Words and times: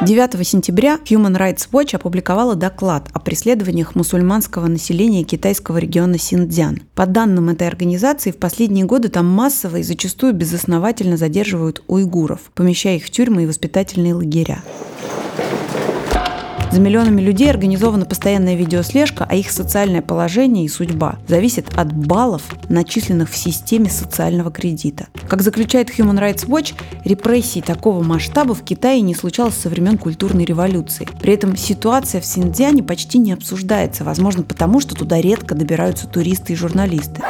9 0.00 0.46
сентября 0.46 0.98
Human 1.04 1.36
Rights 1.36 1.68
Watch 1.70 1.94
опубликовала 1.94 2.54
доклад 2.54 3.08
о 3.12 3.20
преследованиях 3.20 3.94
мусульманского 3.94 4.66
населения 4.66 5.24
китайского 5.24 5.76
региона 5.78 6.18
Синьцзян. 6.18 6.80
По 6.94 7.06
данным 7.06 7.50
этой 7.50 7.68
организации, 7.68 8.30
в 8.30 8.38
последние 8.38 8.86
годы 8.86 9.08
там 9.08 9.26
массово 9.26 9.76
и 9.76 9.82
зачастую 9.82 10.32
безосновательно 10.32 11.16
задерживают 11.16 11.82
уйгуров, 11.86 12.40
помещая 12.54 12.96
их 12.96 13.04
в 13.04 13.10
тюрьмы 13.10 13.42
и 13.42 13.46
воспитательные 13.46 14.14
лагеря. 14.14 14.62
За 16.70 16.80
миллионами 16.80 17.22
людей 17.22 17.48
организована 17.48 18.04
постоянная 18.04 18.54
видеослежка, 18.54 19.26
а 19.26 19.34
их 19.34 19.50
социальное 19.50 20.02
положение 20.02 20.66
и 20.66 20.68
судьба 20.68 21.16
зависит 21.26 21.66
от 21.76 21.92
баллов, 21.94 22.42
начисленных 22.68 23.30
в 23.30 23.36
системе 23.36 23.88
социального 23.88 24.50
кредита. 24.50 25.06
Как 25.28 25.40
заключает 25.40 25.88
Human 25.98 26.18
Rights 26.18 26.46
Watch, 26.46 26.74
репрессий 27.04 27.62
такого 27.62 28.02
масштаба 28.02 28.54
в 28.54 28.62
Китае 28.62 29.00
не 29.00 29.14
случалось 29.14 29.56
со 29.56 29.70
времен 29.70 29.96
культурной 29.96 30.44
революции. 30.44 31.08
При 31.20 31.32
этом 31.32 31.56
ситуация 31.56 32.20
в 32.20 32.26
Синьцзяне 32.26 32.82
почти 32.82 33.18
не 33.18 33.32
обсуждается, 33.32 34.04
возможно 34.04 34.42
потому, 34.42 34.80
что 34.80 34.94
туда 34.94 35.20
редко 35.20 35.54
добираются 35.54 36.06
туристы 36.06 36.52
и 36.52 36.56
журналисты. 36.56 37.22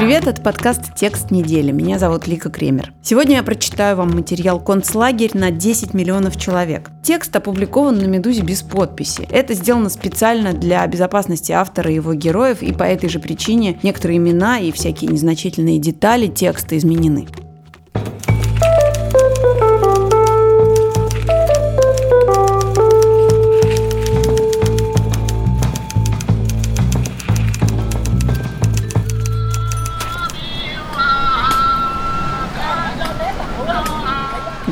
Привет, 0.00 0.26
это 0.26 0.40
подкаст 0.40 0.94
«Текст 0.94 1.30
недели». 1.30 1.72
Меня 1.72 1.98
зовут 1.98 2.26
Лика 2.26 2.48
Кремер. 2.48 2.94
Сегодня 3.02 3.36
я 3.36 3.42
прочитаю 3.42 3.96
вам 3.96 4.12
материал 4.12 4.58
«Концлагерь 4.58 5.32
на 5.34 5.50
10 5.50 5.92
миллионов 5.92 6.38
человек». 6.38 6.90
Текст 7.02 7.36
опубликован 7.36 7.49
на 7.52 8.06
«Медузе» 8.06 8.42
без 8.42 8.62
подписи. 8.62 9.26
Это 9.30 9.54
сделано 9.54 9.88
специально 9.88 10.52
для 10.52 10.86
безопасности 10.86 11.52
автора 11.52 11.90
и 11.90 11.94
его 11.94 12.14
героев, 12.14 12.62
и 12.62 12.72
по 12.72 12.84
этой 12.84 13.08
же 13.08 13.18
причине 13.18 13.78
некоторые 13.82 14.18
имена 14.18 14.58
и 14.58 14.72
всякие 14.72 15.10
незначительные 15.10 15.78
детали 15.78 16.26
текста 16.26 16.76
изменены. 16.76 17.26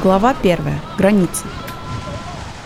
Глава 0.02 0.34
1. 0.40 0.58
Границы. 0.96 1.44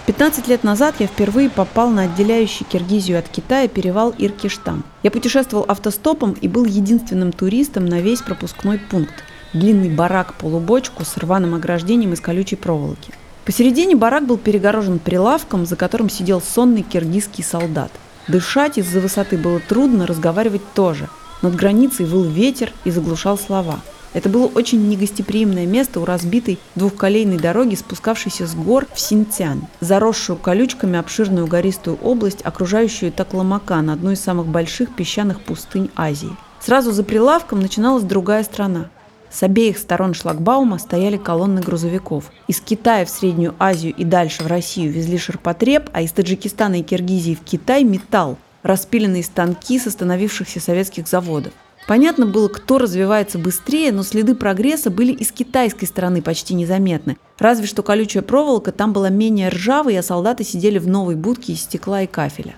15 0.06 0.48
лет 0.48 0.64
назад 0.64 0.96
я 0.98 1.06
впервые 1.06 1.48
попал 1.48 1.88
на 1.88 2.02
отделяющий 2.02 2.66
Киргизию 2.66 3.20
от 3.20 3.28
Китая 3.28 3.68
перевал 3.68 4.12
Иркиштан. 4.18 4.82
Я 5.04 5.12
путешествовал 5.12 5.64
автостопом 5.68 6.32
и 6.32 6.48
был 6.48 6.64
единственным 6.64 7.30
туристом 7.30 7.86
на 7.86 8.00
весь 8.00 8.20
пропускной 8.20 8.80
пункт. 8.80 9.14
Длинный 9.52 9.90
барак-полубочку 9.90 11.04
с 11.04 11.16
рваным 11.18 11.54
ограждением 11.54 12.14
из 12.14 12.20
колючей 12.20 12.56
проволоки. 12.56 13.12
Посередине 13.44 13.94
барак 13.94 14.26
был 14.26 14.38
перегорожен 14.38 14.98
прилавком, 14.98 15.66
за 15.66 15.76
которым 15.76 16.10
сидел 16.10 16.40
сонный 16.40 16.82
киргизский 16.82 17.44
солдат. 17.44 17.92
Дышать 18.26 18.78
из-за 18.78 18.98
высоты 19.00 19.36
было 19.36 19.60
трудно, 19.60 20.06
разговаривать 20.08 20.62
тоже. 20.74 21.08
Над 21.42 21.54
границей 21.54 22.06
выл 22.06 22.24
ветер 22.24 22.72
и 22.84 22.90
заглушал 22.90 23.38
слова– 23.38 23.80
это 24.12 24.28
было 24.28 24.46
очень 24.46 24.88
негостеприимное 24.88 25.66
место 25.66 26.00
у 26.00 26.04
разбитой 26.04 26.58
двухколейной 26.74 27.38
дороги, 27.38 27.74
спускавшейся 27.74 28.46
с 28.46 28.54
гор 28.54 28.86
в 28.94 29.00
Синтян, 29.00 29.66
заросшую 29.80 30.36
колючками 30.36 30.98
обширную 30.98 31.46
гористую 31.46 31.96
область, 31.96 32.42
окружающую 32.42 33.12
Такламакан, 33.12 33.90
одну 33.90 34.10
из 34.10 34.20
самых 34.20 34.46
больших 34.46 34.94
песчаных 34.94 35.40
пустынь 35.40 35.90
Азии. 35.96 36.36
Сразу 36.60 36.92
за 36.92 37.04
прилавком 37.04 37.60
начиналась 37.60 38.04
другая 38.04 38.44
страна. 38.44 38.90
С 39.30 39.42
обеих 39.42 39.78
сторон 39.78 40.12
шлагбаума 40.12 40.78
стояли 40.78 41.16
колонны 41.16 41.62
грузовиков. 41.62 42.30
Из 42.48 42.60
Китая 42.60 43.06
в 43.06 43.10
Среднюю 43.10 43.54
Азию 43.58 43.94
и 43.96 44.04
дальше 44.04 44.44
в 44.44 44.46
Россию 44.46 44.92
везли 44.92 45.16
ширпотреб, 45.16 45.88
а 45.94 46.02
из 46.02 46.12
Таджикистана 46.12 46.80
и 46.80 46.82
Киргизии 46.82 47.34
в 47.34 47.42
Китай– 47.42 47.82
металл, 47.84 48.36
распиленные 48.62 49.24
станки 49.24 49.78
с 49.78 49.86
остановившихся 49.86 50.60
советских 50.60 51.08
заводов. 51.08 51.54
Понятно 51.86 52.26
было, 52.26 52.48
кто 52.48 52.78
развивается 52.78 53.38
быстрее, 53.38 53.92
но 53.92 54.02
следы 54.02 54.34
прогресса 54.34 54.90
были 54.90 55.12
и 55.12 55.24
с 55.24 55.32
китайской 55.32 55.86
стороны 55.86 56.22
почти 56.22 56.54
незаметны. 56.54 57.18
Разве 57.38 57.66
что 57.66 57.82
колючая 57.82 58.22
проволока 58.22 58.72
там 58.72 58.92
была 58.92 59.08
менее 59.08 59.48
ржавой, 59.48 59.98
а 59.98 60.02
солдаты 60.02 60.44
сидели 60.44 60.78
в 60.78 60.86
новой 60.86 61.16
будке 61.16 61.52
из 61.52 61.62
стекла 61.62 62.02
и 62.02 62.06
кафеля. 62.06 62.54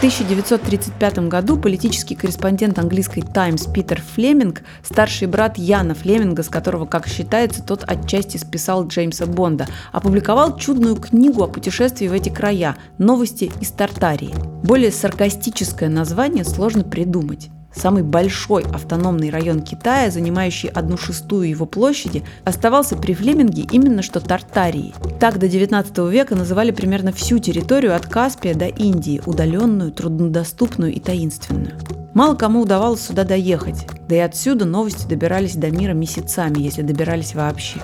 1935 0.00 1.28
году 1.28 1.58
политический 1.58 2.14
корреспондент 2.14 2.78
английской 2.78 3.20
Times 3.20 3.70
Питер 3.70 4.00
Флеминг, 4.00 4.62
старший 4.82 5.28
брат 5.28 5.58
Яна 5.58 5.94
Флеминга, 5.94 6.42
с 6.42 6.48
которого, 6.48 6.86
как 6.86 7.06
считается, 7.06 7.62
тот 7.62 7.84
отчасти 7.86 8.38
списал 8.38 8.86
Джеймса 8.86 9.26
Бонда, 9.26 9.66
опубликовал 9.92 10.56
чудную 10.56 10.96
книгу 10.96 11.42
о 11.42 11.48
путешествии 11.48 12.08
в 12.08 12.14
эти 12.14 12.30
края 12.30 12.78
«Новости 12.96 13.52
из 13.60 13.72
Тартарии». 13.72 14.34
Более 14.62 14.90
саркастическое 14.90 15.90
название 15.90 16.44
сложно 16.44 16.82
придумать. 16.82 17.50
Самый 17.74 18.02
большой 18.02 18.64
автономный 18.64 19.30
район 19.30 19.62
Китая, 19.62 20.10
занимающий 20.10 20.68
одну 20.68 20.96
шестую 20.96 21.48
его 21.48 21.66
площади, 21.66 22.24
оставался 22.44 22.96
при 22.96 23.14
Флеминге 23.14 23.62
именно 23.70 24.02
что 24.02 24.20
Тартарией. 24.20 24.94
Так 25.20 25.38
до 25.38 25.48
19 25.48 25.98
века 26.10 26.34
называли 26.34 26.72
примерно 26.72 27.12
всю 27.12 27.38
территорию 27.38 27.94
от 27.94 28.06
Каспия 28.06 28.54
до 28.54 28.66
Индии, 28.66 29.22
удаленную, 29.24 29.92
труднодоступную 29.92 30.92
и 30.92 31.00
таинственную. 31.00 31.72
Мало 32.12 32.34
кому 32.34 32.62
удавалось 32.62 33.02
сюда 33.02 33.22
доехать, 33.24 33.86
да 34.08 34.16
и 34.16 34.18
отсюда 34.18 34.64
новости 34.64 35.06
добирались 35.06 35.54
до 35.54 35.70
мира 35.70 35.92
месяцами, 35.92 36.58
если 36.60 36.82
добирались 36.82 37.34
вообще. 37.34 37.80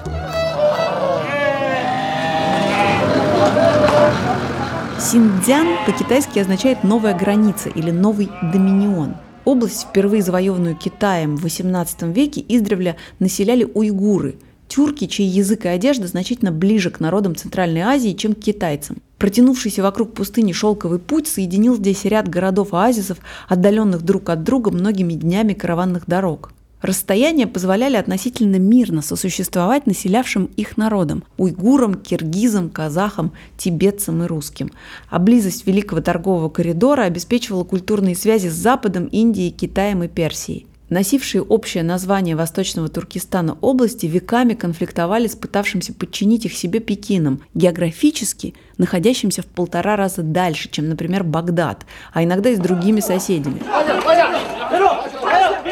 Синдзян 4.98 5.68
по-китайски 5.86 6.40
означает 6.40 6.82
«новая 6.82 7.16
граница» 7.16 7.68
или 7.68 7.92
«новый 7.92 8.28
доминион». 8.42 9.14
Область, 9.46 9.86
впервые 9.88 10.22
завоеванную 10.24 10.74
Китаем 10.74 11.36
в 11.36 11.46
XVIII 11.46 12.12
веке, 12.12 12.44
издревле 12.48 12.96
населяли 13.20 13.62
уйгуры– 13.62 14.34
тюрки, 14.68 15.06
чей 15.06 15.28
язык 15.28 15.64
и 15.66 15.68
одежда 15.68 16.08
значительно 16.08 16.50
ближе 16.50 16.90
к 16.90 16.98
народам 16.98 17.36
Центральной 17.36 17.82
Азии, 17.82 18.12
чем 18.12 18.34
к 18.34 18.40
китайцам. 18.40 18.98
Протянувшийся 19.18 19.84
вокруг 19.84 20.14
пустыни 20.14 20.50
шелковый 20.50 20.98
путь 20.98 21.28
соединил 21.28 21.76
здесь 21.76 22.04
ряд 22.04 22.28
городов-оазисов, 22.28 23.18
отдаленных 23.48 24.02
друг 24.02 24.28
от 24.30 24.42
друга 24.42 24.72
многими 24.72 25.14
днями 25.14 25.54
караванных 25.54 26.06
дорог. 26.08 26.52
Расстояния 26.82 27.46
позволяли 27.46 27.96
относительно 27.96 28.56
мирно 28.56 29.00
сосуществовать 29.00 29.86
населявшим 29.86 30.50
их 30.56 30.76
народам– 30.76 31.24
уйгурам, 31.38 31.94
киргизам, 31.94 32.68
казахам, 32.68 33.32
тибетцам 33.56 34.22
и 34.22 34.26
русским. 34.26 34.70
А 35.08 35.18
близость 35.18 35.66
Великого 35.66 36.02
торгового 36.02 36.50
коридора 36.50 37.02
обеспечивала 37.02 37.64
культурные 37.64 38.14
связи 38.14 38.48
с 38.48 38.54
Западом, 38.54 39.06
Индией, 39.06 39.50
Китаем 39.50 40.02
и 40.02 40.08
Персией. 40.08 40.66
Носившие 40.88 41.42
общее 41.42 41.82
название 41.82 42.36
Восточного 42.36 42.88
Туркестана 42.88 43.56
области 43.60 44.06
веками 44.06 44.54
конфликтовали 44.54 45.26
с 45.26 45.34
пытавшимся 45.34 45.92
подчинить 45.92 46.44
их 46.44 46.52
себе 46.52 46.78
Пекином, 46.78 47.40
географически 47.54 48.54
находящимся 48.78 49.42
в 49.42 49.46
полтора 49.46 49.96
раза 49.96 50.22
дальше, 50.22 50.68
чем, 50.70 50.88
например, 50.88 51.24
Багдад, 51.24 51.86
а 52.12 52.22
иногда 52.22 52.50
и 52.50 52.56
с 52.56 52.60
другими 52.60 53.00
соседями. 53.00 53.62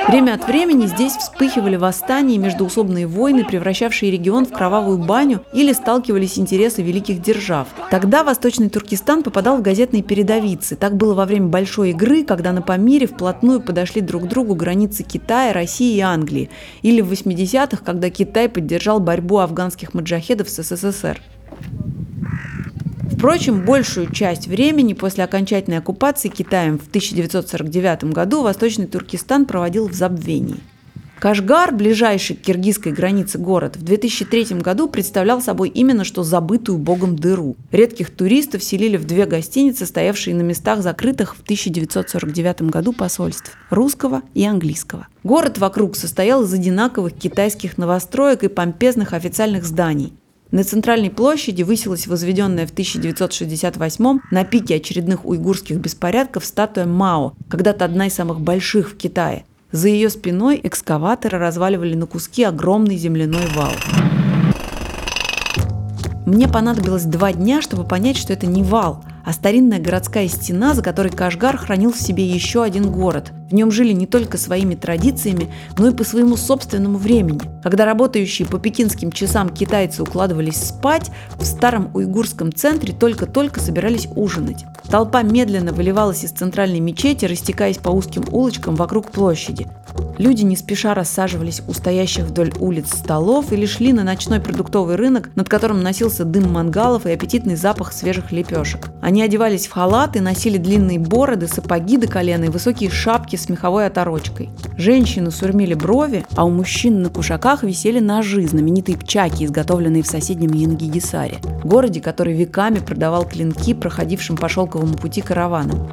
Время 0.06 0.34
от 0.34 0.47
времени 0.47 0.87
здесь 0.87 1.15
вспыхивали 1.16 1.76
восстания 1.76 2.34
и 2.34 2.38
междуусобные 2.38 3.06
войны, 3.06 3.44
превращавшие 3.44 4.12
регион 4.12 4.44
в 4.44 4.53
кровавую 4.53 4.98
баню 4.98 5.42
или 5.54 5.72
сталкивались 5.72 6.38
интересы 6.38 6.82
великих 6.82 7.22
держав. 7.22 7.69
Тогда 7.91 8.22
Восточный 8.22 8.69
Туркестан 8.69 9.22
попадал 9.22 9.56
в 9.56 9.62
газетные 9.62 10.03
передовицы. 10.03 10.76
Так 10.76 10.97
было 10.97 11.14
во 11.14 11.25
время 11.25 11.47
большой 11.47 11.91
игры, 11.91 12.22
когда 12.22 12.53
на 12.53 12.60
Памире 12.60 13.06
вплотную 13.06 13.62
подошли 13.62 14.03
друг 14.03 14.25
к 14.25 14.28
другу 14.28 14.54
границы 14.54 15.04
Китая, 15.04 15.54
России 15.54 15.96
и 15.96 16.00
Англии. 16.00 16.50
Или 16.82 17.00
в 17.00 17.11
80-х, 17.11 17.82
когда 17.82 18.11
Китай 18.11 18.50
поддержал 18.50 19.00
борьбу 19.00 19.38
афганских 19.38 19.94
маджахедов 19.94 20.50
с 20.50 20.62
СССР. 20.62 21.20
Впрочем, 23.25 23.65
большую 23.65 24.12
часть 24.12 24.49
времени 24.49 24.93
после 24.93 25.25
окончательной 25.25 25.79
оккупации 25.79 26.29
Китаем 26.29 26.79
в 26.79 26.88
1949 26.88 28.12
году 28.12 28.43
Восточный 28.43 28.87
Туркестан 28.87 29.47
проводил 29.47 29.88
в 29.88 29.94
забвении. 29.94 30.56
Кашгар, 31.21 31.73
ближайший 31.75 32.37
к 32.37 32.43
киргизской 32.43 32.93
границе 32.93 33.38
город, 33.38 33.79
в 33.79 33.82
2003 33.82 34.59
году 34.61 34.91
представлял 34.91 35.41
собой 35.41 35.71
именно 35.71 36.05
что 36.05 36.23
забытую 36.23 36.76
богом 36.76 37.17
дыру. 37.17 37.56
Редких 37.73 38.11
туристов 38.11 38.62
селили 38.62 38.99
в 38.99 39.06
две 39.06 39.25
гостиницы, 39.25 39.87
стоявшие 39.87 40.37
на 40.37 40.43
местах 40.43 40.82
закрытых 40.82 41.35
в 41.35 41.41
1949 41.41 42.69
году 42.69 42.93
посольств– 42.93 43.56
русского 43.70 44.20
и 44.35 44.44
английского. 44.44 45.06
Город 45.23 45.56
вокруг 45.56 45.97
состоял 45.97 46.43
из 46.43 46.53
одинаковых 46.53 47.15
китайских 47.15 47.79
новостроек 47.79 48.44
и 48.44 48.49
помпезных 48.49 49.15
официальных 49.15 49.65
зданий. 49.65 50.12
На 50.55 50.62
центральной 50.62 51.11
площади 51.11 51.65
высилась 51.65 52.06
возведенная 52.06 52.65
в 52.69 52.71
1968 52.71 54.21
на 54.31 54.45
пике 54.45 54.77
очередных 54.77 55.27
уйгурских 55.27 55.79
беспорядков 55.79 56.45
статуя 56.45 56.87
Мао, 56.87 57.33
когда-то 57.49 57.85
одна 57.85 58.06
из 58.06 58.15
самых 58.15 58.41
больших 58.41 58.93
в 58.93 58.97
Китае. 58.97 59.47
За 59.73 59.89
ее 59.89 60.09
спиной 60.11 60.61
экскаваторы 60.62 61.39
разваливали 61.39 61.97
на 61.97 62.06
куски 62.06 62.45
огромный 62.45 62.97
земляной 62.97 63.49
вал. 63.56 63.73
Мне 66.25 66.47
понадобилось 66.47 67.03
два 67.03 67.33
дня, 67.33 67.61
чтобы 67.61 67.83
понять, 67.83 68.17
что 68.17 68.33
это 68.33 68.47
не 68.47 68.62
вал, 68.62 69.05
а 69.25 69.32
старинная 69.32 69.81
городская 69.81 70.29
стена, 70.29 70.75
за 70.75 70.82
которой 70.82 71.11
Кашгар 71.11 71.56
хранил 71.56 71.93
в 71.93 72.00
себе 72.00 72.26
еще 72.26 72.62
один 72.62 72.91
город. 72.91 73.32
В 73.49 73.55
нем 73.55 73.71
жили 73.71 73.93
не 73.93 74.06
только 74.06 74.37
своими 74.37 74.75
традициями, 74.75 75.53
но 75.79 75.88
и 75.88 75.94
по 75.94 76.05
своему 76.05 76.37
собственному 76.37 76.99
времени. 76.99 77.41
Когда 77.62 77.85
работающие 77.85 78.47
по 78.47 78.59
пекинским 78.59 79.12
часам 79.12 79.49
китайцы 79.49 80.03
укладывались 80.03 80.69
спать, 80.69 81.11
в 81.38 81.44
старом 81.44 81.91
уйгурском 81.94 82.53
центре 82.53 82.93
только-только 82.93 83.61
собирались 83.61 84.09
ужинать. 84.15 84.65
Толпа 84.91 85.23
медленно 85.23 85.73
выливалась 85.73 86.25
из 86.25 86.31
центральной 86.31 86.81
мечети, 86.81 87.25
растекаясь 87.25 87.79
по 87.79 87.91
узким 87.91 88.25
улочкам 88.31 88.75
вокруг 88.75 89.11
площади. 89.11 89.67
Люди 90.19 90.43
не 90.43 90.56
спеша 90.56 90.94
рассаживались 90.94 91.62
у 91.67 91.73
стоящих 91.73 92.25
вдоль 92.25 92.52
улиц 92.61 92.94
столов 92.94 93.52
или 93.52 93.67
шли 93.67 93.93
на 93.93 94.05
ночной 94.05 94.41
продуктовый 94.41 94.96
рынок, 94.96 95.31
над 95.35 95.49
которым 95.49 95.82
носился 95.82 96.25
дым 96.25 96.52
мангалов 96.52 97.06
и 97.06 97.11
аппетитный 97.11 97.56
запах 97.56 97.93
свежих 97.93 98.31
лепешек. 98.31 98.91
Они 99.02 99.23
одевались 99.23 99.67
в 99.67 99.73
халаты, 99.73 100.20
носили 100.20 100.56
длинные 100.56 100.99
бороды, 100.99 101.49
сапоги 101.49 101.96
до 101.96 102.06
колена 102.06 102.44
и 102.44 102.49
высокие 102.49 102.91
шапки 102.91 103.37
с 103.37 103.49
меховой 103.49 103.87
оторочкой. 103.87 104.50
Женщины 104.76 105.31
сурмили 105.31 105.75
брови, 105.75 106.25
а 106.37 106.44
у 106.44 106.50
мужчин 106.50 107.02
на 107.02 107.11
кушаках 107.11 107.62
висели 107.64 107.99
ножи, 107.99 108.46
знаменитые 108.46 108.96
пчаки, 108.96 109.44
изготовленные 109.44 110.02
в 110.02 110.06
соседнем 110.06 110.52
Янгигисаре, 110.52 111.38
городе, 111.64 112.00
который 112.00 112.35
веками 112.35 112.79
продавал 112.79 113.25
клинки 113.25 113.75
проходившим 113.75 114.37
по 114.37 114.49
шелковому 114.49 114.94
пути 114.94 115.20
караванам. 115.20 115.88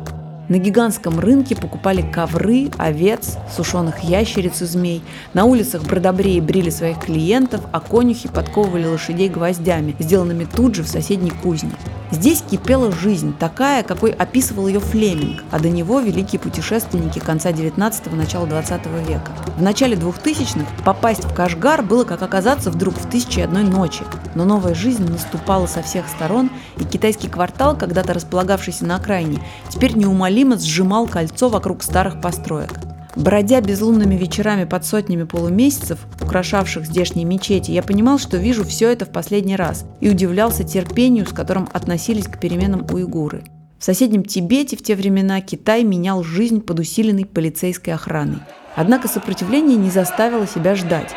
На 0.49 0.57
гигантском 0.57 1.19
рынке 1.19 1.55
покупали 1.55 2.01
ковры, 2.01 2.69
овец, 2.77 3.37
сушеных 3.55 3.99
ящериц 3.99 4.61
и 4.61 4.65
змей. 4.65 5.03
На 5.33 5.45
улицах 5.45 5.83
бродобреи 5.83 6.39
брили 6.39 6.69
своих 6.69 6.99
клиентов, 6.99 7.61
а 7.71 7.79
конюхи 7.79 8.27
подковывали 8.27 8.85
лошадей 8.85 9.29
гвоздями, 9.29 9.95
сделанными 9.99 10.45
тут 10.45 10.75
же 10.75 10.83
в 10.83 10.87
соседней 10.87 11.31
кузне. 11.31 11.71
Здесь 12.11 12.41
кипела 12.41 12.91
жизнь, 12.91 13.33
такая, 13.39 13.83
какой 13.83 14.11
описывал 14.11 14.67
ее 14.67 14.81
Флеминг, 14.81 15.45
а 15.49 15.59
до 15.59 15.69
него 15.69 16.01
великие 16.01 16.41
путешественники 16.41 17.19
конца 17.19 17.51
19-го, 17.51 18.13
начала 18.17 18.45
20 18.45 18.81
века. 19.07 19.31
В 19.55 19.61
начале 19.61 19.95
2000-х 19.95 20.65
попасть 20.83 21.23
в 21.23 21.33
Кашгар 21.33 21.81
было 21.81 22.03
как 22.03 22.21
оказаться 22.21 22.69
вдруг 22.69 22.95
в 22.95 23.09
тысячи 23.09 23.39
одной 23.39 23.63
ночи. 23.63 24.03
Но 24.35 24.43
новая 24.43 24.73
жизнь 24.73 25.09
наступала 25.09 25.67
со 25.67 25.81
всех 25.81 26.09
сторон, 26.09 26.49
и 26.77 26.83
китайский 26.83 27.29
квартал, 27.29 27.77
когда-то 27.77 28.13
располагавшийся 28.13 28.85
на 28.85 28.97
окраине, 28.97 29.39
теперь 29.69 29.95
неумолимо 29.95 30.40
сжимал 30.61 31.07
кольцо 31.07 31.49
вокруг 31.49 31.83
старых 31.83 32.21
построек. 32.21 32.71
Бродя 33.15 33.59
безлунными 33.59 34.15
вечерами 34.15 34.63
под 34.63 34.85
сотнями 34.85 35.23
полумесяцев, 35.23 35.99
украшавших 36.21 36.85
здешние 36.85 37.25
мечети, 37.25 37.71
я 37.71 37.83
понимал, 37.83 38.19
что 38.19 38.37
вижу 38.37 38.63
все 38.63 38.89
это 38.89 39.05
в 39.05 39.09
последний 39.09 39.57
раз 39.57 39.85
и 39.99 40.09
удивлялся 40.09 40.63
терпению, 40.63 41.25
с 41.25 41.33
которым 41.33 41.67
относились 41.73 42.27
к 42.27 42.39
переменам 42.39 42.85
уйгуры. 42.91 43.43
В 43.79 43.83
соседнем 43.83 44.23
Тибете 44.23 44.77
в 44.77 44.83
те 44.83 44.95
времена 44.95 45.41
Китай 45.41 45.83
менял 45.83 46.23
жизнь 46.23 46.61
под 46.61 46.79
усиленной 46.79 47.25
полицейской 47.25 47.93
охраной. 47.93 48.37
Однако 48.75 49.07
сопротивление 49.07 49.75
не 49.75 49.89
заставило 49.89 50.47
себя 50.47 50.75
ждать. 50.75 51.13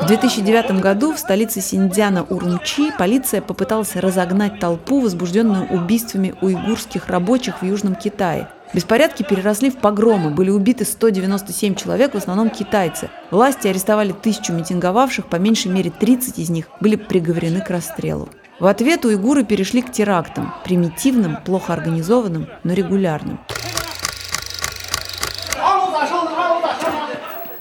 В 0.00 0.06
2009 0.06 0.80
году 0.80 1.12
в 1.12 1.18
столице 1.18 1.60
Синьцзяна 1.60 2.24
Урумчи 2.24 2.92
полиция 2.98 3.40
попыталась 3.40 3.96
разогнать 3.96 4.58
толпу, 4.58 5.00
возбужденную 5.00 5.66
убийствами 5.68 6.34
уйгурских 6.40 7.08
рабочих 7.08 7.62
в 7.62 7.64
Южном 7.64 7.94
Китае. 7.94 8.48
Беспорядки 8.74 9.22
переросли 9.22 9.70
в 9.70 9.76
погромы, 9.76 10.30
были 10.30 10.50
убиты 10.50 10.84
197 10.84 11.74
человек, 11.74 12.14
в 12.14 12.18
основном 12.18 12.50
китайцы. 12.50 13.10
Власти 13.30 13.68
арестовали 13.68 14.12
тысячу 14.12 14.52
митинговавших, 14.52 15.26
по 15.26 15.36
меньшей 15.36 15.70
мере 15.70 15.90
30 15.90 16.38
из 16.38 16.50
них 16.50 16.68
были 16.80 16.96
приговорены 16.96 17.60
к 17.60 17.70
расстрелу. 17.70 18.28
В 18.60 18.66
ответ 18.66 19.04
уйгуры 19.04 19.44
перешли 19.44 19.82
к 19.82 19.92
терактам, 19.92 20.54
примитивным, 20.64 21.36
плохо 21.44 21.72
организованным, 21.72 22.46
но 22.64 22.72
регулярным. 22.72 23.40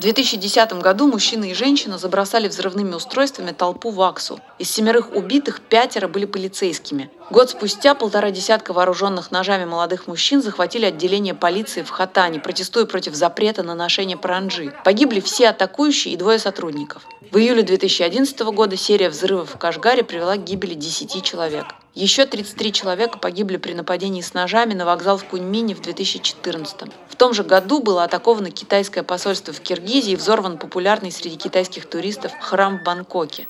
В 0.02 0.04
2010 0.04 0.82
году 0.82 1.06
мужчина 1.06 1.46
и 1.46 1.54
женщина 1.54 2.00
забросали 2.00 2.48
взрывными 2.48 2.96
устройствами 2.96 3.52
толпу 3.52 3.92
в 3.92 4.02
Аксу. 4.02 4.40
Из 4.58 4.68
семерых 4.68 5.16
убитых 5.16 5.62
пятеро 5.62 6.08
были 6.08 6.26
полицейскими. 6.26 7.12
Год 7.30 7.52
спустя 7.52 7.94
полтора 7.94 8.32
десятка 8.32 8.74
вооруженных 8.74 9.30
ножами 9.30 9.66
молодых 9.66 10.08
мужчин 10.08 10.42
захватили 10.42 10.86
отделение 10.86 11.36
полиции 11.36 11.84
в 11.84 11.92
Хатане, 11.92 12.40
протестуя 12.40 12.88
против 12.88 13.14
запрета 13.14 13.62
на 13.62 13.76
ношение 13.76 14.18
паранджи. 14.18 14.74
Погибли 14.84 15.20
все 15.20 15.50
атакующие 15.50 16.16
и 16.16 16.18
двое 16.18 16.40
сотрудников. 16.40 17.04
В 17.32 17.38
июле 17.38 17.64
2011 17.64 18.38
года 18.54 18.76
серия 18.76 19.10
взрывов 19.10 19.56
в 19.56 19.58
Кашгаре 19.58 20.04
привела 20.04 20.36
к 20.36 20.44
гибели 20.44 20.74
10 20.74 21.24
человек. 21.24 21.64
Еще 21.96 22.26
33 22.26 22.74
человека 22.74 23.20
погибли 23.20 23.56
при 23.56 23.72
нападении 23.74 24.20
с 24.20 24.34
ножами 24.34 24.74
на 24.74 24.84
вокзал 24.84 25.18
в 25.18 25.24
Куньмине 25.24 25.74
в 25.74 25.82
2014. 25.82 26.92
В 27.08 27.16
том 27.16 27.34
же 27.34 27.46
году 27.46 27.82
было 27.82 28.04
атаковано 28.04 28.52
китайское 28.52 29.06
посольство 29.06 29.54
в 29.54 29.62
Киргизии 29.62 30.12
и 30.12 30.16
взорван 30.18 30.58
популярный 30.58 31.10
среди 31.10 31.38
китайских 31.38 31.86
туристов 31.86 32.34
храм 32.42 32.80
в 32.80 32.84
Бангкоке. 32.84 33.48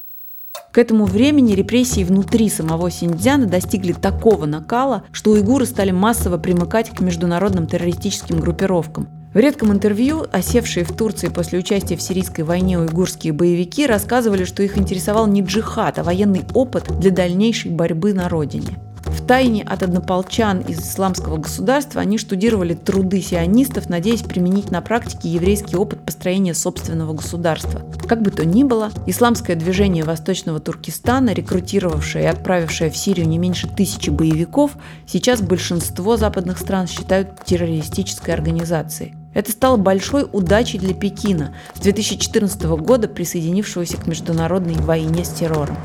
К 0.72 0.77
этому 0.77 1.06
времени 1.06 1.54
репрессии 1.54 2.04
внутри 2.04 2.50
самого 2.50 2.92
Синьцзяна 2.92 3.48
достигли 3.48 3.94
такого 3.94 4.45
накала, 4.45 5.06
что 5.12 5.31
уйгуры 5.31 5.66
стали 5.66 5.89
массово 5.89 6.38
примыкать 6.38 6.92
к 6.92 7.00
международным 7.00 7.66
террористическим 7.66 8.42
группировкам. 8.42 9.21
В 9.33 9.38
редком 9.38 9.72
интервью, 9.72 10.25
осевшие 10.30 10.83
в 10.83 10.92
Турции 10.94 11.30
после 11.30 11.60
участия 11.60 11.95
в 11.95 12.01
сирийской 12.01 12.42
войне 12.42 12.78
уйгурские 12.78 13.31
боевики 13.31 13.88
рассказывали, 13.88 14.44
что 14.44 14.62
их 14.62 14.78
интересовал 14.78 15.25
не 15.25 15.42
джихад, 15.42 16.00
а 16.00 16.04
военный 16.04 16.44
опыт 16.54 17.00
для 17.00 17.12
дальнейшей 17.12 17.72
борьбы 17.72 18.13
на 18.13 18.28
родине. 18.28 18.78
В 19.06 19.25
тайне 19.25 19.63
от 19.63 19.83
однополчан 19.83 20.60
из 20.60 20.80
исламского 20.80 21.38
государства 21.38 22.01
они 22.01 22.18
штудировали 22.18 22.74
труды 22.74 23.22
сионистов, 23.22 23.88
надеясь 23.88 24.22
применить 24.22 24.69
на 24.69 24.81
практике 24.81 25.30
еврейский 25.30 25.77
опыт 25.77 26.01
построения 26.06 26.54
собственного 26.54 27.13
государства. 27.13 27.81
Как 28.07 28.22
бы 28.22 28.31
то 28.31 28.45
ни 28.45 28.63
было, 28.63 28.89
исламское 29.07 29.56
движение 29.56 30.04
Восточного 30.04 30.60
Туркестана, 30.60 31.30
рекрутировавшее 31.30 32.25
и 32.25 32.27
отправившее 32.27 32.92
в 32.92 32.98
Сирию 32.98 33.30
не 33.30 33.38
меньше 33.38 33.69
тысячи 33.69 34.10
боевиков, 34.10 34.72
сейчас 35.07 35.42
большинство 35.42 36.18
западных 36.18 36.57
стран 36.57 36.88
считают 36.88 37.45
террористической 37.45 38.34
организацией. 38.34 39.21
Это 39.34 39.52
стало 39.52 39.78
большой 39.78 40.28
удачей 40.32 40.78
для 40.78 40.94
Пекина 40.94 41.56
с 41.74 41.80
2014 41.80 42.64
года, 42.64 43.08
присоединившегося 43.08 43.98
к 43.98 44.08
международной 44.08 44.76
войне 44.76 45.24
с 45.24 45.30
террором. 45.30 45.78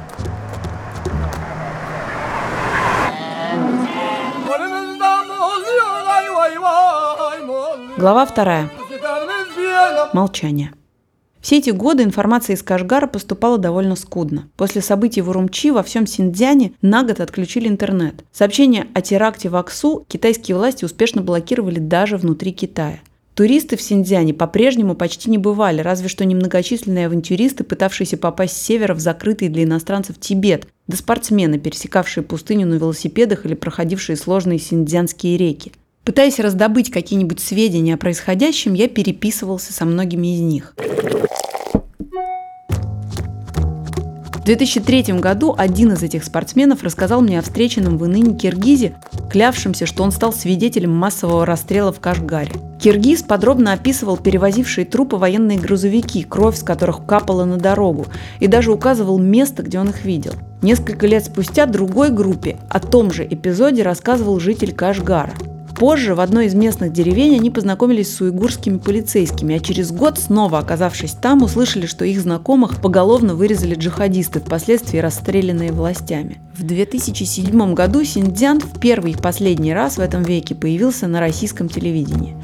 Глава 7.96 8.26
вторая. 8.26 8.70
Молчание. 10.12 10.72
Все 11.40 11.58
эти 11.58 11.70
годы 11.70 12.02
информация 12.02 12.56
из 12.56 12.62
Кашгара 12.62 13.06
поступала 13.06 13.56
довольно 13.56 13.94
скудно. 13.94 14.48
После 14.56 14.82
событий 14.82 15.22
в 15.22 15.30
Урумчи 15.30 15.70
во 15.70 15.84
всем 15.84 16.06
Синьцзяне 16.06 16.72
на 16.82 17.04
год 17.04 17.20
отключили 17.20 17.68
интернет. 17.68 18.24
Сообщения 18.32 18.88
о 18.94 19.00
теракте 19.00 19.48
в 19.48 19.54
Аксу 19.54 20.04
китайские 20.08 20.56
власти 20.56 20.84
успешно 20.84 21.22
блокировали 21.22 21.78
даже 21.78 22.16
внутри 22.16 22.52
Китая. 22.52 22.98
Туристы 23.36 23.76
в 23.76 23.82
Синьцзяне 23.82 24.32
по-прежнему 24.32 24.94
почти 24.94 25.28
не 25.28 25.36
бывали, 25.36 25.82
разве 25.82 26.08
что 26.08 26.24
немногочисленные 26.24 27.04
авантюристы, 27.04 27.64
пытавшиеся 27.64 28.16
попасть 28.16 28.56
с 28.56 28.62
севера 28.62 28.94
в 28.94 28.98
закрытый 29.00 29.50
для 29.50 29.64
иностранцев 29.64 30.18
Тибет, 30.18 30.66
да 30.86 30.96
спортсмены, 30.96 31.58
пересекавшие 31.58 32.24
пустыню 32.24 32.66
на 32.66 32.76
велосипедах 32.76 33.44
или 33.44 33.52
проходившие 33.52 34.16
сложные 34.16 34.58
синьцзянские 34.58 35.36
реки. 35.36 35.72
Пытаясь 36.02 36.38
раздобыть 36.38 36.90
какие-нибудь 36.90 37.40
сведения 37.40 37.92
о 37.92 37.98
происходящем, 37.98 38.72
я 38.72 38.88
переписывался 38.88 39.74
со 39.74 39.84
многими 39.84 40.34
из 40.34 40.40
них. 40.40 40.74
2003 44.46 45.14
году 45.14 45.56
один 45.58 45.92
из 45.94 46.04
этих 46.04 46.22
спортсменов 46.22 46.84
рассказал 46.84 47.20
мне 47.20 47.40
о 47.40 47.42
встреченном 47.42 47.98
в 47.98 48.06
Иныне 48.06 48.38
Киргизе, 48.38 48.94
клявшемся, 49.28 49.86
что 49.86 50.04
он 50.04 50.12
стал 50.12 50.32
свидетелем 50.32 50.94
массового 50.94 51.44
расстрела 51.44 51.92
в 51.92 51.98
Кашгаре. 51.98 52.52
Киргиз 52.80 53.24
подробно 53.24 53.72
описывал 53.72 54.16
перевозившие 54.16 54.84
трупы 54.84 55.16
военные 55.16 55.58
грузовики, 55.58 56.22
кровь 56.22 56.56
с 56.56 56.62
которых 56.62 57.04
капала 57.06 57.44
на 57.44 57.56
дорогу, 57.56 58.06
и 58.38 58.46
даже 58.46 58.70
указывал 58.70 59.18
место, 59.18 59.64
где 59.64 59.80
он 59.80 59.88
их 59.88 60.04
видел. 60.04 60.34
Несколько 60.62 61.08
лет 61.08 61.24
спустя 61.24 61.66
другой 61.66 62.10
группе 62.10 62.56
о 62.70 62.78
том 62.78 63.10
же 63.10 63.26
эпизоде 63.26 63.82
рассказывал 63.82 64.38
житель 64.38 64.72
Кашгара. 64.72 65.32
Позже 65.78 66.14
в 66.14 66.20
одной 66.20 66.46
из 66.46 66.54
местных 66.54 66.90
деревень 66.90 67.34
они 67.34 67.50
познакомились 67.50 68.16
с 68.16 68.20
уйгурскими 68.22 68.78
полицейскими, 68.78 69.56
а 69.56 69.60
через 69.60 69.92
год, 69.92 70.18
снова 70.18 70.58
оказавшись 70.58 71.12
там, 71.12 71.42
услышали, 71.42 71.84
что 71.84 72.06
их 72.06 72.18
знакомых 72.20 72.80
поголовно 72.80 73.34
вырезали 73.34 73.74
джихадисты, 73.74 74.40
впоследствии 74.40 74.98
расстрелянные 74.98 75.72
властями. 75.72 76.40
В 76.56 76.62
2007 76.62 77.74
году 77.74 78.04
Синдзян 78.04 78.58
в 78.60 78.80
первый 78.80 79.12
и 79.12 79.16
последний 79.16 79.74
раз 79.74 79.98
в 79.98 80.00
этом 80.00 80.22
веке 80.22 80.54
появился 80.54 81.08
на 81.08 81.20
российском 81.20 81.68
телевидении. 81.68 82.34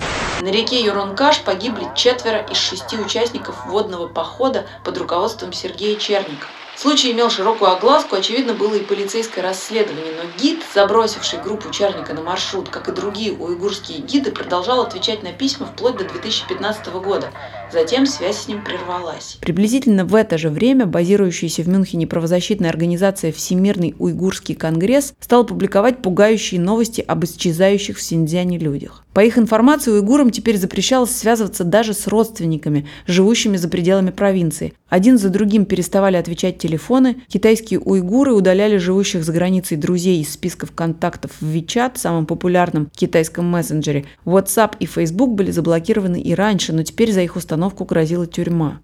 На 0.42 0.48
реке 0.48 0.84
Юрункаш 0.84 1.40
погибли 1.40 1.86
четверо 1.94 2.44
из 2.50 2.58
шести 2.58 2.98
участников 2.98 3.64
водного 3.66 4.08
похода 4.08 4.66
под 4.84 4.98
руководством 4.98 5.54
Сергея 5.54 5.96
Черника. 5.98 6.48
Случай 6.74 7.12
имел 7.12 7.30
широкую 7.30 7.70
огласку, 7.70 8.16
очевидно, 8.16 8.54
было 8.54 8.74
и 8.74 8.82
полицейское 8.82 9.44
расследование, 9.44 10.14
но 10.16 10.28
гид, 10.38 10.64
забросивший 10.74 11.40
группу 11.40 11.70
Черника 11.70 12.14
на 12.14 12.22
маршрут, 12.22 12.70
как 12.70 12.88
и 12.88 12.92
другие 12.92 13.32
уйгурские 13.32 13.98
гиды, 13.98 14.32
продолжал 14.32 14.80
отвечать 14.80 15.22
на 15.22 15.32
письма 15.32 15.66
вплоть 15.66 15.96
до 15.96 16.04
2015 16.04 16.86
года. 16.94 17.30
Затем 17.72 18.04
связь 18.04 18.36
с 18.36 18.48
ним 18.48 18.62
прервалась. 18.62 19.38
Приблизительно 19.40 20.04
в 20.04 20.14
это 20.14 20.36
же 20.36 20.50
время 20.50 20.84
базирующаяся 20.84 21.62
в 21.62 21.68
Мюнхене 21.68 22.06
правозащитная 22.06 22.68
организация 22.68 23.32
Всемирный 23.32 23.94
уйгурский 23.98 24.54
конгресс 24.54 25.14
стала 25.20 25.44
публиковать 25.44 26.02
пугающие 26.02 26.60
новости 26.60 27.00
об 27.00 27.24
исчезающих 27.24 27.96
в 27.96 28.02
Синьцзяне 28.02 28.58
людях. 28.58 29.04
По 29.14 29.20
их 29.20 29.38
информации, 29.38 29.90
уйгурам 29.90 30.30
теперь 30.30 30.58
запрещалось 30.58 31.14
связываться 31.14 31.64
даже 31.64 31.92
с 31.92 32.06
родственниками, 32.06 32.86
живущими 33.06 33.56
за 33.56 33.68
пределами 33.68 34.10
провинции. 34.10 34.72
Один 34.88 35.18
за 35.18 35.28
другим 35.28 35.64
переставали 35.66 36.16
отвечать 36.16 36.58
телефоны, 36.58 37.22
китайские 37.28 37.80
уйгуры 37.80 38.32
удаляли 38.32 38.78
живущих 38.78 39.24
за 39.24 39.32
границей 39.32 39.76
друзей 39.76 40.20
из 40.20 40.32
списков 40.32 40.72
контактов 40.72 41.30
в 41.40 41.46
WeChat, 41.46 41.98
самом 41.98 42.26
популярном 42.26 42.90
китайском 42.94 43.46
мессенджере. 43.46 44.06
WhatsApp 44.24 44.76
и 44.80 44.86
Facebook 44.86 45.30
были 45.30 45.50
заблокированы 45.50 46.20
и 46.20 46.34
раньше, 46.34 46.72
но 46.72 46.82
теперь 46.82 47.12
за 47.12 47.22
их 47.22 47.36
установку 47.36 47.61
грозила 47.70 48.26
тюрьма. 48.26 48.80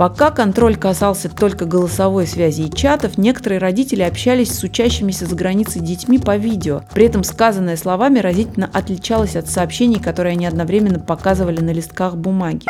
Пока 0.00 0.30
контроль 0.30 0.76
касался 0.76 1.28
только 1.28 1.66
голосовой 1.66 2.26
связи 2.26 2.62
и 2.62 2.70
чатов, 2.74 3.18
некоторые 3.18 3.58
родители 3.58 4.00
общались 4.00 4.50
с 4.50 4.62
учащимися 4.62 5.26
за 5.26 5.36
границей 5.36 5.82
детьми 5.82 6.18
по 6.18 6.38
видео. 6.38 6.82
При 6.94 7.04
этом 7.04 7.22
сказанное 7.22 7.76
словами 7.76 8.18
разительно 8.18 8.70
отличалось 8.72 9.36
от 9.36 9.48
сообщений, 9.48 10.00
которые 10.00 10.32
они 10.32 10.46
одновременно 10.46 10.98
показывали 10.98 11.60
на 11.60 11.70
листках 11.70 12.16
бумаги. 12.16 12.64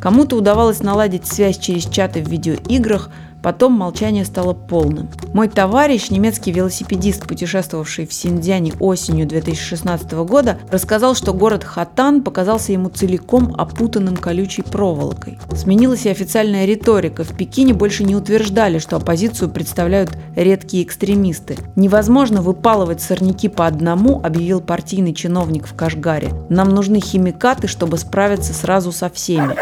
Кому-то 0.00 0.36
удавалось 0.36 0.82
наладить 0.82 1.26
связь 1.26 1.58
через 1.58 1.84
чаты 1.84 2.22
в 2.22 2.28
видеоиграх, 2.28 3.10
Потом 3.42 3.72
молчание 3.72 4.24
стало 4.24 4.52
полным. 4.52 5.08
Мой 5.32 5.48
товарищ, 5.48 6.10
немецкий 6.10 6.52
велосипедист, 6.52 7.26
путешествовавший 7.26 8.06
в 8.06 8.12
Синьцзяне 8.12 8.72
осенью 8.80 9.26
2016 9.26 10.12
года, 10.12 10.58
рассказал, 10.70 11.14
что 11.14 11.32
город 11.32 11.64
Хатан 11.64 12.22
показался 12.22 12.72
ему 12.72 12.88
целиком 12.88 13.54
опутанным 13.56 14.16
колючей 14.16 14.62
проволокой. 14.62 15.38
Сменилась 15.54 16.06
и 16.06 16.10
официальная 16.10 16.64
риторика. 16.64 17.24
В 17.24 17.36
Пекине 17.36 17.74
больше 17.74 18.04
не 18.04 18.16
утверждали, 18.16 18.78
что 18.78 18.96
оппозицию 18.96 19.50
представляют 19.50 20.10
редкие 20.34 20.82
экстремисты. 20.82 21.56
«Невозможно 21.76 22.42
выпалывать 22.42 23.00
сорняки 23.00 23.48
по 23.48 23.66
одному», 23.66 24.20
объявил 24.22 24.60
партийный 24.60 25.14
чиновник 25.14 25.66
в 25.66 25.74
Кашгаре. 25.74 26.32
«Нам 26.48 26.70
нужны 26.70 27.00
химикаты, 27.00 27.68
чтобы 27.68 27.98
справиться 27.98 28.52
сразу 28.52 28.92
со 28.92 29.08
всеми». 29.08 29.56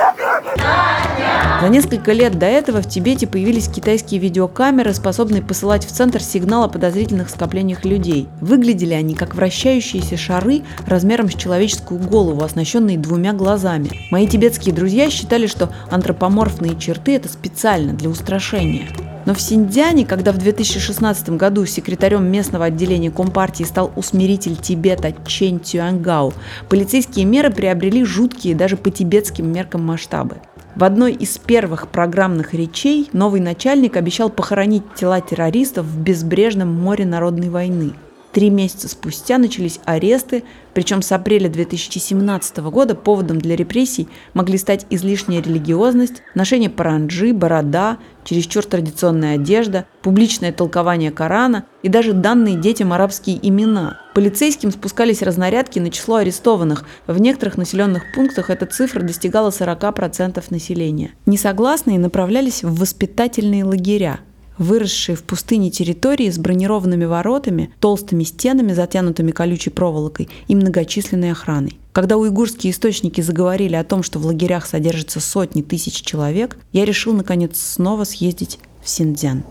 За 1.61 1.69
несколько 1.69 2.13
лет 2.13 2.39
до 2.39 2.47
этого 2.47 2.83
в 2.83 2.89
Тибете 2.89 3.27
появились 3.27 3.69
китайские 3.69 4.21
видеокамеры, 4.21 4.93
способные 4.93 5.43
посылать 5.43 5.87
в 5.87 5.91
центр 5.91 6.23
сигнал 6.23 6.65
о 6.65 6.69
подозрительных 6.69 7.31
скоплениях 7.31 7.85
людей. 7.85 8.29
Выглядели 8.41 8.93
они 8.93 9.15
как 9.15 9.35
вращающиеся 9.35 10.17
шары 10.17 10.63
размером 10.87 11.31
с 11.31 11.35
человеческую 11.35 12.01
голову, 12.01 12.45
оснащенные 12.45 12.99
двумя 12.99 13.33
глазами. 13.33 13.91
Мои 14.11 14.27
тибетские 14.27 14.75
друзья 14.75 15.11
считали, 15.11 15.47
что 15.47 15.71
антропоморфные 15.91 16.79
черты– 16.79 17.17
это 17.17 17.29
специально 17.29 17.95
для 17.95 18.11
устрашения. 18.11 18.89
Но 19.26 19.35
в 19.35 19.40
Синьцзяне, 19.40 20.06
когда 20.06 20.33
в 20.33 20.38
2016 20.38 21.30
году 21.30 21.66
секретарем 21.66 22.25
местного 22.30 22.66
отделения 22.66 23.11
Компартии 23.11 23.64
стал 23.64 23.92
усмиритель 23.97 24.56
Тибета 24.56 25.12
Чен 25.26 25.61
Цюангау, 25.61 26.33
полицейские 26.68 27.26
меры 27.26 27.50
приобрели 27.50 28.04
жуткие 28.04 28.54
даже 28.54 28.76
по 28.76 28.90
тибетским 28.90 29.52
меркам 29.52 29.85
масштабы. 29.85 30.37
В 30.76 30.85
одной 30.85 31.12
из 31.14 31.38
первых 31.38 31.88
программных 31.88 32.54
речей 32.54 33.09
новый 33.12 33.40
начальник 33.40 33.97
обещал 33.97 34.30
похоронить 34.30 34.95
тела 34.95 35.21
террористов 35.21 35.87
в 35.87 35.99
безбрежном 35.99 36.73
море 36.73 37.04
народной 37.04 37.49
войны. 37.49 37.95
Три 38.37 38.50
месяца 38.50 38.87
спустя 38.90 39.38
начались 39.38 39.81
аресты, 39.87 40.45
причем 40.75 41.00
с 41.00 41.11
апреля 41.11 41.49
2017 41.49 42.59
года 42.59 42.95
поводом 42.95 43.38
для 43.38 43.57
репрессий 43.57 44.09
могли 44.35 44.59
стать 44.59 44.85
излишняя 44.90 45.40
религиозность, 45.40 46.23
ношение 46.35 46.69
паранджи, 46.69 47.33
борода, 47.33 47.97
чересчур 48.26 48.62
традиционная 48.62 49.37
одежда, 49.37 49.87
публичное 50.02 50.52
толкование 50.52 51.11
Корана 51.11 51.64
и 51.83 51.88
даже 51.88 52.12
данные 52.12 52.57
детям 52.57 52.93
арабские 52.93 53.38
имена. 53.40 54.02
Полицейским 54.14 54.71
спускались 54.71 55.23
разнарядки 55.23 55.78
на 55.78 55.90
число 55.90 56.16
арестованных. 56.16 56.85
В 57.07 57.19
некоторых 57.19 57.57
населенных 57.57 58.12
пунктах 58.14 58.50
эта 58.50 58.66
цифра 58.66 59.00
достигала 59.00 59.49
40% 59.49 60.45
населения. 60.50 61.12
Несогласные 61.25 61.99
направлялись 61.99 62.62
в 62.62 62.78
воспитательные 62.78 63.64
лагеря 63.64 64.21
выросшие 64.59 65.17
в 65.17 65.23
пустыне 65.23 65.71
территории 65.71 66.31
с 66.31 66.39
бронированными 66.39 67.05
воротами, 67.05 67.71
толстыми 67.81 68.25
стенами, 68.25 68.73
затянутыми 68.73 69.31
колючей 69.31 69.71
проволокой 69.71 70.29
и 70.49 70.55
многочисленной 70.55 71.33
охраной. 71.33 71.79
Когда 71.93 72.17
уйгурские 72.17 72.73
источники 72.73 73.21
заговорили 73.21 73.75
о 73.75 73.85
том, 73.85 74.03
что 74.03 74.19
в 74.19 74.27
лагерях 74.27 74.67
содержатся 74.67 75.21
сотни 75.21 75.63
тысяч 75.63 76.03
человек, 76.03 76.59
я 76.73 76.85
решил 76.85 77.15
наконец 77.15 77.59
снова 77.59 78.05
съездить 78.05 78.59
в 78.83 78.89
Синдзян. 78.89 79.45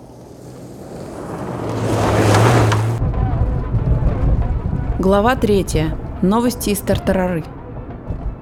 Глава 5.00 5.36
третья. 5.36 5.98
Новости 6.22 6.72
из 6.72 6.80
Тартарары. 6.80 7.44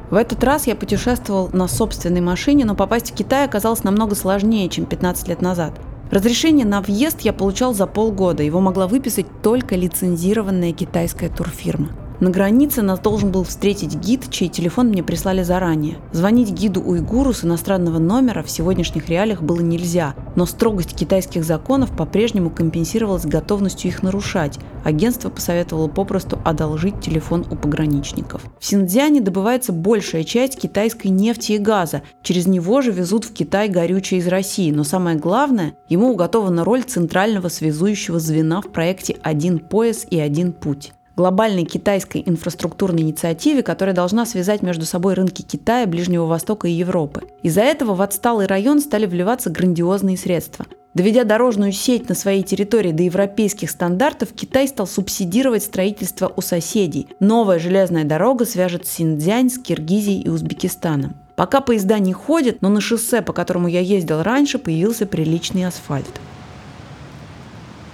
В 0.09 0.15
этот 0.15 0.43
раз 0.43 0.67
я 0.67 0.75
путешествовал 0.75 1.49
на 1.51 1.67
собственной 1.67 2.21
машине, 2.21 2.65
но 2.65 2.75
попасть 2.75 3.11
в 3.11 3.15
Китай 3.15 3.45
оказалось 3.45 3.83
намного 3.83 4.15
сложнее, 4.15 4.69
чем 4.69 4.85
15 4.85 5.27
лет 5.27 5.41
назад. 5.41 5.73
Разрешение 6.13 6.63
на 6.63 6.79
въезд 6.79 7.21
я 7.21 7.33
получал 7.33 7.73
за 7.73 7.87
полгода. 7.87 8.43
Его 8.43 8.61
могла 8.61 8.85
выписать 8.85 9.25
только 9.41 9.75
лицензированная 9.75 10.71
китайская 10.71 11.27
турфирма. 11.27 11.89
На 12.19 12.29
границе 12.29 12.81
нас 12.81 12.99
должен 12.99 13.31
был 13.31 13.43
встретить 13.43 13.95
гид, 13.95 14.29
чей 14.29 14.47
телефон 14.47 14.87
мне 14.89 15.03
прислали 15.03 15.43
заранее. 15.43 15.97
Звонить 16.11 16.51
гиду-уйгуру 16.51 17.33
с 17.33 17.43
иностранного 17.43 17.99
номера 17.99 18.43
в 18.43 18.49
сегодняшних 18.49 19.09
реалиях 19.09 19.41
было 19.41 19.59
нельзя, 19.59 20.15
но 20.35 20.45
строгость 20.45 20.95
китайских 20.95 21.43
законов 21.43 21.95
по-прежнему 21.95 22.49
компенсировалась 22.49 23.25
готовностью 23.25 23.89
их 23.89 24.03
нарушать. 24.03 24.59
Агентство 24.83 25.29
посоветовало 25.29 25.87
попросту 25.87 26.39
одолжить 26.43 27.01
телефон 27.01 27.45
у 27.49 27.55
пограничников. 27.55 28.43
В 28.59 28.65
Синьцзяне 28.65 29.21
добывается 29.21 29.73
большая 29.73 30.23
часть 30.23 30.59
китайской 30.59 31.07
нефти 31.07 31.53
и 31.53 31.57
газа. 31.57 32.03
Через 32.21 32.47
него 32.47 32.81
же 32.81 32.91
везут 32.91 33.25
в 33.25 33.33
Китай 33.33 33.69
горючее 33.69 34.19
из 34.19 34.27
России. 34.27 34.71
Но 34.71 34.83
самое 34.83 35.17
главное, 35.17 35.73
ему 35.89 36.11
уготована 36.11 36.63
роль 36.63 36.83
центрального 36.83 37.49
связующего 37.49 38.19
звена 38.19 38.61
в 38.61 38.69
проекте 38.69 39.17
«Один 39.23 39.59
пояс 39.59 40.05
и 40.09 40.19
один 40.19 40.51
путь» 40.51 40.93
глобальной 41.15 41.65
китайской 41.65 42.23
инфраструктурной 42.25 43.01
инициативе, 43.01 43.63
которая 43.63 43.95
должна 43.95 44.25
связать 44.25 44.61
между 44.61 44.85
собой 44.85 45.13
рынки 45.13 45.41
Китая, 45.41 45.85
Ближнего 45.85 46.25
Востока 46.25 46.67
и 46.67 46.71
Европы. 46.71 47.23
Из-за 47.41 47.61
этого 47.61 47.95
в 47.95 48.01
отсталый 48.01 48.47
район 48.47 48.79
стали 48.79 49.05
вливаться 49.05 49.49
грандиозные 49.49 50.17
средства. 50.17 50.65
Доведя 50.93 51.23
дорожную 51.23 51.71
сеть 51.71 52.07
на 52.07 52.13
своей 52.13 52.43
территории 52.43 52.91
до 52.91 53.01
европейских 53.01 53.71
стандартов, 53.71 54.29
Китай 54.33 54.67
стал 54.67 54.85
субсидировать 54.85 55.63
строительство 55.63 56.31
у 56.35 56.41
соседей. 56.41 57.07
Новая 57.19 57.57
железная 57.57 58.03
дорога 58.03 58.45
свяжет 58.45 58.85
Синьцзянь 58.85 59.49
с 59.49 59.57
Киргизией 59.57 60.21
и 60.21 60.29
Узбекистаном. 60.29 61.15
Пока 61.35 61.61
поезда 61.61 61.97
не 61.97 62.13
ходят, 62.13 62.61
но 62.61 62.69
на 62.69 62.79
шоссе, 62.79 63.23
по 63.23 63.33
которому 63.33 63.67
я 63.67 63.79
ездил 63.79 64.21
раньше, 64.21 64.59
появился 64.59 65.07
приличный 65.07 65.65
асфальт. 65.65 66.05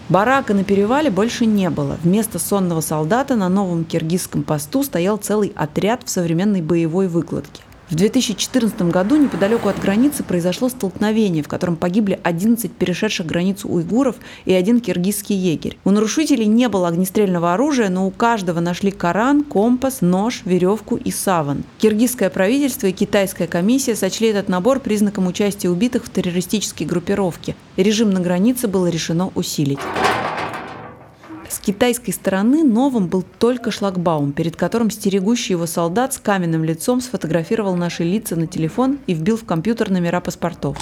Барака 0.10 0.56
на 0.56 0.64
перевале 0.64 1.12
больше 1.12 1.46
не 1.46 1.70
было. 1.70 1.98
Вместо 2.04 2.40
сонного 2.40 2.82
солдата 2.82 3.36
на 3.36 3.48
новом 3.48 3.86
киргизском 3.86 4.42
посту 4.42 4.84
стоял 4.84 5.18
целый 5.18 5.54
отряд 5.56 6.02
в 6.04 6.10
современной 6.10 6.64
боевой 6.64 7.08
выкладке. 7.08 7.62
В 7.90 7.96
2014 7.96 8.84
году 8.84 9.16
неподалеку 9.16 9.68
от 9.68 9.80
границы 9.80 10.24
произошло 10.24 10.70
столкновение, 10.70 11.42
в 11.42 11.48
котором 11.48 11.76
погибли 11.76 12.20
11 12.22 12.72
перешедших 12.72 13.26
границу 13.26 13.68
уйгуров 13.68 14.18
и 14.46 14.54
один 14.54 14.80
киргизский 14.80 15.36
егерь. 15.36 15.80
У 15.86 15.90
нарушителей 15.90 16.46
не 16.46 16.70
было 16.70 16.90
огнестрельного 16.90 17.56
оружия, 17.56 17.90
но 17.90 18.06
у 18.06 18.12
каждого 18.12 18.60
нашли 18.60 18.92
Коран, 18.92 19.44
компас, 19.44 20.02
нож, 20.02 20.44
веревку 20.46 20.98
и 20.98 21.10
саван. 21.10 21.64
Киргизское 21.80 22.30
правительство 22.30 22.86
и 22.86 22.92
китайская 22.92 23.48
комиссия 23.48 23.96
сочли 23.96 24.28
этот 24.28 24.50
набор 24.50 24.80
признаком 24.80 25.26
участия 25.26 25.70
убитых 25.70 26.06
в 26.06 26.12
террористической 26.12 26.86
группировке. 26.86 27.56
Режим 27.76 28.12
на 28.12 28.20
границе 28.20 28.68
было 28.68 28.86
решено 28.86 29.32
усилить. 29.34 29.80
С 31.50 31.58
китайской 31.58 32.12
стороны 32.12 32.64
новым 32.64 33.08
был 33.08 33.24
только 33.24 33.72
шлагбаум, 33.72 34.34
перед 34.34 34.56
которым 34.56 34.92
стерегущий 34.92 35.54
его 35.54 35.66
солдат 35.66 36.14
с 36.14 36.20
каменным 36.20 36.64
лицом 36.64 37.02
сфотографировал 37.02 37.76
наши 37.76 38.04
лица 38.04 38.36
на 38.36 38.46
телефон 38.46 39.00
и 39.08 39.16
вбил 39.16 39.36
в 39.36 39.46
компьютер 39.46 39.90
номера 39.90 40.22
паспортов. 40.22 40.78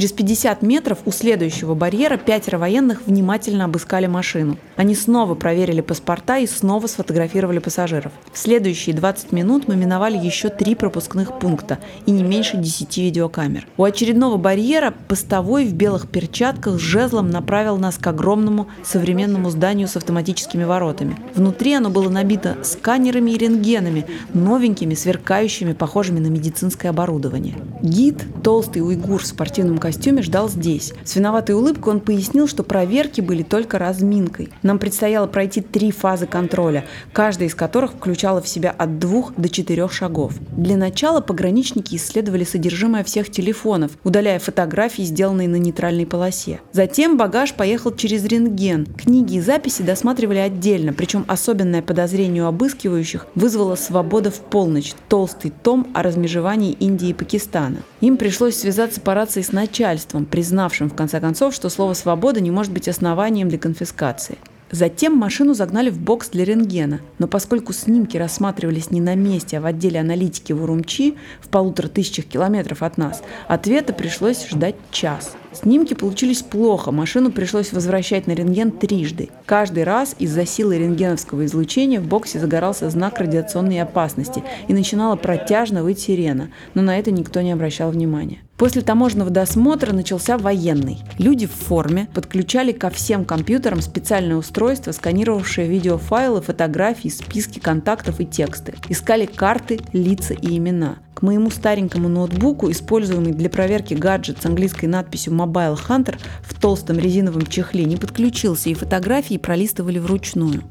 Через 0.00 0.12
50 0.12 0.62
метров 0.62 1.00
у 1.04 1.12
следующего 1.12 1.74
барьера 1.74 2.16
пятеро 2.16 2.56
военных 2.56 3.02
внимательно 3.06 3.66
обыскали 3.66 4.06
машину. 4.06 4.56
Они 4.76 4.94
снова 4.94 5.34
проверили 5.34 5.82
паспорта 5.82 6.38
и 6.38 6.46
снова 6.46 6.86
сфотографировали 6.86 7.58
пассажиров. 7.58 8.10
В 8.32 8.38
следующие 8.38 8.96
20 8.96 9.32
минут 9.32 9.68
мы 9.68 9.76
миновали 9.76 10.16
еще 10.16 10.48
три 10.48 10.74
пропускных 10.74 11.38
пункта 11.38 11.80
и 12.06 12.12
не 12.12 12.22
меньше 12.22 12.56
10 12.56 12.96
видеокамер. 12.96 13.66
У 13.76 13.84
очередного 13.84 14.38
барьера 14.38 14.94
постовой 15.06 15.66
в 15.66 15.74
белых 15.74 16.08
перчатках 16.08 16.80
с 16.80 16.82
жезлом 16.82 17.28
направил 17.28 17.76
нас 17.76 17.98
к 17.98 18.06
огромному 18.06 18.68
современному 18.82 19.50
зданию 19.50 19.86
с 19.86 19.96
автоматическими 19.98 20.64
воротами. 20.64 21.14
Внутри 21.34 21.74
оно 21.74 21.90
было 21.90 22.08
набито 22.08 22.56
сканерами 22.62 23.32
и 23.32 23.36
рентгенами, 23.36 24.06
новенькими, 24.32 24.94
сверкающими, 24.94 25.74
похожими 25.74 26.20
на 26.20 26.28
медицинское 26.28 26.88
оборудование. 26.88 27.56
Гид, 27.82 28.24
толстый 28.42 28.78
уйгур 28.78 29.20
в 29.20 29.26
спортивном 29.26 29.76
костюме 29.76 29.89
ждал 30.22 30.48
здесь. 30.48 30.92
С 31.04 31.16
виноватой 31.16 31.54
улыбкой 31.54 31.94
он 31.94 32.00
пояснил, 32.00 32.48
что 32.48 32.62
проверки 32.62 33.20
были 33.20 33.42
только 33.42 33.78
разминкой. 33.78 34.50
Нам 34.62 34.78
предстояло 34.78 35.26
пройти 35.26 35.60
три 35.60 35.90
фазы 35.90 36.26
контроля, 36.26 36.84
каждая 37.12 37.48
из 37.48 37.54
которых 37.54 37.92
включала 37.92 38.40
в 38.40 38.48
себя 38.48 38.70
от 38.70 38.98
двух 38.98 39.34
до 39.36 39.48
четырех 39.48 39.92
шагов. 39.92 40.34
Для 40.56 40.76
начала 40.76 41.20
пограничники 41.20 41.96
исследовали 41.96 42.44
содержимое 42.44 43.04
всех 43.04 43.30
телефонов, 43.30 43.92
удаляя 44.04 44.38
фотографии, 44.38 45.02
сделанные 45.02 45.48
на 45.48 45.56
нейтральной 45.56 46.06
полосе. 46.06 46.60
Затем 46.72 47.16
багаж 47.16 47.54
поехал 47.54 47.94
через 47.94 48.24
рентген. 48.24 48.86
Книги 48.86 49.36
и 49.36 49.40
записи 49.40 49.82
досматривали 49.82 50.38
отдельно, 50.38 50.92
причем 50.92 51.24
особенное 51.28 51.82
подозрение 51.82 52.44
у 52.44 52.46
обыскивающих 52.46 53.26
вызвало 53.34 53.76
«Свобода 53.76 54.30
в 54.30 54.40
полночь»– 54.40 54.94
толстый 55.08 55.52
том 55.62 55.88
о 55.94 56.02
размежевании 56.02 56.72
Индии 56.72 57.08
и 57.08 57.14
Пакистана. 57.14 57.78
Им 58.00 58.16
пришлось 58.16 58.56
связаться 58.56 59.00
по 59.00 59.14
рации 59.14 59.42
с 59.42 59.52
начальством, 59.70 60.26
признавшим 60.26 60.90
в 60.90 60.94
конце 60.94 61.20
концов, 61.20 61.54
что 61.54 61.68
слово 61.68 61.94
«свобода» 61.94 62.40
не 62.40 62.50
может 62.50 62.72
быть 62.72 62.88
основанием 62.88 63.48
для 63.48 63.58
конфискации. 63.58 64.36
Затем 64.72 65.16
машину 65.16 65.54
загнали 65.54 65.90
в 65.90 65.98
бокс 65.98 66.28
для 66.28 66.44
рентгена, 66.44 67.00
но 67.18 67.28
поскольку 67.28 67.72
снимки 67.72 68.16
рассматривались 68.16 68.90
не 68.90 69.00
на 69.00 69.14
месте, 69.14 69.58
а 69.58 69.60
в 69.60 69.66
отделе 69.66 70.00
аналитики 70.00 70.52
в 70.52 70.62
Урумчи, 70.62 71.14
в 71.40 71.48
полутора 71.48 71.88
тысячах 71.88 72.24
километров 72.26 72.82
от 72.82 72.98
нас, 72.98 73.22
ответа 73.48 73.92
пришлось 73.92 74.48
ждать 74.48 74.76
час. 74.90 75.36
Снимки 75.52 75.94
получились 75.94 76.42
плохо, 76.42 76.92
машину 76.92 77.32
пришлось 77.32 77.72
возвращать 77.72 78.26
на 78.26 78.32
рентген 78.32 78.70
трижды. 78.70 79.30
Каждый 79.46 79.84
раз 79.84 80.14
из-за 80.18 80.46
силы 80.46 80.78
рентгеновского 80.78 81.44
излучения 81.46 82.00
в 82.00 82.06
боксе 82.06 82.38
загорался 82.38 82.88
знак 82.88 83.18
радиационной 83.18 83.82
опасности 83.82 84.44
и 84.68 84.74
начинала 84.74 85.16
протяжно 85.16 85.82
выть 85.82 85.98
сирена, 85.98 86.50
но 86.74 86.82
на 86.82 86.98
это 86.98 87.10
никто 87.10 87.40
не 87.40 87.50
обращал 87.52 87.90
внимания. 87.90 88.38
После 88.60 88.82
таможенного 88.82 89.30
досмотра 89.30 89.94
начался 89.94 90.36
военный. 90.36 90.98
Люди 91.18 91.46
в 91.46 91.52
форме 91.52 92.08
подключали 92.12 92.72
ко 92.72 92.90
всем 92.90 93.24
компьютерам 93.24 93.80
специальное 93.80 94.36
устройство, 94.36 94.92
сканировавшее 94.92 95.66
видеофайлы, 95.66 96.42
фотографии, 96.42 97.08
списки 97.08 97.58
контактов 97.58 98.20
и 98.20 98.26
тексты. 98.26 98.74
Искали 98.90 99.24
карты, 99.24 99.80
лица 99.94 100.34
и 100.34 100.58
имена. 100.58 100.98
К 101.14 101.22
моему 101.22 101.50
старенькому 101.50 102.08
ноутбуку, 102.08 102.70
используемый 102.70 103.32
для 103.32 103.48
проверки 103.48 103.94
гаджет 103.94 104.42
с 104.42 104.46
английской 104.46 104.86
надписью 104.86 105.34
Mobile 105.44 105.78
Hunter 105.88 106.18
в 106.42 106.60
толстом 106.60 106.98
резиновом 106.98 107.46
чехле, 107.46 107.84
не 107.84 107.96
подключился, 107.96 108.70
и 108.70 108.74
фотографии 108.74 109.36
пролистывали 109.36 109.98
вручную. 109.98 110.62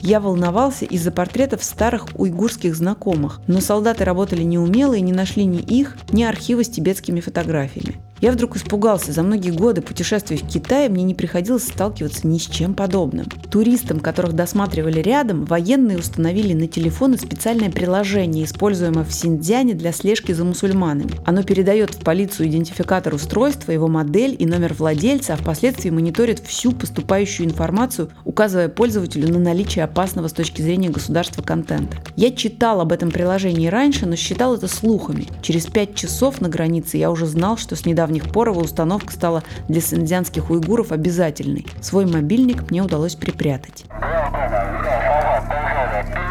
Я 0.00 0.20
волновался 0.20 0.84
из-за 0.84 1.10
портретов 1.10 1.64
старых 1.64 2.06
уйгурских 2.14 2.74
знакомых, 2.76 3.40
но 3.46 3.60
солдаты 3.60 4.04
работали 4.04 4.42
неумело 4.42 4.94
и 4.94 5.00
не 5.00 5.12
нашли 5.12 5.44
ни 5.44 5.58
их, 5.58 5.96
ни 6.10 6.22
архива 6.22 6.62
с 6.62 6.68
тибетскими 6.68 7.20
фотографиями. 7.20 7.96
Я 8.20 8.32
вдруг 8.32 8.56
испугался. 8.56 9.12
За 9.12 9.22
многие 9.22 9.50
годы 9.50 9.82
путешествий 9.82 10.38
в 10.38 10.48
Китае 10.48 10.88
мне 10.88 11.04
не 11.04 11.14
приходилось 11.14 11.64
сталкиваться 11.64 12.26
ни 12.26 12.38
с 12.38 12.46
чем 12.46 12.74
подобным. 12.74 13.26
Туристам, 13.50 14.00
которых 14.00 14.32
досматривали 14.32 15.00
рядом, 15.00 15.44
военные 15.44 15.98
установили 15.98 16.54
на 16.54 16.66
телефоны 16.66 17.18
специальное 17.18 17.70
приложение, 17.70 18.44
используемое 18.44 19.04
в 19.04 19.12
Синдзяне 19.12 19.74
для 19.74 19.92
слежки 19.92 20.32
за 20.32 20.44
мусульманами. 20.44 21.10
Оно 21.26 21.42
передает 21.42 21.94
в 21.94 21.98
полицию 21.98 22.48
идентификатор 22.48 23.12
устройства, 23.14 23.72
его 23.72 23.86
модель 23.86 24.34
и 24.38 24.46
номер 24.46 24.72
владельца, 24.72 25.34
а 25.34 25.36
впоследствии 25.36 25.90
мониторит 25.90 26.38
всю 26.40 26.72
поступающую 26.72 27.46
информацию, 27.46 28.08
указывая 28.24 28.70
пользователю 28.70 29.30
на 29.30 29.38
наличие 29.38 29.84
опасного 29.86 30.28
с 30.28 30.32
точки 30.32 30.62
зрения 30.62 30.90
государства 30.90 31.42
контента. 31.42 31.96
Я 32.14 32.30
читал 32.30 32.80
об 32.80 32.92
этом 32.92 33.10
приложении 33.10 33.68
раньше, 33.68 34.06
но 34.06 34.14
считал 34.16 34.54
это 34.54 34.68
слухами. 34.68 35.26
Через 35.42 35.66
пять 35.66 35.94
часов 35.94 36.40
на 36.40 36.48
границе 36.48 36.98
я 36.98 37.10
уже 37.10 37.26
знал, 37.26 37.56
что 37.56 37.74
с 37.74 37.86
недавних 37.86 38.30
пор 38.30 38.50
его 38.50 38.60
установка 38.60 39.12
стала 39.12 39.42
для 39.68 39.80
синдзянских 39.80 40.50
уйгуров 40.50 40.92
обязательной. 40.92 41.66
Свой 41.80 42.06
мобильник 42.06 42.70
мне 42.70 42.82
удалось 42.82 43.14
припрятать. 43.14 43.84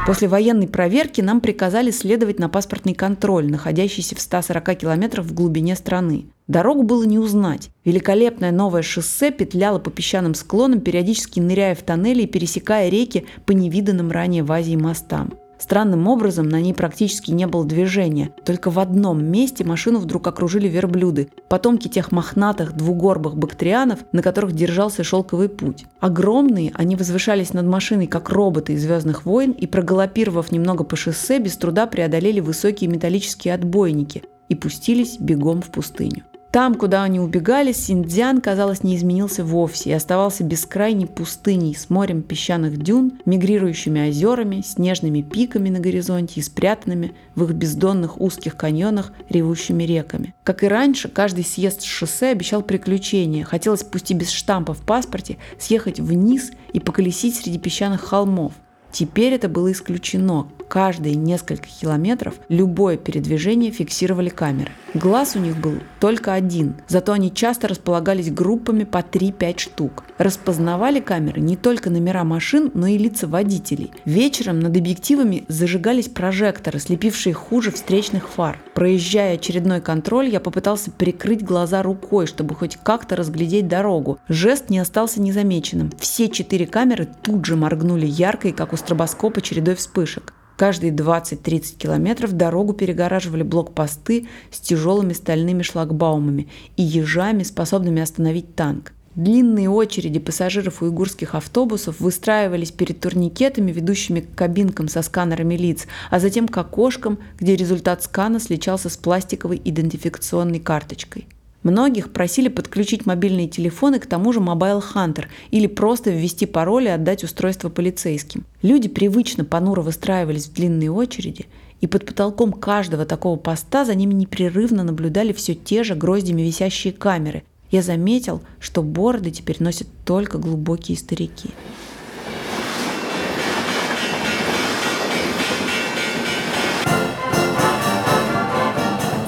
После 0.05 0.27
военной 0.27 0.67
проверки 0.67 1.21
нам 1.21 1.41
приказали 1.41 1.89
следовать 1.89 2.37
на 2.37 2.47
паспортный 2.47 2.93
контроль, 2.93 3.49
находящийся 3.49 4.15
в 4.15 4.21
140 4.21 4.77
километрах 4.77 5.25
в 5.25 5.33
глубине 5.33 5.75
страны. 5.75 6.27
Дорогу 6.47 6.83
было 6.83 7.03
не 7.03 7.17
узнать. 7.17 7.71
Великолепное 7.85 8.51
новое 8.51 8.83
шоссе 8.83 9.31
петляло 9.31 9.79
по 9.79 9.89
песчаным 9.89 10.35
склонам, 10.35 10.81
периодически 10.81 11.39
ныряя 11.39 11.73
в 11.73 11.81
тоннели 11.81 12.21
и 12.21 12.27
пересекая 12.27 12.89
реки 12.89 13.25
по 13.47 13.51
невиданным 13.51 14.11
ранее 14.11 14.43
в 14.43 14.51
Азии 14.51 14.75
мостам. 14.75 15.33
Странным 15.57 16.07
образом 16.07 16.49
на 16.49 16.59
ней 16.61 16.73
практически 16.73 17.31
не 17.31 17.47
было 17.47 17.65
движения. 17.65 18.31
Только 18.43 18.69
в 18.69 18.79
одном 18.79 19.23
месте 19.23 19.63
машину 19.63 19.99
вдруг 19.99 20.27
окружили 20.27 20.67
верблюды, 20.67 21.29
потомки 21.47 21.87
тех 21.87 22.11
мохнатых 22.11 22.73
двугорбых 22.73 23.37
бактрианов, 23.37 23.99
на 24.11 24.21
которых 24.21 24.53
держался 24.53 25.03
шелковый 25.03 25.49
путь. 25.49 25.85
Огромные, 25.99 26.71
они 26.73 26.95
возвышались 26.95 27.53
над 27.53 27.65
машиной, 27.65 28.07
как 28.07 28.29
роботы 28.29 28.73
из 28.73 28.83
«Звездных 28.83 29.25
войн», 29.25 29.51
и, 29.51 29.67
прогалопировав 29.67 30.51
немного 30.51 30.83
по 30.83 30.95
шоссе, 30.95 31.39
без 31.39 31.57
труда 31.57 31.87
преодолели 31.87 32.39
высокие 32.39 32.89
металлические 32.89 33.53
отбойники 33.53 34.23
и 34.49 34.55
пустились 34.55 35.17
бегом 35.19 35.61
в 35.61 35.67
пустыню. 35.67 36.23
Там, 36.55 36.75
куда 36.75 37.03
они 37.03 37.19
убегали, 37.19 37.73
Синдзян, 37.73 38.39
казалось, 38.39 38.81
не 38.81 38.95
изменился 38.95 39.43
вовсе 39.43 39.89
и 39.89 39.91
оставался 39.91 40.45
бескрайней 40.45 41.05
пустыней 41.05 41.75
с 41.75 41.89
морем 41.89 42.21
песчаных 42.21 42.77
дюн, 42.77 43.19
мигрирующими 43.25 44.07
озерами, 44.07 44.61
снежными 44.61 45.21
пиками 45.21 45.67
на 45.67 45.81
горизонте 45.81 46.39
и 46.39 46.41
спрятанными 46.41 47.13
в 47.35 47.43
их 47.43 47.51
бездонных 47.51 48.21
узких 48.21 48.55
каньонах 48.55 49.11
ревущими 49.27 49.83
реками. 49.83 50.33
Как 50.45 50.63
и 50.63 50.69
раньше, 50.69 51.09
каждый 51.09 51.43
съезд 51.43 51.81
с 51.81 51.83
шоссе 51.83 52.27
обещал 52.27 52.61
приключения. 52.61 53.43
Хотелось, 53.43 53.83
пусть 53.83 54.11
и 54.11 54.13
без 54.13 54.31
штампа 54.31 54.73
в 54.73 54.79
паспорте, 54.79 55.35
съехать 55.59 55.99
вниз 55.99 56.51
и 56.71 56.79
поколесить 56.79 57.35
среди 57.35 57.59
песчаных 57.59 57.99
холмов. 57.99 58.53
Теперь 58.93 59.33
это 59.33 59.49
было 59.49 59.73
исключено. 59.73 60.47
Каждые 60.67 61.15
несколько 61.15 61.67
километров 61.67 62.35
любое 62.49 62.97
передвижение 62.97 63.71
фиксировали 63.71 64.29
камеры. 64.29 64.71
Глаз 64.93 65.35
у 65.35 65.39
них 65.39 65.57
был 65.57 65.75
только 65.99 66.33
один, 66.33 66.75
зато 66.87 67.11
они 67.11 67.33
часто 67.33 67.67
располагались 67.67 68.31
группами 68.31 68.83
по 68.83 68.99
3-5 68.99 69.59
штук. 69.59 70.03
Распознавали 70.17 70.99
камеры 70.99 71.41
не 71.41 71.57
только 71.57 71.89
номера 71.89 72.23
машин, 72.23 72.71
но 72.73 72.87
и 72.87 72.97
лица 72.97 73.27
водителей. 73.27 73.91
Вечером 74.05 74.59
над 74.59 74.75
объективами 74.77 75.43
зажигались 75.49 76.07
прожекторы, 76.07 76.79
слепившие 76.79 77.33
хуже 77.33 77.71
встречных 77.71 78.29
фар. 78.29 78.57
Проезжая 78.73 79.35
очередной 79.35 79.81
контроль, 79.81 80.29
я 80.29 80.39
попытался 80.39 80.91
прикрыть 80.91 81.43
глаза 81.43 81.83
рукой, 81.83 82.25
чтобы 82.25 82.55
хоть 82.55 82.77
как-то 82.77 83.15
разглядеть 83.15 83.67
дорогу. 83.67 84.17
Жест 84.29 84.69
не 84.69 84.79
остался 84.79 85.21
незамеченным. 85.21 85.91
Все 85.99 86.29
четыре 86.29 86.65
камеры 86.65 87.07
тут 87.21 87.45
же 87.45 87.55
моргнули 87.55 88.05
яркой, 88.05 88.53
как 88.53 88.71
у 88.71 88.77
стробоскопа, 88.77 89.41
чередой 89.41 89.75
вспышек. 89.75 90.33
Каждые 90.57 90.93
20-30 90.93 91.75
километров 91.77 92.33
дорогу 92.33 92.73
перегораживали 92.73 93.43
блокпосты 93.43 94.27
с 94.51 94.59
тяжелыми 94.59 95.13
стальными 95.13 95.63
шлагбаумами 95.63 96.47
и 96.77 96.83
ежами, 96.83 97.43
способными 97.43 98.01
остановить 98.01 98.55
танк. 98.55 98.93
Длинные 99.15 99.69
очереди 99.69 100.19
пассажиров 100.19 100.81
уйгурских 100.81 101.35
автобусов 101.35 102.01
выстраивались 102.01 102.71
перед 102.71 102.99
турникетами, 102.99 103.71
ведущими 103.71 104.19
к 104.19 104.35
кабинкам 104.35 104.89
со 104.89 105.01
сканерами 105.01 105.55
лиц, 105.55 105.87
а 106.11 106.19
затем 106.19 106.49
к 106.49 106.57
окошкам, 106.57 107.19
где 107.39 107.55
результат 107.55 108.03
скана 108.03 108.41
сличался 108.41 108.89
с 108.89 108.97
пластиковой 108.97 109.61
идентификационной 109.63 110.59
карточкой. 110.59 111.27
Многих 111.65 112.13
просили 112.13 112.47
подключить 112.47 113.07
мобильные 113.07 113.47
телефоны 113.47 113.99
к 113.99 114.05
тому 114.05 114.31
же 114.31 114.39
Mobile 114.39 114.83
Hunter 114.93 115.25
или 115.49 115.65
просто 115.65 116.11
ввести 116.11 116.45
пароль 116.45 116.83
и 116.83 116.89
отдать 116.89 117.23
устройство 117.23 117.69
полицейским. 117.69 118.45
Люди 118.61 118.87
привычно 118.87 119.45
понуро 119.45 119.81
выстраивались 119.81 120.45
в 120.45 120.53
длинные 120.53 120.91
очереди, 120.91 121.47
и 121.81 121.87
под 121.87 122.05
потолком 122.05 122.53
каждого 122.53 123.03
такого 123.03 123.35
поста 123.37 123.83
за 123.83 123.95
ними 123.95 124.13
непрерывно 124.13 124.83
наблюдали 124.83 125.33
все 125.33 125.55
те 125.55 125.83
же 125.83 125.95
гроздями 125.95 126.43
висящие 126.43 126.93
камеры. 126.93 127.41
я 127.71 127.81
заметил, 127.81 128.43
что 128.59 128.83
бороды 128.83 129.31
теперь 129.31 129.57
носят 129.59 129.87
только 130.05 130.37
глубокие 130.37 130.95
старики. 130.95 131.49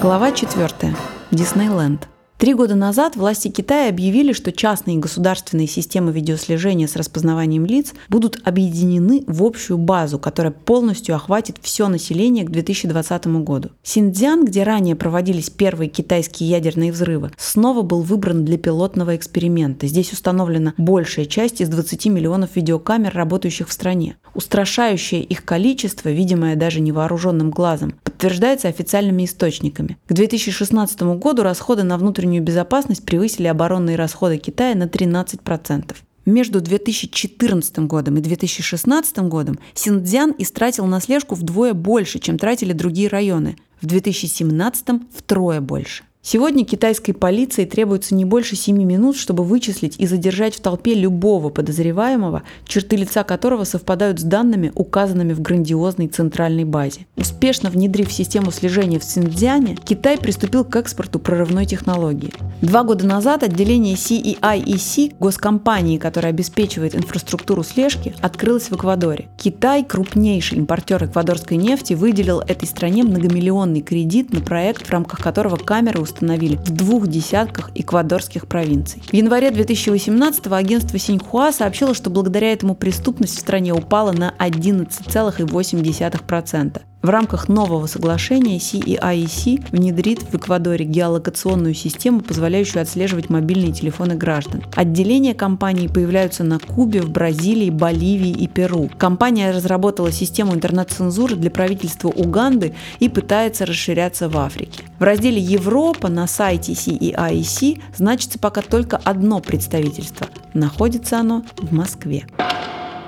Глава 0.00 0.30
4. 0.30 0.94
Диснейленд. 1.32 2.08
Три 2.38 2.54
года 2.54 2.76
назад 2.76 3.16
власти 3.16 3.48
Китая 3.48 3.88
объявили, 3.88 4.32
что 4.32 4.52
частные 4.52 4.96
и 4.96 5.00
государственные 5.00 5.66
системы 5.66 6.12
видеослежения 6.12 6.86
с 6.86 6.94
распознаванием 6.94 7.66
лиц 7.66 7.94
будут 8.08 8.38
объединены 8.44 9.24
в 9.26 9.42
общую 9.42 9.76
базу, 9.76 10.20
которая 10.20 10.52
полностью 10.52 11.16
охватит 11.16 11.56
все 11.60 11.88
население 11.88 12.44
к 12.44 12.50
2020 12.50 13.26
году. 13.42 13.70
Синьцзян, 13.82 14.44
где 14.44 14.62
ранее 14.62 14.94
проводились 14.94 15.50
первые 15.50 15.88
китайские 15.88 16.48
ядерные 16.48 16.92
взрывы, 16.92 17.32
снова 17.36 17.82
был 17.82 18.02
выбран 18.02 18.44
для 18.44 18.56
пилотного 18.56 19.16
эксперимента. 19.16 19.88
Здесь 19.88 20.12
установлена 20.12 20.74
большая 20.78 21.26
часть 21.26 21.60
из 21.60 21.68
20 21.68 22.06
миллионов 22.06 22.54
видеокамер, 22.54 23.12
работающих 23.16 23.68
в 23.68 23.72
стране. 23.72 24.16
Устрашающее 24.34 25.22
их 25.22 25.44
количество, 25.44 26.08
видимое 26.08 26.56
даже 26.56 26.80
невооруженным 26.80 27.50
глазом, 27.50 27.94
подтверждается 28.04 28.68
официальными 28.68 29.24
источниками. 29.24 29.96
К 30.08 30.12
2016 30.12 31.02
году 31.18 31.42
расходы 31.42 31.82
на 31.82 31.98
внутреннюю 31.98 32.42
безопасность 32.42 33.04
превысили 33.04 33.46
оборонные 33.46 33.96
расходы 33.96 34.38
Китая 34.38 34.74
на 34.74 34.84
13%. 34.84 35.96
Между 36.28 36.60
2014 36.60 37.78
годом 37.86 38.18
и 38.18 38.20
2016 38.20 39.18
годом 39.20 39.58
Синьцзян 39.72 40.34
истратил 40.36 40.84
на 40.84 41.00
слежку 41.00 41.34
вдвое 41.34 41.72
больше, 41.72 42.18
чем 42.18 42.36
тратили 42.36 42.74
другие 42.74 43.08
районы. 43.08 43.56
В 43.80 43.86
2017 43.86 44.88
втрое 45.16 45.62
больше. 45.62 46.02
Сегодня 46.30 46.66
китайской 46.66 47.14
полиции 47.14 47.64
требуется 47.64 48.14
не 48.14 48.26
больше 48.26 48.54
7 48.54 48.76
минут, 48.76 49.16
чтобы 49.16 49.44
вычислить 49.44 49.94
и 49.96 50.06
задержать 50.06 50.54
в 50.56 50.60
толпе 50.60 50.92
любого 50.92 51.48
подозреваемого, 51.48 52.42
черты 52.66 52.96
лица 52.96 53.24
которого 53.24 53.64
совпадают 53.64 54.20
с 54.20 54.24
данными, 54.24 54.70
указанными 54.74 55.32
в 55.32 55.40
грандиозной 55.40 56.08
центральной 56.08 56.64
базе. 56.64 57.06
Успешно 57.16 57.70
внедрив 57.70 58.12
систему 58.12 58.50
слежения 58.50 58.98
в 58.98 59.04
Цинцзяне, 59.06 59.78
Китай 59.82 60.18
приступил 60.18 60.66
к 60.66 60.76
экспорту 60.76 61.18
прорывной 61.18 61.64
технологии. 61.64 62.34
Два 62.60 62.82
года 62.82 63.06
назад 63.06 63.42
отделение 63.42 63.94
CEIEC, 63.94 65.14
госкомпании, 65.18 65.96
которая 65.96 66.34
обеспечивает 66.34 66.94
инфраструктуру 66.94 67.62
слежки, 67.62 68.14
открылось 68.20 68.68
в 68.68 68.74
Эквадоре. 68.74 69.30
Китай, 69.38 69.82
крупнейший 69.82 70.58
импортер 70.58 71.02
эквадорской 71.04 71.56
нефти, 71.56 71.94
выделил 71.94 72.40
этой 72.40 72.68
стране 72.68 73.02
многомиллионный 73.02 73.80
кредит 73.80 74.30
на 74.30 74.42
проект, 74.42 74.86
в 74.86 74.90
рамках 74.90 75.20
которого 75.22 75.56
камеры 75.56 76.02
установлены 76.02 76.17
установили 76.18 76.56
в 76.56 76.70
двух 76.70 77.06
десятках 77.06 77.70
эквадорских 77.76 78.48
провинций. 78.48 79.00
В 79.06 79.14
январе 79.14 79.52
2018 79.52 80.48
агентство 80.48 80.98
Синьхуа 80.98 81.52
сообщило, 81.52 81.94
что 81.94 82.10
благодаря 82.10 82.52
этому 82.52 82.74
преступность 82.74 83.36
в 83.36 83.40
стране 83.40 83.72
упала 83.72 84.10
на 84.12 84.34
11,8%. 84.38 86.80
В 87.08 87.10
рамках 87.10 87.48
нового 87.48 87.86
соглашения 87.86 88.58
CEIEC 88.58 89.68
внедрит 89.72 90.20
в 90.30 90.34
Эквадоре 90.34 90.84
геолокационную 90.84 91.72
систему, 91.72 92.20
позволяющую 92.20 92.82
отслеживать 92.82 93.30
мобильные 93.30 93.72
телефоны 93.72 94.14
граждан. 94.14 94.62
Отделения 94.74 95.32
компании 95.32 95.86
появляются 95.86 96.44
на 96.44 96.58
Кубе, 96.58 97.00
в 97.00 97.08
Бразилии, 97.08 97.70
Боливии 97.70 98.32
и 98.32 98.46
Перу. 98.46 98.90
Компания 98.98 99.52
разработала 99.52 100.12
систему 100.12 100.52
интернет-цензуры 100.52 101.36
для 101.36 101.50
правительства 101.50 102.08
Уганды 102.08 102.74
и 102.98 103.08
пытается 103.08 103.64
расширяться 103.64 104.28
в 104.28 104.36
Африке. 104.36 104.82
В 104.98 105.02
разделе 105.02 105.40
«Европа» 105.40 106.08
на 106.08 106.26
сайте 106.26 106.72
CEIEC 106.72 107.80
значится 107.96 108.38
пока 108.38 108.60
только 108.60 108.98
одно 109.02 109.40
представительство. 109.40 110.26
Находится 110.52 111.20
оно 111.20 111.42
в 111.56 111.72
Москве. 111.72 112.26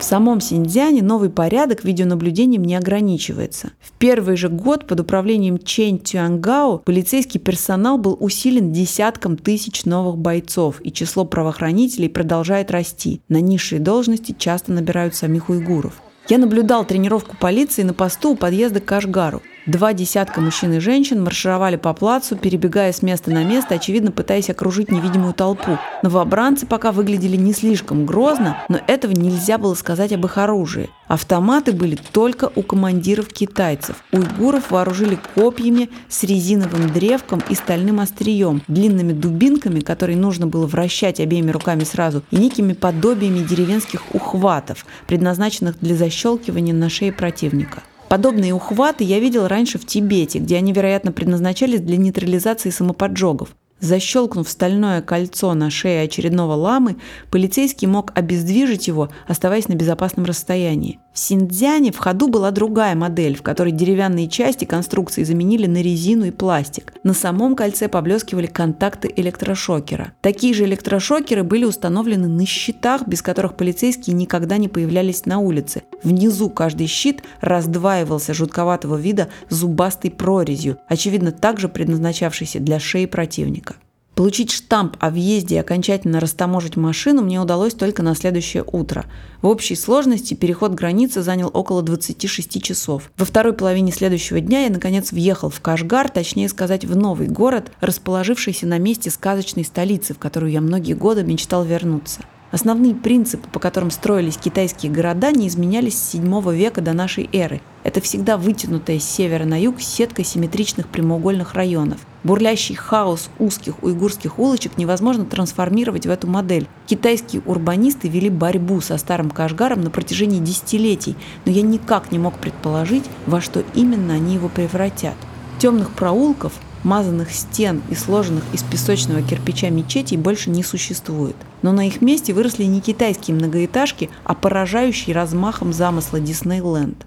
В 0.00 0.02
самом 0.02 0.40
Синьцзяне 0.40 1.02
новый 1.02 1.28
порядок 1.28 1.84
видеонаблюдением 1.84 2.64
не 2.64 2.74
ограничивается. 2.74 3.72
В 3.78 3.92
первый 3.92 4.38
же 4.38 4.48
год 4.48 4.86
под 4.86 5.00
управлением 5.00 5.58
Чэнь 5.58 6.00
Цюангао 6.02 6.78
полицейский 6.78 7.38
персонал 7.38 7.98
был 7.98 8.16
усилен 8.18 8.72
десятком 8.72 9.36
тысяч 9.36 9.84
новых 9.84 10.16
бойцов, 10.16 10.80
и 10.82 10.90
число 10.90 11.26
правоохранителей 11.26 12.08
продолжает 12.08 12.70
расти. 12.70 13.20
На 13.28 13.42
низшие 13.42 13.78
должности 13.78 14.34
часто 14.36 14.72
набирают 14.72 15.14
самих 15.14 15.50
уйгуров. 15.50 16.00
Я 16.30 16.38
наблюдал 16.38 16.86
тренировку 16.86 17.36
полиции 17.36 17.82
на 17.82 17.92
посту 17.92 18.30
у 18.30 18.36
подъезда 18.36 18.80
к 18.80 18.86
Кашгару. 18.86 19.42
Два 19.66 19.92
десятка 19.92 20.40
мужчин 20.40 20.72
и 20.72 20.78
женщин 20.78 21.22
маршировали 21.22 21.76
по 21.76 21.92
плацу, 21.92 22.34
перебегая 22.34 22.92
с 22.92 23.02
места 23.02 23.30
на 23.30 23.44
место, 23.44 23.74
очевидно 23.74 24.10
пытаясь 24.10 24.48
окружить 24.48 24.90
невидимую 24.90 25.34
толпу. 25.34 25.78
Новобранцы 26.02 26.66
пока 26.66 26.92
выглядели 26.92 27.36
не 27.36 27.52
слишком 27.52 28.06
грозно, 28.06 28.56
но 28.70 28.80
этого 28.86 29.12
нельзя 29.12 29.58
было 29.58 29.74
сказать 29.74 30.12
об 30.12 30.24
их 30.24 30.38
оружии. 30.38 30.88
Автоматы 31.08 31.72
были 31.72 31.98
только 32.12 32.50
у 32.54 32.62
командиров 32.62 33.28
китайцев. 33.28 33.96
Уйгуров 34.12 34.70
вооружили 34.70 35.18
копьями 35.34 35.90
с 36.08 36.24
резиновым 36.24 36.90
древком 36.90 37.42
и 37.50 37.54
стальным 37.54 38.00
острием, 38.00 38.62
длинными 38.66 39.12
дубинками, 39.12 39.80
которые 39.80 40.16
нужно 40.16 40.46
было 40.46 40.66
вращать 40.66 41.20
обеими 41.20 41.50
руками 41.50 41.84
сразу, 41.84 42.22
и 42.30 42.36
некими 42.36 42.72
подобиями 42.72 43.40
деревенских 43.40 44.14
ухватов, 44.14 44.86
предназначенных 45.06 45.78
для 45.80 45.96
защелкивания 45.96 46.72
на 46.72 46.88
шее 46.88 47.12
противника. 47.12 47.82
Подобные 48.10 48.52
ухваты 48.52 49.04
я 49.04 49.20
видел 49.20 49.46
раньше 49.46 49.78
в 49.78 49.86
Тибете, 49.86 50.40
где 50.40 50.56
они, 50.56 50.72
вероятно, 50.72 51.12
предназначались 51.12 51.80
для 51.80 51.96
нейтрализации 51.96 52.70
самоподжогов. 52.70 53.54
Защелкнув 53.78 54.48
стальное 54.48 55.00
кольцо 55.00 55.54
на 55.54 55.70
шее 55.70 56.02
очередного 56.02 56.54
ламы, 56.54 56.96
полицейский 57.30 57.86
мог 57.86 58.10
обездвижить 58.16 58.88
его, 58.88 59.10
оставаясь 59.28 59.68
на 59.68 59.74
безопасном 59.74 60.24
расстоянии. 60.24 60.98
Синдзяне 61.20 61.92
в 61.92 61.98
ходу 61.98 62.28
была 62.28 62.50
другая 62.50 62.94
модель, 62.94 63.36
в 63.36 63.42
которой 63.42 63.72
деревянные 63.72 64.26
части 64.26 64.64
конструкции 64.64 65.22
заменили 65.22 65.66
на 65.66 65.82
резину 65.82 66.24
и 66.24 66.30
пластик. 66.30 66.94
На 67.02 67.12
самом 67.12 67.56
кольце 67.56 67.88
поблескивали 67.88 68.46
контакты 68.46 69.12
электрошокера. 69.14 70.14
Такие 70.22 70.54
же 70.54 70.64
электрошокеры 70.64 71.42
были 71.42 71.64
установлены 71.64 72.26
на 72.26 72.46
щитах, 72.46 73.06
без 73.06 73.20
которых 73.20 73.54
полицейские 73.56 74.16
никогда 74.16 74.56
не 74.56 74.68
появлялись 74.68 75.26
на 75.26 75.40
улице. 75.40 75.82
Внизу 76.02 76.48
каждый 76.48 76.86
щит 76.86 77.22
раздваивался 77.42 78.32
жутковатого 78.32 78.96
вида 78.96 79.28
зубастой 79.50 80.10
прорезью, 80.10 80.78
очевидно 80.88 81.32
также 81.32 81.68
предназначавшейся 81.68 82.60
для 82.60 82.80
шеи 82.80 83.04
противника. 83.04 83.74
Получить 84.20 84.50
штамп 84.50 84.98
о 85.00 85.08
въезде 85.08 85.54
и 85.54 85.58
окончательно 85.60 86.20
растаможить 86.20 86.76
машину 86.76 87.22
мне 87.22 87.40
удалось 87.40 87.72
только 87.72 88.02
на 88.02 88.14
следующее 88.14 88.62
утро. 88.70 89.06
В 89.40 89.46
общей 89.46 89.74
сложности 89.74 90.34
переход 90.34 90.74
границы 90.74 91.22
занял 91.22 91.50
около 91.50 91.80
26 91.80 92.62
часов. 92.62 93.10
Во 93.16 93.24
второй 93.24 93.54
половине 93.54 93.92
следующего 93.92 94.40
дня 94.40 94.64
я, 94.64 94.68
наконец, 94.68 95.12
въехал 95.12 95.48
в 95.48 95.62
Кашгар, 95.62 96.10
точнее 96.10 96.50
сказать, 96.50 96.84
в 96.84 96.94
новый 96.94 97.28
город, 97.28 97.72
расположившийся 97.80 98.66
на 98.66 98.76
месте 98.76 99.08
сказочной 99.08 99.64
столицы, 99.64 100.12
в 100.12 100.18
которую 100.18 100.52
я 100.52 100.60
многие 100.60 100.92
годы 100.92 101.24
мечтал 101.24 101.64
вернуться. 101.64 102.20
Основные 102.50 102.96
принципы, 102.96 103.48
по 103.48 103.60
которым 103.60 103.92
строились 103.92 104.36
китайские 104.36 104.90
города, 104.90 105.30
не 105.30 105.46
изменялись 105.46 105.96
с 105.96 106.10
7 106.10 106.52
века 106.52 106.80
до 106.80 106.92
нашей 106.92 107.30
эры. 107.32 107.60
Это 107.84 108.00
всегда 108.00 108.36
вытянутая 108.36 108.98
с 108.98 109.04
севера 109.04 109.44
на 109.44 109.58
юг 109.58 109.80
сетка 109.80 110.24
симметричных 110.24 110.88
прямоугольных 110.88 111.54
районов. 111.54 112.00
Бурлящий 112.24 112.74
хаос 112.74 113.30
узких 113.38 113.82
уйгурских 113.82 114.38
улочек 114.38 114.76
невозможно 114.76 115.24
трансформировать 115.24 116.06
в 116.06 116.10
эту 116.10 116.26
модель. 116.26 116.66
Китайские 116.86 117.40
урбанисты 117.46 118.08
вели 118.08 118.28
борьбу 118.28 118.80
со 118.80 118.98
старым 118.98 119.30
Кашгаром 119.30 119.80
на 119.80 119.90
протяжении 119.90 120.40
десятилетий, 120.40 121.16
но 121.46 121.52
я 121.52 121.62
никак 121.62 122.10
не 122.10 122.18
мог 122.18 122.34
предположить, 122.34 123.04
во 123.26 123.40
что 123.40 123.64
именно 123.74 124.14
они 124.14 124.34
его 124.34 124.48
превратят. 124.48 125.14
Темных 125.60 125.90
проулков, 125.90 126.52
мазанных 126.84 127.30
стен 127.32 127.82
и 127.90 127.94
сложенных 127.94 128.44
из 128.52 128.62
песочного 128.62 129.22
кирпича 129.22 129.70
мечетей 129.70 130.16
больше 130.16 130.50
не 130.50 130.62
существует. 130.62 131.36
Но 131.62 131.72
на 131.72 131.86
их 131.86 132.00
месте 132.00 132.32
выросли 132.32 132.64
не 132.64 132.80
китайские 132.80 133.36
многоэтажки, 133.36 134.10
а 134.24 134.34
поражающие 134.34 135.14
размахом 135.14 135.72
замысла 135.72 136.20
Диснейленд. 136.20 137.06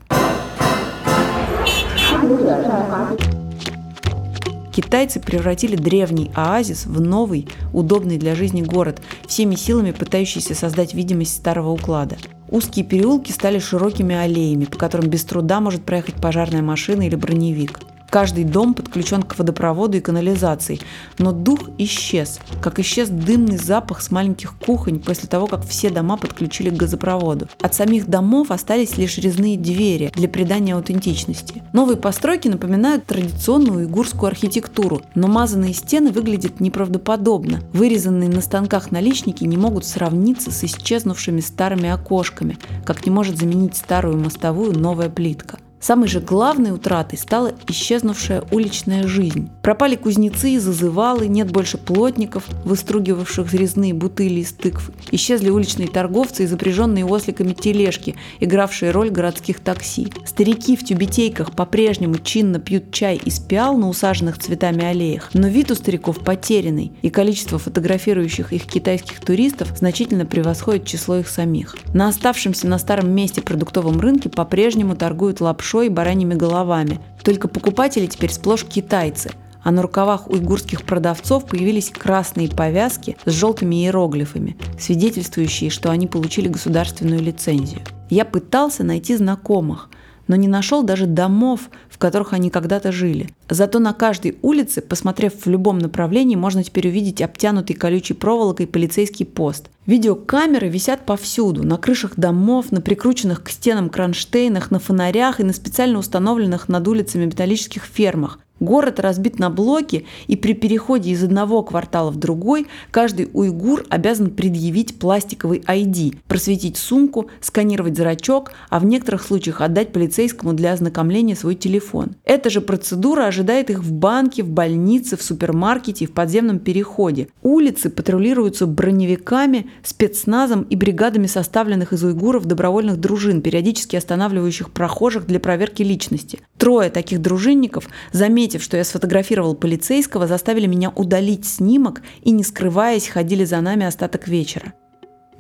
Китайцы 4.74 5.20
превратили 5.20 5.76
древний 5.76 6.32
оазис 6.34 6.88
в 6.88 7.00
новый, 7.00 7.48
удобный 7.74 8.18
для 8.18 8.34
жизни 8.34 8.64
город, 8.64 9.02
всеми 9.28 9.54
силами 9.54 9.92
пытающийся 9.92 10.56
создать 10.56 10.96
видимость 10.96 11.36
старого 11.36 11.70
уклада. 11.70 12.18
Узкие 12.50 12.84
переулки 12.84 13.32
стали 13.32 13.60
широкими 13.60 14.16
аллеями, 14.16 14.66
по 14.66 14.78
которым 14.78 15.10
без 15.10 15.24
труда 15.26 15.60
может 15.60 15.84
проехать 15.84 16.16
пожарная 16.16 16.62
машина 16.62 17.04
или 17.04 17.16
броневик. 17.16 17.80
Каждый 18.14 18.44
дом 18.44 18.76
подключен 18.76 19.24
к 19.24 19.40
водопроводу 19.40 19.98
и 19.98 20.00
канализации, 20.00 20.80
но 21.18 21.32
дух 21.32 21.62
исчез, 21.80 22.40
как 22.62 22.78
исчез 22.78 23.10
дымный 23.10 23.58
запах 23.58 24.04
с 24.04 24.12
маленьких 24.12 24.54
кухонь 24.56 25.00
после 25.00 25.28
того, 25.28 25.48
как 25.48 25.66
все 25.66 25.90
дома 25.90 26.18
подключили 26.18 26.70
к 26.70 26.76
газопроводу. 26.76 27.48
От 27.60 27.74
самих 27.74 28.06
домов 28.06 28.52
остались 28.52 28.98
лишь 28.98 29.18
резные 29.18 29.58
двери 29.58 30.12
для 30.14 30.30
придания 30.30 30.76
аутентичности. 30.76 31.64
Новые 31.74 31.98
постройки 31.98 32.48
напоминают 32.48 33.08
традиционную 33.08 33.80
уйгурскую 33.80 34.28
архитектуру, 34.28 35.02
но 35.16 35.28
мазанные 35.28 35.74
стены 35.74 36.12
выглядят 36.12 36.60
неправдоподобно. 36.60 37.62
Вырезанные 37.74 38.30
на 38.30 38.42
станках 38.42 38.92
наличники 38.92 39.44
не 39.44 39.58
могут 39.58 39.86
сравниться 39.86 40.52
с 40.52 40.64
исчезнувшими 40.64 41.40
старыми 41.40 41.90
окошками, 41.90 42.60
как 42.86 43.08
не 43.08 43.12
может 43.12 43.40
заменить 43.40 43.76
старую 43.76 44.20
мостовую 44.20 44.78
новая 44.78 45.10
плитка. 45.10 45.58
Самой 45.84 46.08
же 46.08 46.22
главной 46.22 46.72
утратой 46.72 47.20
стала 47.20 47.52
исчезнувшая 47.68 48.46
уличная 48.52 49.06
жизнь. 49.06 49.50
Пропали 49.62 49.98
кузнецы 49.98 50.52
и 50.52 50.58
зазывалы, 50.58 51.28
нет 51.28 51.52
больше 51.52 51.78
плотников, 51.78 52.46
выстругивавших 52.64 53.54
резные 53.54 53.94
бутыли 53.94 54.40
из 54.40 54.54
тыкв. 54.54 54.92
Исчезли 55.12 55.50
уличные 55.50 55.90
торговцы 55.90 56.46
и 56.46 56.48
запряженные 56.48 57.06
осликами 57.06 57.52
тележки, 57.52 58.16
игравшие 58.40 58.92
роль 58.92 59.10
городских 59.10 59.60
такси. 59.60 60.08
Старики 60.26 60.78
в 60.78 60.86
тюбетейках 60.86 61.52
по-прежнему 61.52 62.16
чинно 62.16 62.60
пьют 62.60 62.94
чай 62.94 63.18
из 63.18 63.42
пиал 63.42 63.78
на 63.78 63.90
усаженных 63.90 64.38
цветами 64.38 64.86
аллеях, 64.86 65.32
но 65.34 65.50
вид 65.50 65.70
у 65.70 65.76
стариков 65.76 66.20
потерянный, 66.20 66.94
и 67.02 67.10
количество 67.10 67.60
фотографирующих 67.60 68.54
их 68.54 68.68
китайских 68.68 69.20
туристов 69.20 69.78
значительно 69.78 70.26
превосходит 70.26 70.86
число 70.86 71.18
их 71.18 71.28
самих. 71.28 71.76
На 71.94 72.08
оставшемся 72.08 72.68
на 72.68 72.80
старом 72.80 73.12
месте 73.12 73.42
продуктовом 73.42 74.00
рынке 74.00 74.30
по-прежнему 74.30 74.96
торгуют 74.96 75.42
лапшой 75.42 75.73
лапшой 75.74 75.88
и 75.88 75.90
бараньими 75.90 76.36
головами. 76.36 77.00
Только 77.24 77.48
покупатели 77.48 78.06
теперь 78.06 78.32
сплошь 78.32 78.64
китайцы, 78.64 79.32
а 79.64 79.72
на 79.72 79.82
рукавах 79.82 80.30
уйгурских 80.30 80.84
продавцов 80.84 81.46
появились 81.46 81.90
красные 81.90 82.50
повязки 82.50 83.18
с 83.26 83.32
желтыми 83.32 83.76
иероглифами, 83.84 84.56
свидетельствующие, 84.80 85.70
что 85.70 85.90
они 85.90 86.08
получили 86.08 86.48
государственную 86.48 87.22
лицензию. 87.22 87.82
Я 88.10 88.26
пытался 88.26 88.84
найти 88.84 89.16
знакомых, 89.16 89.90
но 90.28 90.36
не 90.36 90.48
нашел 90.48 90.84
даже 90.84 91.06
домов, 91.06 91.70
в 91.90 91.98
которых 91.98 92.34
они 92.34 92.50
когда-то 92.50 92.92
жили. 92.92 93.30
Зато 93.50 93.80
на 93.80 93.94
каждой 93.94 94.38
улице, 94.42 94.82
посмотрев 94.82 95.34
в 95.46 95.50
любом 95.50 95.80
направлении, 95.80 96.36
можно 96.36 96.64
теперь 96.64 96.88
увидеть 96.88 97.22
обтянутый 97.22 97.76
колючей 97.76 98.14
проволокой 98.14 98.68
полицейский 98.68 99.26
пост. 99.26 99.70
Видеокамеры 99.86 100.70
висят 100.70 101.06
повсюду, 101.06 101.64
на 101.64 101.78
крышах 101.78 102.14
домов, 102.16 102.72
на 102.72 102.82
прикрученных 102.82 103.44
к 103.44 103.50
стенам 103.50 103.90
кронштейнах, 103.90 104.72
на 104.72 104.80
фонарях 104.80 105.40
и 105.40 105.44
на 105.44 105.54
специально 105.54 106.00
установленных 106.00 106.70
над 106.70 106.88
улицами 106.88 107.26
металлических 107.26 107.84
фермах. 107.84 108.40
Город 108.64 109.02
разбит 109.02 109.40
на 109.40 109.50
блоки, 109.50 110.06
и 110.28 110.38
при 110.38 110.54
переходе 110.54 111.12
из 111.12 111.22
одного 111.22 111.64
квартала 111.64 112.12
в 112.12 112.16
другой 112.16 112.68
каждый 112.92 113.30
уйгур 113.34 113.84
обязан 113.90 114.30
предъявить 114.30 115.00
пластиковый 115.00 115.60
ID, 115.60 116.16
просветить 116.30 116.78
сумку, 116.78 117.28
сканировать 117.42 117.98
зрачок, 117.98 118.54
а 118.70 118.80
в 118.80 118.86
некоторых 118.86 119.24
случаях 119.24 119.60
отдать 119.60 119.92
полицейскому 119.92 120.54
для 120.54 120.72
ознакомления 120.72 121.36
свой 121.36 121.56
телефон. 121.56 122.16
Эта 122.24 122.50
же 122.50 122.62
процедура 122.62 123.26
ожидает 123.26 123.70
их 123.70 123.84
в 123.84 123.92
банке, 123.92 124.44
в 124.44 124.50
больнице, 124.50 125.18
в 125.18 125.22
супермаркете 125.22 126.06
и 126.06 126.08
в 126.08 126.14
подземном 126.14 126.60
переходе. 126.60 127.28
Улицы 127.42 127.90
патрулируются 127.90 128.66
броневиками, 128.66 129.68
спецназом 129.84 130.62
и 130.62 130.78
бригадами 130.78 131.28
составленных 131.28 131.92
из 131.92 132.02
уйгуров 132.02 132.46
добровольных 132.46 132.98
дружин, 132.98 133.42
периодически 133.42 133.98
останавливающих 133.98 134.72
прохожих 134.72 135.28
для 135.28 135.42
проверки 135.42 135.84
личности. 135.84 136.40
Трое 136.58 136.90
таких 136.90 137.22
дружинников, 137.22 137.90
заметив 138.14 138.53
заметив, 138.54 138.64
что 138.64 138.78
я 138.78 138.84
сфотографировал 138.84 139.56
полицейского, 139.56 140.28
заставили 140.28 140.68
меня 140.68 140.92
удалить 140.96 141.46
снимок 141.46 142.02
и, 142.22 142.32
не 142.32 142.44
скрываясь, 142.44 143.08
ходили 143.08 143.46
за 143.46 143.62
нами 143.62 143.86
остаток 143.86 144.28
вечера. 144.28 144.74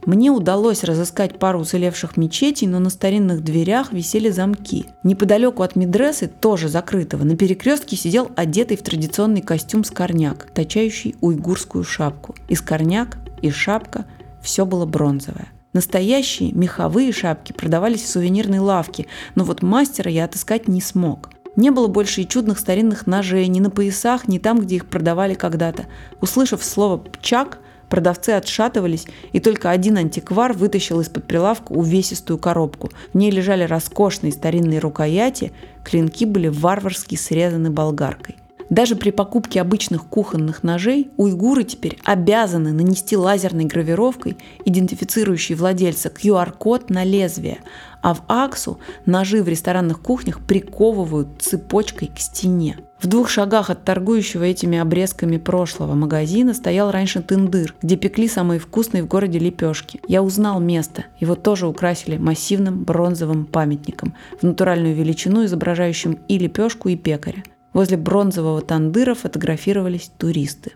Мне 0.05 0.31
удалось 0.31 0.83
разыскать 0.83 1.39
пару 1.39 1.59
уцелевших 1.59 2.17
мечетей, 2.17 2.67
но 2.67 2.79
на 2.79 2.89
старинных 2.89 3.41
дверях 3.41 3.93
висели 3.93 4.29
замки. 4.31 4.85
Неподалеку 5.03 5.63
от 5.63 5.77
медресы, 5.77 6.27
тоже 6.27 6.67
закрытого, 6.67 7.23
на 7.23 7.37
перекрестке 7.37 7.95
сидел 7.95 8.29
одетый 8.35 8.75
в 8.75 8.81
традиционный 8.81 9.41
костюм 9.41 9.83
скорняк, 9.85 10.47
точающий 10.53 11.15
уйгурскую 11.21 11.83
шапку. 11.83 12.35
И 12.49 12.55
скорняк, 12.55 13.17
и 13.41 13.49
шапка– 13.49 14.05
все 14.41 14.65
было 14.65 14.85
бронзовое. 14.85 15.47
Настоящие 15.71 16.51
меховые 16.51 17.13
шапки 17.13 17.53
продавались 17.53 18.03
в 18.03 18.09
сувенирной 18.09 18.59
лавке, 18.59 19.05
но 19.35 19.45
вот 19.45 19.61
мастера 19.61 20.11
я 20.11 20.25
отыскать 20.25 20.67
не 20.67 20.81
смог. 20.81 21.29
Не 21.55 21.69
было 21.69 21.87
больше 21.87 22.21
и 22.21 22.27
чудных 22.27 22.57
старинных 22.57 23.05
ножей 23.05 23.47
ни 23.47 23.59
на 23.59 23.69
поясах, 23.69 24.27
ни 24.27 24.39
там, 24.39 24.59
где 24.59 24.77
их 24.77 24.87
продавали 24.87 25.33
когда-то. 25.35 25.85
Услышав 26.19 26.63
слово 26.63 26.97
«пчак», 26.97 27.59
продавцы 27.89 28.31
отшатывались, 28.31 29.05
и 29.33 29.39
только 29.39 29.69
один 29.69 29.97
антиквар 29.97 30.53
вытащил 30.53 30.99
из-под 31.01 31.25
прилавка 31.25 31.73
увесистую 31.73 32.39
коробку. 32.39 32.89
В 33.13 33.17
ней 33.17 33.29
лежали 33.29 33.63
роскошные 33.65 34.31
старинные 34.31 34.79
рукояти, 34.79 35.51
клинки 35.83 36.25
были 36.25 36.47
варварски 36.47 37.15
срезаны 37.15 37.69
болгаркой. 37.69 38.37
Даже 38.73 38.95
при 38.95 39.11
покупке 39.11 39.61
обычных 39.61 40.07
кухонных 40.07 40.63
ножей 40.63 41.11
уйгуры 41.15 41.63
теперь 41.63 41.99
обязаны 42.05 42.71
нанести 42.71 43.15
лазерной 43.15 43.65
гравировкой, 43.65 44.35
идентифицирующей 44.65 45.53
владельца, 45.53 46.09
QR-код 46.09 46.89
на 46.89 47.03
лезвие, 47.03 47.59
а 48.01 48.15
в 48.15 48.23
Аксу 48.27 48.79
ножи 49.05 49.43
в 49.43 49.47
ресторанных 49.47 50.01
кухнях 50.01 50.39
приковывают 50.39 51.39
цепочкой 51.39 52.07
к 52.07 52.17
стене. 52.17 52.77
В 52.99 53.05
двух 53.05 53.29
шагах 53.29 53.69
от 53.69 53.85
торгующего 53.85 54.41
этими 54.41 54.79
обрезками 54.79 55.37
прошлого 55.37 55.93
магазина 55.93 56.55
стоял 56.55 56.89
раньше 56.89 57.21
тындыр, 57.21 57.75
где 57.83 57.95
пекли 57.95 58.27
самые 58.27 58.59
вкусные 58.59 59.03
в 59.03 59.07
городе 59.07 59.37
лепешки. 59.37 60.01
Я 60.07 60.23
узнал 60.23 60.59
место. 60.59 61.05
Его 61.19 61.35
тоже 61.35 61.67
украсили 61.67 62.17
массивным 62.17 62.83
бронзовым 62.85 63.45
памятником 63.45 64.15
в 64.41 64.43
натуральную 64.43 64.95
величину, 64.95 65.45
изображающим 65.45 66.13
и 66.27 66.39
лепешку, 66.39 66.89
и 66.89 66.95
пекаря. 66.95 67.43
Возле 67.73 67.97
бронзового 67.97 68.61
тандыра 68.61 69.15
фотографировались 69.15 70.11
туристы. 70.19 70.73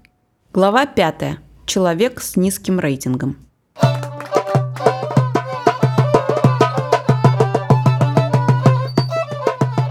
Глава 0.52 0.88
5. 0.88 1.38
Человек 1.68 2.20
с 2.22 2.36
низким 2.36 2.80
рейтингом. 2.80 3.38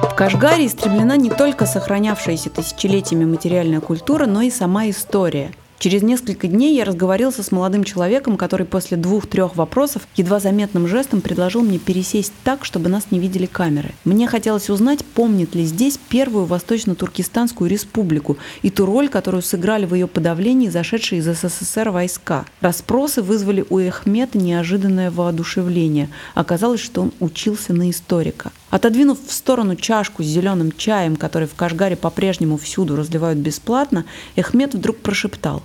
В 0.02 0.14
Кашгаре 0.16 0.66
истреблена 0.66 1.16
не 1.16 1.30
только 1.30 1.66
сохранявшаяся 1.66 2.50
тысячелетиями 2.50 3.24
материальная 3.24 3.80
культура, 3.80 4.26
но 4.26 4.42
и 4.42 4.50
сама 4.50 4.90
история– 4.90 5.52
Через 5.78 6.02
несколько 6.02 6.48
дней 6.48 6.74
я 6.74 6.84
разговорился 6.84 7.42
с 7.42 7.52
молодым 7.52 7.84
человеком, 7.84 8.38
который 8.38 8.66
после 8.66 8.96
двух-трех 8.96 9.56
вопросов 9.56 10.08
едва 10.16 10.40
заметным 10.40 10.88
жестом 10.88 11.20
предложил 11.20 11.60
мне 11.60 11.78
пересесть 11.78 12.32
так, 12.44 12.64
чтобы 12.64 12.88
нас 12.88 13.08
не 13.10 13.18
видели 13.18 13.44
камеры. 13.44 13.94
Мне 14.04 14.26
хотелось 14.26 14.70
узнать, 14.70 15.04
помнит 15.04 15.54
ли 15.54 15.64
здесь 15.64 15.98
первую 16.08 16.46
Восточно-Туркестанскую 16.46 17.68
республику 17.68 18.38
и 18.62 18.70
ту 18.70 18.86
роль, 18.86 19.08
которую 19.08 19.42
сыграли 19.42 19.84
в 19.84 19.94
ее 19.94 20.06
подавлении 20.06 20.70
зашедшие 20.70 21.20
из 21.20 21.26
СССР 21.26 21.90
войска. 21.90 22.46
Распросы 22.62 23.20
вызвали 23.20 23.64
у 23.68 23.78
Эхмета 23.78 24.38
неожиданное 24.38 25.10
воодушевление. 25.10 26.08
Оказалось, 26.34 26.80
что 26.80 27.02
он 27.02 27.12
учился 27.20 27.74
на 27.74 27.90
историка. 27.90 28.50
Отодвинув 28.70 29.18
в 29.26 29.32
сторону 29.32 29.76
чашку 29.76 30.22
с 30.22 30.26
зеленым 30.26 30.72
чаем, 30.72 31.16
который 31.16 31.46
в 31.46 31.54
Кашгаре 31.54 31.96
по-прежнему 31.96 32.56
всюду 32.56 32.96
разливают 32.96 33.38
бесплатно, 33.38 34.04
Эхмед 34.34 34.74
вдруг 34.74 34.98
прошептал. 34.98 35.62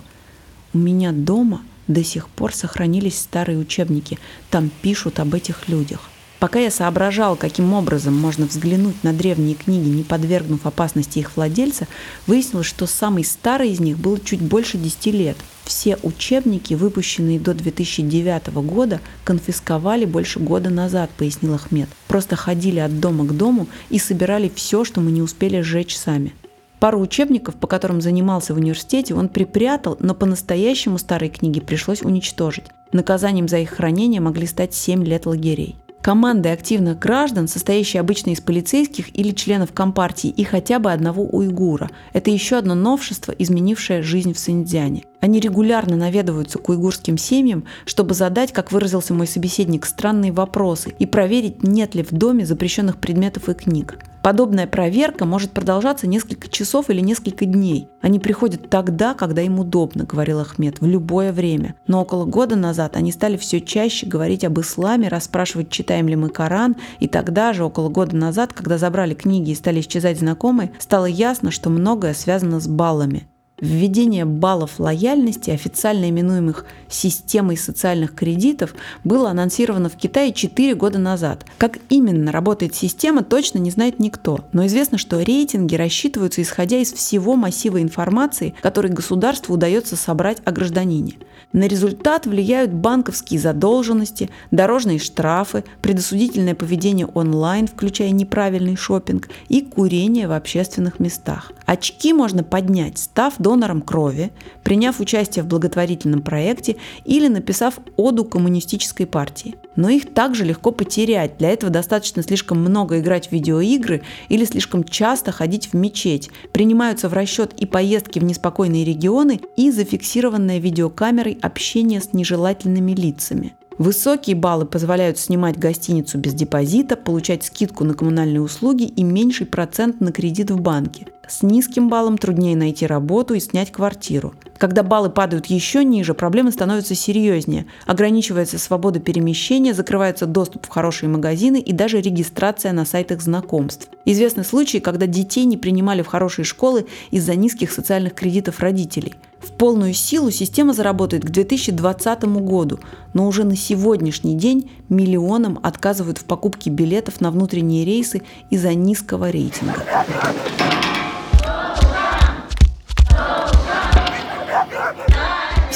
«У 0.72 0.78
меня 0.78 1.12
дома 1.12 1.62
до 1.88 2.04
сих 2.04 2.28
пор 2.28 2.54
сохранились 2.54 3.18
старые 3.18 3.58
учебники. 3.58 4.18
Там 4.50 4.70
пишут 4.82 5.18
об 5.18 5.34
этих 5.34 5.68
людях. 5.68 6.11
Пока 6.42 6.58
я 6.58 6.72
соображал, 6.72 7.36
каким 7.36 7.72
образом 7.72 8.18
можно 8.18 8.46
взглянуть 8.46 9.04
на 9.04 9.12
древние 9.12 9.54
книги, 9.54 9.88
не 9.88 10.02
подвергнув 10.02 10.66
опасности 10.66 11.20
их 11.20 11.36
владельца, 11.36 11.86
выяснилось, 12.26 12.66
что 12.66 12.88
самый 12.88 13.22
старый 13.22 13.70
из 13.70 13.78
них 13.78 13.96
был 13.96 14.18
чуть 14.18 14.40
больше 14.40 14.76
10 14.76 15.06
лет. 15.14 15.36
Все 15.62 15.96
учебники, 16.02 16.74
выпущенные 16.74 17.38
до 17.38 17.54
2009 17.54 18.48
года, 18.54 19.00
конфисковали 19.22 20.04
больше 20.04 20.40
года 20.40 20.68
назад, 20.68 21.10
пояснил 21.16 21.54
Ахмед. 21.54 21.88
Просто 22.08 22.34
ходили 22.34 22.80
от 22.80 22.98
дома 22.98 23.24
к 23.24 23.36
дому 23.36 23.68
и 23.88 24.00
собирали 24.00 24.50
все, 24.52 24.84
что 24.84 25.00
мы 25.00 25.12
не 25.12 25.22
успели 25.22 25.60
сжечь 25.60 25.96
сами. 25.96 26.34
Пару 26.80 26.98
учебников, 26.98 27.54
по 27.54 27.68
которым 27.68 28.00
занимался 28.00 28.52
в 28.52 28.56
университете, 28.56 29.14
он 29.14 29.28
припрятал, 29.28 29.96
но 30.00 30.12
по-настоящему 30.12 30.98
старые 30.98 31.30
книги 31.30 31.60
пришлось 31.60 32.02
уничтожить. 32.02 32.64
Наказанием 32.90 33.46
за 33.46 33.58
их 33.58 33.70
хранение 33.70 34.20
могли 34.20 34.48
стать 34.48 34.74
7 34.74 35.04
лет 35.04 35.24
лагерей 35.26 35.76
команды 36.02 36.50
активных 36.50 36.98
граждан, 36.98 37.48
состоящие 37.48 38.00
обычно 38.00 38.30
из 38.30 38.40
полицейских 38.40 39.16
или 39.16 39.30
членов 39.30 39.72
компартии 39.72 40.28
и 40.28 40.44
хотя 40.44 40.78
бы 40.78 40.92
одного 40.92 41.24
уйгура. 41.24 41.90
Это 42.12 42.30
еще 42.30 42.56
одно 42.56 42.74
новшество, 42.74 43.32
изменившее 43.32 44.02
жизнь 44.02 44.34
в 44.34 44.38
Синьцзяне. 44.38 45.04
Они 45.22 45.38
регулярно 45.38 45.94
наведываются 45.94 46.58
к 46.58 46.68
уйгурским 46.68 47.16
семьям, 47.16 47.64
чтобы 47.84 48.12
задать, 48.12 48.52
как 48.52 48.72
выразился 48.72 49.14
мой 49.14 49.28
собеседник, 49.28 49.86
странные 49.86 50.32
вопросы 50.32 50.92
и 50.98 51.06
проверить, 51.06 51.62
нет 51.62 51.94
ли 51.94 52.02
в 52.02 52.10
доме 52.10 52.44
запрещенных 52.44 52.98
предметов 52.98 53.48
и 53.48 53.54
книг. 53.54 54.00
Подобная 54.24 54.66
проверка 54.66 55.24
может 55.24 55.52
продолжаться 55.52 56.08
несколько 56.08 56.48
часов 56.48 56.90
или 56.90 56.98
несколько 57.00 57.44
дней. 57.44 57.88
Они 58.00 58.18
приходят 58.18 58.68
тогда, 58.68 59.14
когда 59.14 59.42
им 59.42 59.60
удобно, 59.60 60.02
говорил 60.02 60.40
Ахмед, 60.40 60.80
в 60.80 60.86
любое 60.86 61.32
время. 61.32 61.76
Но 61.86 62.02
около 62.02 62.24
года 62.24 62.56
назад 62.56 62.96
они 62.96 63.12
стали 63.12 63.36
все 63.36 63.60
чаще 63.60 64.06
говорить 64.06 64.44
об 64.44 64.58
исламе, 64.58 65.06
расспрашивать, 65.06 65.70
читаем 65.70 66.08
ли 66.08 66.16
мы 66.16 66.30
Коран, 66.30 66.74
и 66.98 67.06
тогда 67.06 67.52
же, 67.52 67.62
около 67.62 67.88
года 67.88 68.16
назад, 68.16 68.52
когда 68.52 68.76
забрали 68.76 69.14
книги 69.14 69.50
и 69.50 69.56
стали 69.56 69.78
исчезать 69.78 70.18
знакомые, 70.18 70.72
стало 70.80 71.06
ясно, 71.06 71.52
что 71.52 71.70
многое 71.70 72.12
связано 72.12 72.58
с 72.58 72.66
баллами. 72.66 73.28
Введение 73.62 74.24
баллов 74.24 74.80
лояльности, 74.80 75.50
официально 75.50 76.10
именуемых 76.10 76.64
системой 76.88 77.56
социальных 77.56 78.12
кредитов, 78.12 78.74
было 79.04 79.30
анонсировано 79.30 79.88
в 79.88 79.96
Китае 79.96 80.32
4 80.32 80.74
года 80.74 80.98
назад. 80.98 81.46
Как 81.58 81.78
именно 81.88 82.32
работает 82.32 82.74
система, 82.74 83.22
точно 83.22 83.58
не 83.58 83.70
знает 83.70 84.00
никто, 84.00 84.40
но 84.50 84.66
известно, 84.66 84.98
что 84.98 85.20
рейтинги 85.20 85.76
рассчитываются 85.76 86.42
исходя 86.42 86.78
из 86.78 86.92
всего 86.92 87.36
массива 87.36 87.80
информации, 87.80 88.52
который 88.62 88.90
государству 88.90 89.54
удается 89.54 89.94
собрать 89.94 90.38
о 90.44 90.50
гражданине. 90.50 91.12
На 91.52 91.68
результат 91.68 92.26
влияют 92.26 92.72
банковские 92.72 93.38
задолженности, 93.38 94.30
дорожные 94.50 94.98
штрафы, 94.98 95.62
предосудительное 95.82 96.56
поведение 96.56 97.06
онлайн, 97.06 97.68
включая 97.68 98.10
неправильный 98.10 98.74
шопинг, 98.74 99.28
и 99.48 99.60
курение 99.60 100.26
в 100.26 100.32
общественных 100.32 100.98
местах. 100.98 101.52
Очки 101.66 102.12
можно 102.12 102.42
поднять, 102.42 102.98
став 102.98 103.34
донором 103.38 103.82
крови, 103.82 104.30
приняв 104.62 105.00
участие 105.00 105.42
в 105.42 105.48
благотворительном 105.48 106.22
проекте 106.22 106.76
или 107.04 107.28
написав 107.28 107.78
оду 107.96 108.24
коммунистической 108.24 109.06
партии. 109.06 109.54
Но 109.76 109.88
их 109.88 110.12
также 110.12 110.44
легко 110.44 110.70
потерять. 110.72 111.38
Для 111.38 111.50
этого 111.50 111.72
достаточно 111.72 112.22
слишком 112.22 112.58
много 112.60 113.00
играть 113.00 113.28
в 113.28 113.32
видеоигры 113.32 114.02
или 114.28 114.44
слишком 114.44 114.84
часто 114.84 115.32
ходить 115.32 115.68
в 115.68 115.74
мечеть. 115.74 116.30
Принимаются 116.52 117.08
в 117.08 117.14
расчет 117.14 117.52
и 117.54 117.66
поездки 117.66 118.18
в 118.18 118.24
неспокойные 118.24 118.84
регионы, 118.84 119.40
и 119.56 119.70
зафиксированное 119.70 120.58
видеокамерой 120.58 121.38
общение 121.40 122.00
с 122.00 122.12
нежелательными 122.12 122.92
лицами. 122.92 123.54
Высокие 123.78 124.36
баллы 124.36 124.66
позволяют 124.66 125.18
снимать 125.18 125.58
гостиницу 125.58 126.18
без 126.18 126.34
депозита, 126.34 126.96
получать 126.96 127.44
скидку 127.44 127.84
на 127.84 127.94
коммунальные 127.94 128.42
услуги 128.42 128.84
и 128.84 129.02
меньший 129.02 129.46
процент 129.46 130.00
на 130.00 130.12
кредит 130.12 130.50
в 130.50 130.60
банке. 130.60 131.06
С 131.32 131.42
низким 131.42 131.88
баллом 131.88 132.18
труднее 132.18 132.54
найти 132.54 132.86
работу 132.86 133.32
и 133.32 133.40
снять 133.40 133.72
квартиру. 133.72 134.34
Когда 134.58 134.82
баллы 134.82 135.08
падают 135.08 135.46
еще 135.46 135.82
ниже, 135.82 136.12
проблемы 136.12 136.52
становятся 136.52 136.94
серьезнее. 136.94 137.64
Ограничивается 137.86 138.58
свобода 138.58 139.00
перемещения, 139.00 139.72
закрывается 139.72 140.26
доступ 140.26 140.66
в 140.66 140.68
хорошие 140.68 141.08
магазины 141.08 141.58
и 141.58 141.72
даже 141.72 142.02
регистрация 142.02 142.72
на 142.72 142.84
сайтах 142.84 143.22
знакомств. 143.22 143.88
Известны 144.04 144.44
случаи, 144.44 144.76
когда 144.76 145.06
детей 145.06 145.46
не 145.46 145.56
принимали 145.56 146.02
в 146.02 146.06
хорошие 146.06 146.44
школы 146.44 146.86
из-за 147.10 147.34
низких 147.34 147.72
социальных 147.72 148.12
кредитов 148.12 148.60
родителей. 148.60 149.14
В 149.40 149.52
полную 149.52 149.94
силу 149.94 150.30
система 150.30 150.74
заработает 150.74 151.24
к 151.24 151.30
2020 151.30 152.24
году, 152.24 152.78
но 153.14 153.26
уже 153.26 153.44
на 153.44 153.56
сегодняшний 153.56 154.36
день 154.36 154.70
миллионам 154.90 155.58
отказывают 155.62 156.18
в 156.18 156.24
покупке 156.24 156.68
билетов 156.68 157.22
на 157.22 157.30
внутренние 157.30 157.86
рейсы 157.86 158.20
из-за 158.50 158.74
низкого 158.74 159.30
рейтинга. 159.30 159.82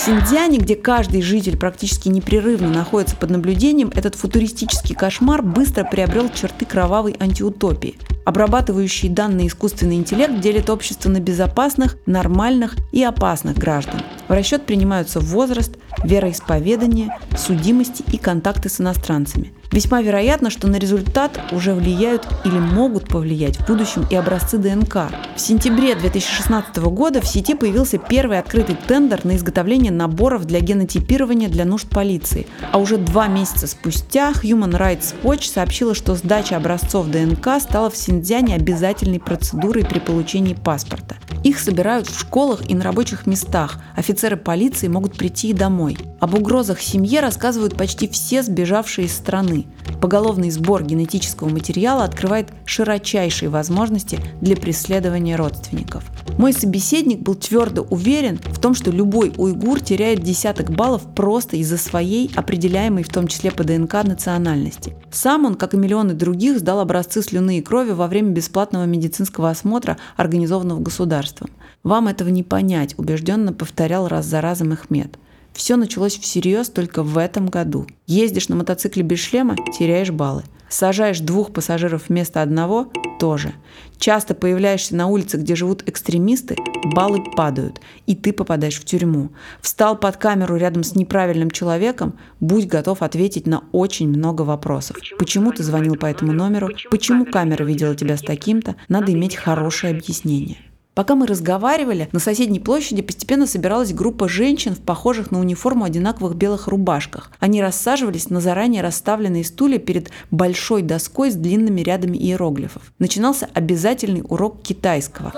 Синьцзяне, 0.07 0.59
где 0.59 0.77
каждый 0.77 1.21
житель 1.21 1.57
практически 1.57 2.09
непрерывно 2.09 2.69
находится 2.69 3.16
под 3.16 3.31
наблюдением, 3.31 3.90
этот 3.92 4.14
футуристический 4.14 4.95
кошмар 4.95 5.42
быстро 5.42 5.83
приобрел 5.83 6.29
черты 6.29 6.64
кровавой 6.64 7.16
антиутопии. 7.19 7.99
Обрабатывающий 8.25 9.09
данные 9.09 9.49
искусственный 9.49 9.97
интеллект 9.97 10.38
делит 10.38 10.71
общество 10.71 11.09
на 11.11 11.19
безопасных, 11.19 11.97
нормальных 12.07 12.77
и 12.92 13.03
опасных 13.03 13.59
граждан. 13.59 14.01
В 14.29 14.33
расчет 14.33 14.64
принимаются 14.64 15.19
возраст, 15.19 15.77
вероисповедание, 16.05 17.19
судимости 17.37 18.05
и 18.12 18.16
контакты 18.16 18.69
с 18.69 18.81
иностранцами. 18.81 19.53
Весьма 19.72 20.00
вероятно, 20.02 20.50
что 20.50 20.68
на 20.68 20.76
результат 20.76 21.38
уже 21.52 21.74
влияют 21.74 22.26
или 22.44 22.59
могут 22.59 23.09
повлиять 23.09 23.57
в 23.57 23.66
будущем 23.66 24.07
и 24.11 24.14
образцы 24.14 24.59
ДНК. 24.59 25.11
В 25.37 25.40
сентябре 25.40 25.94
2016 25.94 26.76
года 26.76 27.20
в 27.20 27.26
сети 27.26 27.55
появился 27.55 27.98
первый 27.98 28.38
открытый 28.38 28.76
тендер 28.76 29.24
на 29.24 29.37
изготовление 29.37 29.92
наборов 29.92 30.44
для 30.44 30.61
генотипирования 30.61 31.48
для 31.48 31.64
нужд 31.64 31.88
полиции. 31.88 32.46
А 32.72 32.79
уже 32.79 32.96
два 32.96 33.26
месяца 33.29 33.66
спустя 33.66 34.33
Human 34.42 34.72
Rights 34.72 35.14
Watch 35.22 35.50
сообщила, 35.52 35.94
что 35.94 36.14
сдача 36.14 36.57
образцов 36.57 37.09
ДНК 37.09 37.61
стала 37.61 37.90
в 37.90 37.96
Синьцзяне 37.96 38.55
обязательной 38.55 39.20
процедурой 39.20 39.85
при 39.85 39.98
получении 39.98 40.55
паспорта. 40.55 41.16
Их 41.46 41.61
собирают 41.61 42.09
в 42.09 42.18
школах 42.18 42.68
и 42.68 42.74
на 42.74 42.83
рабочих 42.83 43.24
местах. 43.26 43.79
Офицеры 43.94 44.37
полиции 44.37 44.88
могут 44.88 45.16
прийти 45.16 45.50
и 45.50 45.52
домой. 45.52 45.96
Об 46.18 46.35
угрозах 46.35 46.81
семье 46.81 47.20
рассказывают 47.20 47.76
почти 47.76 48.09
все 48.09 48.42
сбежавшие 48.42 49.07
из 49.07 49.12
страны. 49.14 49.56
Поголовный 50.01 50.51
сбор 50.51 50.83
генетического 50.83 51.49
материала 51.49 52.05
открывает 52.05 52.49
широчайшие 52.64 53.49
возможности 53.49 54.19
для 54.40 54.57
преследования 54.57 55.37
родственников. 55.37 56.05
Мой 56.38 56.53
собеседник 56.53 57.21
был 57.21 57.35
твердо 57.35 57.83
уверен 57.83 58.38
в 58.45 58.61
том, 58.61 58.75
что 58.75 58.90
любой 58.90 59.33
уйгур 59.37 59.81
теряет 59.81 60.21
десяток 60.21 60.71
баллов 60.71 61.03
просто 61.14 61.57
из-за 61.57 61.79
своей, 61.79 62.31
определяемой 62.35 63.05
в 63.05 63.09
том 63.09 63.27
числе 63.27 63.51
по 63.51 63.64
ДНК, 63.64 63.95
национальности. 64.05 64.97
Сам 65.11 65.47
он, 65.47 65.55
как 65.55 65.73
и 65.73 65.79
миллионы 65.79 66.12
других, 66.12 66.59
сдал 66.59 66.81
образцы 66.81 67.23
слюны 67.23 67.59
и 67.59 67.62
крови 67.62 67.92
во 67.92 68.07
время 68.07 68.31
бесплатного 68.31 68.85
медицинского 68.85 69.51
осмотра, 69.51 69.97
организованного 70.16 70.81
государством. 70.81 71.51
«Вам 71.83 72.09
этого 72.09 72.29
не 72.29 72.42
понять»,– 72.42 72.95
убежденно 72.99 73.53
повторял 73.53 74.09
раз 74.09 74.27
за 74.27 74.40
разом 74.40 74.73
Ахмед. 74.73 75.19
Все 75.57 75.77
началось 75.77 76.19
всерьез 76.19 76.69
только 76.69 77.03
в 77.03 77.16
этом 77.16 77.47
году. 77.47 77.87
Ездишь 78.07 78.51
на 78.51 78.57
мотоцикле 78.57 79.03
без 79.03 79.21
шлема– 79.21 79.57
теряешь 79.79 80.11
баллы. 80.11 80.42
Сажаешь 80.69 81.21
двух 81.21 81.53
пассажиров 81.55 82.09
вместо 82.09 82.42
одного– 82.42 82.92
тоже. 83.19 83.55
Часто 83.99 84.35
появляешься 84.35 84.95
на 84.95 85.07
улице, 85.07 85.38
где 85.38 85.57
живут 85.57 85.83
экстремисты– 85.88 86.57
баллы 86.85 87.25
падают, 87.35 87.81
и 88.05 88.14
ты 88.14 88.35
попадаешь 88.35 88.79
в 88.79 88.85
тюрьму. 88.85 89.31
Встал 89.62 89.97
под 89.97 90.19
камеру 90.19 90.57
рядом 90.57 90.85
с 90.85 90.95
неправильным 90.95 91.51
человеком– 91.51 92.19
будь 92.40 92.66
готов 92.66 93.01
ответить 93.01 93.47
на 93.47 93.64
очень 93.73 94.09
много 94.09 94.42
вопросов. 94.42 94.97
Почему, 94.97 95.19
Почему 95.19 95.53
ты 95.53 95.62
звонил 95.62 95.97
по 95.97 96.05
этому 96.05 96.33
номеру? 96.33 96.69
Почему 96.90 97.25
камера 97.25 97.64
видела 97.64 97.95
тебя 97.95 98.19
с 98.19 98.21
таким-то? 98.21 98.77
Надо 98.88 99.14
иметь 99.14 99.37
хорошее 99.37 99.95
объяснение. 99.95 100.59
Пока 100.97 101.15
мы 101.15 101.27
разговаривали, 101.27 102.09
на 102.13 102.19
соседней 102.19 102.59
площади 102.59 103.03
постепенно 103.03 103.47
собиралась 103.47 103.93
группа 103.93 104.31
женщин 104.31 104.75
в 104.75 104.81
похожих 104.81 105.31
на 105.31 105.39
униформу 105.39 105.85
одинаковых 105.85 106.35
белых 106.35 106.69
рубашках. 106.69 107.31
Они 107.39 107.61
рассаживались 107.61 108.31
на 108.31 108.41
заранее 108.41 108.81
расставленные 108.81 109.45
стулья 109.45 109.79
перед 109.79 110.11
большой 110.31 110.81
доской 110.81 111.31
с 111.31 111.35
длинными 111.35 111.83
рядами 111.83 112.17
иероглифов. 112.17 112.81
Начинался 112.99 113.47
обязательный 113.53 114.25
урок 114.27 114.63
китайского. 114.63 115.35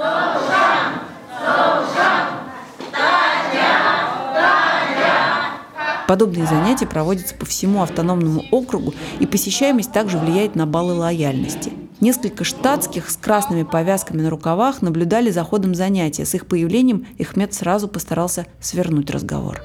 Подобные 6.06 6.46
занятия 6.46 6.86
проводятся 6.86 7.34
по 7.34 7.46
всему 7.46 7.82
автономному 7.82 8.44
округу, 8.52 8.94
и 9.18 9.26
посещаемость 9.26 9.92
также 9.92 10.18
влияет 10.18 10.54
на 10.54 10.66
баллы 10.66 10.94
лояльности. 10.94 11.72
Несколько 12.00 12.44
штатских 12.44 13.10
с 13.10 13.16
красными 13.16 13.64
повязками 13.64 14.22
на 14.22 14.30
рукавах 14.30 14.82
наблюдали 14.82 15.30
за 15.30 15.42
ходом 15.42 15.74
занятия. 15.74 16.24
С 16.24 16.34
их 16.34 16.46
появлением 16.46 17.06
Эхмед 17.18 17.54
сразу 17.54 17.88
постарался 17.88 18.46
свернуть 18.60 19.10
разговор. 19.10 19.60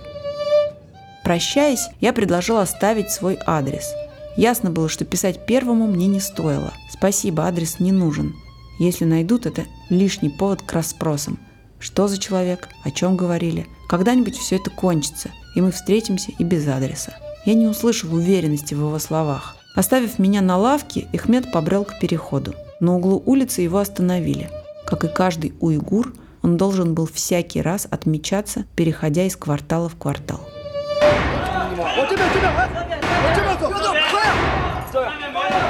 Прощаясь, 1.24 1.88
я 2.02 2.12
предложил 2.12 2.58
оставить 2.58 3.12
свой 3.12 3.38
адрес. 3.46 3.93
Ясно 4.36 4.72
было, 4.72 4.89
что 4.89 5.06
писать 5.06 5.46
первому 5.46 5.86
мне 5.86 6.08
не 6.08 6.19
стоило. 6.19 6.74
Спасибо, 6.91 7.46
адрес 7.46 7.80
не 7.80 7.91
нужен. 7.91 8.34
Если 8.80 9.06
найдут, 9.06 9.46
это 9.46 9.65
лишний 9.89 10.30
повод 10.30 10.63
к 10.63 10.74
расспросам. 10.74 11.38
Что 11.80 12.08
за 12.08 12.17
человек? 12.17 12.69
О 12.84 12.89
чем 12.89 13.15
говорили? 13.15 13.67
Когда-нибудь 13.88 14.38
все 14.38 14.56
это 14.56 14.72
кончится, 14.72 15.30
и 15.56 15.62
мы 15.62 15.72
встретимся 15.72 16.32
и 16.39 16.43
без 16.43 16.67
адреса. 16.67 17.13
Я 17.46 17.54
не 17.54 17.67
услышал 17.67 18.13
уверенности 18.13 18.74
в 18.74 18.80
его 18.80 18.98
словах. 18.98 19.56
Оставив 19.76 20.20
меня 20.20 20.42
на 20.42 20.58
лавке, 20.58 21.08
Эхмед 21.14 21.52
побрел 21.52 21.84
к 21.84 21.98
переходу. 22.00 22.54
На 22.80 22.96
углу 22.96 23.24
улицы 23.26 23.62
его 23.62 23.80
остановили. 23.80 24.50
Как 24.86 25.04
и 25.04 25.08
каждый 25.08 25.54
уйгур, 25.60 26.14
он 26.44 26.58
должен 26.58 26.94
был 26.94 27.08
всякий 27.08 27.60
раз 27.60 27.88
отмечаться, 27.90 28.66
переходя 28.76 29.26
из 29.26 29.36
квартала 29.36 29.90
в 29.90 29.96
квартал. 29.96 30.42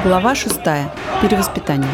Глава 0.04 0.36
6. 0.36 0.58
Перевоспитание. 1.22 1.92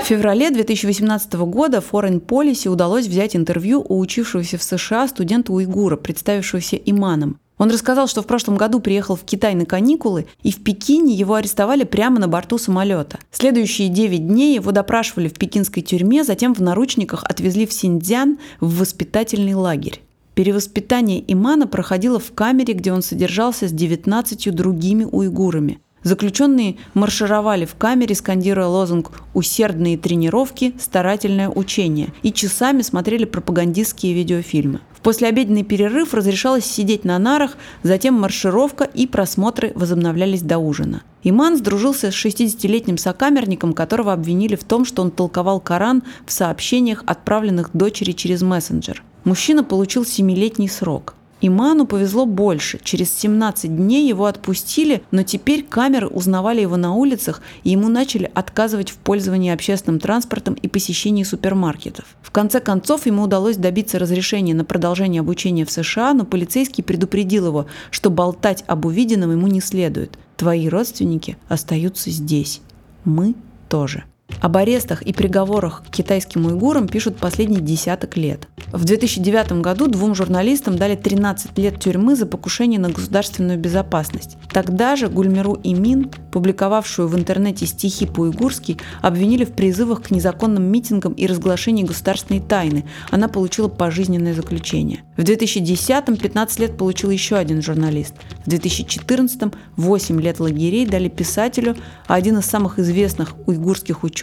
В 0.00 0.04
феврале 0.04 0.50
2018 0.50 1.34
года 1.34 1.78
Foreign 1.78 2.24
Policy 2.24 2.68
удалось 2.68 3.06
взять 3.06 3.36
интервью 3.36 3.84
у 3.86 4.00
учившегося 4.00 4.56
в 4.56 4.62
США 4.62 5.06
студента 5.08 5.52
уйгура, 5.52 5.96
представившегося 5.96 6.76
иманом. 6.76 7.38
Он 7.62 7.70
рассказал, 7.70 8.08
что 8.08 8.22
в 8.22 8.26
прошлом 8.26 8.56
году 8.56 8.80
приехал 8.80 9.14
в 9.14 9.22
Китай 9.22 9.54
на 9.54 9.66
каникулы, 9.66 10.26
и 10.42 10.50
в 10.50 10.64
Пекине 10.64 11.14
его 11.14 11.34
арестовали 11.34 11.84
прямо 11.84 12.18
на 12.18 12.26
борту 12.26 12.58
самолета. 12.58 13.20
Следующие 13.30 13.88
9 13.88 14.26
дней 14.26 14.56
его 14.56 14.72
допрашивали 14.72 15.28
в 15.28 15.34
пекинской 15.34 15.80
тюрьме, 15.80 16.24
затем 16.24 16.54
в 16.54 16.60
наручниках 16.60 17.22
отвезли 17.22 17.64
в 17.64 17.72
Синьцзян 17.72 18.38
в 18.58 18.80
воспитательный 18.80 19.54
лагерь. 19.54 20.02
Перевоспитание 20.34 21.22
Имана 21.32 21.68
проходило 21.68 22.18
в 22.18 22.32
камере, 22.32 22.74
где 22.74 22.92
он 22.92 23.00
содержался 23.00 23.68
с 23.68 23.70
19 23.70 24.52
другими 24.52 25.04
уйгурами. 25.04 25.78
Заключенные 26.02 26.76
маршировали 26.94 27.64
в 27.64 27.76
камере, 27.76 28.14
скандируя 28.14 28.66
лозунг 28.66 29.12
«Усердные 29.34 29.96
тренировки, 29.96 30.74
старательное 30.80 31.48
учение» 31.48 32.12
и 32.22 32.32
часами 32.32 32.82
смотрели 32.82 33.24
пропагандистские 33.24 34.12
видеофильмы. 34.12 34.80
В 34.92 35.00
послеобеденный 35.00 35.62
перерыв 35.64 36.14
разрешалось 36.14 36.64
сидеть 36.64 37.04
на 37.04 37.18
нарах, 37.18 37.56
затем 37.82 38.14
маршировка 38.14 38.84
и 38.84 39.06
просмотры 39.06 39.72
возобновлялись 39.74 40.42
до 40.42 40.58
ужина. 40.58 41.02
Иман 41.24 41.56
сдружился 41.56 42.10
с 42.10 42.24
60-летним 42.24 42.98
сокамерником, 42.98 43.72
которого 43.72 44.12
обвинили 44.12 44.56
в 44.56 44.64
том, 44.64 44.84
что 44.84 45.02
он 45.02 45.10
толковал 45.12 45.60
Коран 45.60 46.02
в 46.26 46.32
сообщениях, 46.32 47.04
отправленных 47.06 47.70
дочери 47.72 48.12
через 48.12 48.42
мессенджер. 48.42 49.02
Мужчина 49.24 49.62
получил 49.62 50.02
7-летний 50.02 50.68
срок. 50.68 51.14
Иману 51.44 51.86
повезло 51.86 52.24
больше. 52.24 52.78
Через 52.84 53.12
17 53.18 53.76
дней 53.76 54.08
его 54.08 54.26
отпустили, 54.26 55.02
но 55.10 55.24
теперь 55.24 55.64
камеры 55.64 56.06
узнавали 56.06 56.60
его 56.60 56.76
на 56.76 56.94
улицах, 56.94 57.42
и 57.64 57.70
ему 57.70 57.88
начали 57.88 58.30
отказывать 58.32 58.90
в 58.90 58.96
пользовании 58.96 59.52
общественным 59.52 59.98
транспортом 59.98 60.54
и 60.54 60.68
посещении 60.68 61.24
супермаркетов. 61.24 62.04
В 62.22 62.30
конце 62.30 62.60
концов, 62.60 63.06
ему 63.06 63.24
удалось 63.24 63.56
добиться 63.56 63.98
разрешения 63.98 64.54
на 64.54 64.64
продолжение 64.64 65.20
обучения 65.20 65.66
в 65.66 65.70
США, 65.72 66.14
но 66.14 66.24
полицейский 66.24 66.84
предупредил 66.84 67.48
его, 67.48 67.66
что 67.90 68.08
болтать 68.10 68.62
об 68.68 68.86
увиденном 68.86 69.32
ему 69.32 69.48
не 69.48 69.60
следует. 69.60 70.16
Твои 70.36 70.68
родственники 70.68 71.36
остаются 71.48 72.10
здесь. 72.10 72.60
Мы 73.04 73.34
тоже. 73.68 74.04
Об 74.40 74.56
арестах 74.56 75.02
и 75.02 75.12
приговорах 75.12 75.82
к 75.84 75.90
китайским 75.90 76.46
уйгурам 76.46 76.88
пишут 76.88 77.16
последние 77.16 77.60
десяток 77.60 78.16
лет. 78.16 78.48
В 78.72 78.84
2009 78.84 79.60
году 79.60 79.86
двум 79.86 80.14
журналистам 80.14 80.76
дали 80.76 80.96
13 80.96 81.56
лет 81.58 81.78
тюрьмы 81.78 82.16
за 82.16 82.26
покушение 82.26 82.80
на 82.80 82.88
государственную 82.88 83.58
безопасность. 83.58 84.38
Тогда 84.50 84.96
же 84.96 85.08
Гульмиру 85.08 85.60
Имин, 85.62 86.10
публиковавшую 86.30 87.08
в 87.08 87.16
интернете 87.16 87.66
стихи 87.66 88.06
по-уйгурски, 88.06 88.78
обвинили 89.02 89.44
в 89.44 89.52
призывах 89.52 90.02
к 90.02 90.10
незаконным 90.10 90.64
митингам 90.64 91.12
и 91.12 91.26
разглашении 91.26 91.84
государственной 91.84 92.40
тайны. 92.40 92.84
Она 93.10 93.28
получила 93.28 93.68
пожизненное 93.68 94.34
заключение. 94.34 95.04
В 95.16 95.20
2010-м 95.20 96.16
15 96.16 96.58
лет 96.60 96.76
получил 96.76 97.10
еще 97.10 97.36
один 97.36 97.62
журналист. 97.62 98.14
В 98.46 98.48
2014-м 98.48 99.52
8 99.76 100.20
лет 100.20 100.40
лагерей 100.40 100.86
дали 100.86 101.08
писателю, 101.08 101.76
а 102.06 102.14
один 102.14 102.38
из 102.38 102.46
самых 102.46 102.78
известных 102.78 103.34
уйгурских 103.46 104.02
ученых 104.02 104.21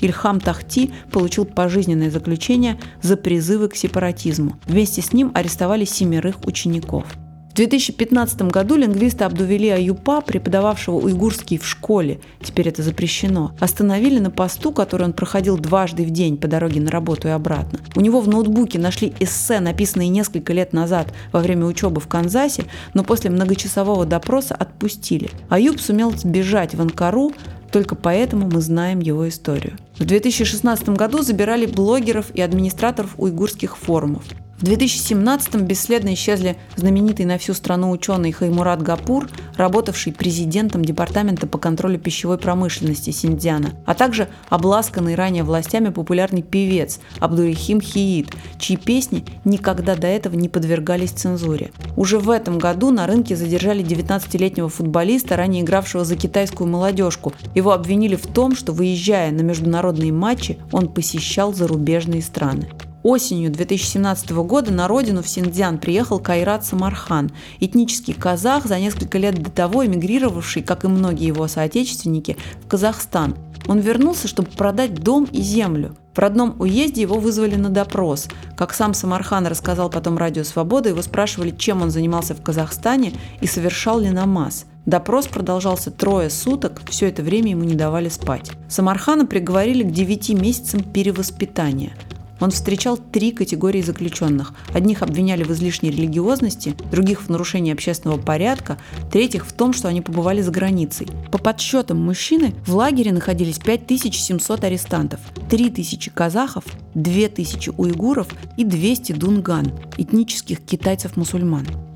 Ильхам 0.00 0.40
Тахти 0.40 0.92
получил 1.10 1.44
пожизненное 1.44 2.10
заключение 2.10 2.78
за 3.02 3.16
призывы 3.16 3.68
к 3.68 3.76
сепаратизму. 3.76 4.56
Вместе 4.66 5.02
с 5.02 5.12
ним 5.12 5.30
арестовали 5.34 5.84
семерых 5.84 6.44
учеников. 6.44 7.06
В 7.50 7.54
2015 7.58 8.42
году 8.42 8.76
лингвиста 8.76 9.26
Абдувели 9.26 9.66
Аюпа, 9.66 10.20
преподававшего 10.20 10.94
уйгурский 10.94 11.58
в 11.58 11.66
школе, 11.66 12.20
теперь 12.40 12.68
это 12.68 12.84
запрещено, 12.84 13.50
остановили 13.58 14.20
на 14.20 14.30
посту, 14.30 14.70
который 14.70 15.02
он 15.02 15.12
проходил 15.12 15.58
дважды 15.58 16.04
в 16.04 16.10
день 16.10 16.36
по 16.36 16.46
дороге 16.46 16.80
на 16.80 16.92
работу 16.92 17.26
и 17.26 17.32
обратно. 17.32 17.80
У 17.96 18.00
него 18.00 18.20
в 18.20 18.28
ноутбуке 18.28 18.78
нашли 18.78 19.12
эссе, 19.18 19.58
написанные 19.58 20.08
несколько 20.08 20.52
лет 20.52 20.72
назад 20.72 21.12
во 21.32 21.40
время 21.40 21.66
учебы 21.66 22.00
в 22.00 22.06
Канзасе, 22.06 22.66
но 22.94 23.02
после 23.02 23.28
многочасового 23.30 24.06
допроса 24.06 24.54
отпустили. 24.54 25.28
Аюб 25.48 25.80
сумел 25.80 26.12
сбежать 26.16 26.76
в 26.76 26.80
Анкару, 26.80 27.32
только 27.70 27.94
поэтому 27.94 28.48
мы 28.48 28.60
знаем 28.60 29.00
его 29.00 29.28
историю. 29.28 29.76
В 29.98 30.04
2016 30.04 30.90
году 30.90 31.22
забирали 31.22 31.66
блогеров 31.66 32.30
и 32.32 32.40
администраторов 32.40 33.14
уйгурских 33.18 33.76
форумов. 33.76 34.22
В 34.58 34.64
2017-м 34.64 35.66
бесследно 35.66 36.14
исчезли 36.14 36.56
знаменитый 36.74 37.24
на 37.24 37.38
всю 37.38 37.54
страну 37.54 37.92
ученый 37.92 38.32
Хаймурат 38.32 38.82
Гапур, 38.82 39.28
работавший 39.56 40.12
президентом 40.12 40.84
Департамента 40.84 41.46
по 41.46 41.58
контролю 41.58 41.96
пищевой 41.96 42.38
промышленности 42.38 43.10
Синдзяна, 43.10 43.74
а 43.86 43.94
также 43.94 44.28
обласканный 44.48 45.14
ранее 45.14 45.44
властями 45.44 45.90
популярный 45.90 46.42
певец 46.42 46.98
Абдурихим 47.20 47.80
Хиит, 47.80 48.30
чьи 48.58 48.76
песни 48.76 49.24
никогда 49.44 49.94
до 49.94 50.08
этого 50.08 50.34
не 50.34 50.48
подвергались 50.48 51.10
цензуре. 51.10 51.70
Уже 51.94 52.18
в 52.18 52.28
этом 52.28 52.58
году 52.58 52.90
на 52.90 53.06
рынке 53.06 53.36
задержали 53.36 53.84
19-летнего 53.84 54.68
футболиста, 54.68 55.36
ранее 55.36 55.62
игравшего 55.62 56.04
за 56.04 56.16
китайскую 56.16 56.68
молодежку. 56.68 57.32
Его 57.54 57.70
обвинили 57.70 58.16
в 58.16 58.26
том, 58.26 58.56
что 58.56 58.72
выезжая 58.72 59.30
на 59.30 59.42
международные 59.88 60.12
матчи, 60.12 60.58
он 60.72 60.88
посещал 60.88 61.54
зарубежные 61.54 62.22
страны. 62.22 62.68
Осенью 63.02 63.50
2017 63.50 64.30
года 64.30 64.72
на 64.72 64.88
родину 64.88 65.22
в 65.22 65.28
Синьцзян 65.28 65.78
приехал 65.78 66.18
Кайрат 66.18 66.64
Самархан, 66.66 67.30
этнический 67.60 68.12
казах, 68.12 68.66
за 68.66 68.78
несколько 68.78 69.18
лет 69.18 69.40
до 69.40 69.50
того 69.50 69.86
эмигрировавший, 69.86 70.62
как 70.62 70.84
и 70.84 70.88
многие 70.88 71.26
его 71.26 71.46
соотечественники, 71.48 72.36
в 72.64 72.68
Казахстан. 72.68 73.36
Он 73.66 73.78
вернулся, 73.78 74.28
чтобы 74.28 74.50
продать 74.50 74.94
дом 74.94 75.26
и 75.30 75.40
землю. 75.40 75.96
В 76.18 76.20
родном 76.20 76.56
уезде 76.58 77.02
его 77.02 77.20
вызвали 77.20 77.54
на 77.54 77.68
допрос. 77.68 78.26
Как 78.56 78.74
сам 78.74 78.92
Самархан 78.92 79.46
рассказал 79.46 79.88
потом 79.88 80.18
Радио 80.18 80.42
Свобода, 80.42 80.88
его 80.88 81.00
спрашивали, 81.00 81.52
чем 81.52 81.80
он 81.80 81.92
занимался 81.92 82.34
в 82.34 82.42
Казахстане 82.42 83.12
и 83.40 83.46
совершал 83.46 84.00
ли 84.00 84.10
намаз. 84.10 84.66
Допрос 84.84 85.28
продолжался 85.28 85.92
трое 85.92 86.28
суток, 86.28 86.82
все 86.88 87.06
это 87.06 87.22
время 87.22 87.50
ему 87.50 87.62
не 87.62 87.76
давали 87.76 88.08
спать. 88.08 88.50
Самархана 88.68 89.26
приговорили 89.26 89.84
к 89.84 89.92
9 89.92 90.30
месяцам 90.30 90.82
перевоспитания– 90.82 91.92
он 92.40 92.50
встречал 92.50 92.96
три 92.96 93.32
категории 93.32 93.82
заключенных. 93.82 94.54
Одних 94.72 95.02
обвиняли 95.02 95.42
в 95.42 95.50
излишней 95.52 95.90
религиозности, 95.90 96.74
других 96.90 97.22
в 97.22 97.28
нарушении 97.28 97.72
общественного 97.72 98.18
порядка, 98.18 98.78
третьих 99.10 99.46
в 99.46 99.52
том, 99.52 99.72
что 99.72 99.88
они 99.88 100.00
побывали 100.00 100.40
за 100.42 100.50
границей. 100.50 101.08
По 101.30 101.38
подсчетам 101.38 101.98
мужчины 101.98 102.54
в 102.66 102.74
лагере 102.74 103.12
находились 103.12 103.58
5700 103.58 104.64
арестантов, 104.64 105.20
3000 105.50 106.10
казахов, 106.10 106.64
2000 106.94 107.72
уйгуров 107.76 108.28
и 108.56 108.64
200 108.64 109.12
дунган, 109.12 109.72
этнических 109.96 110.60
китайцев-мусульман. 110.60 111.87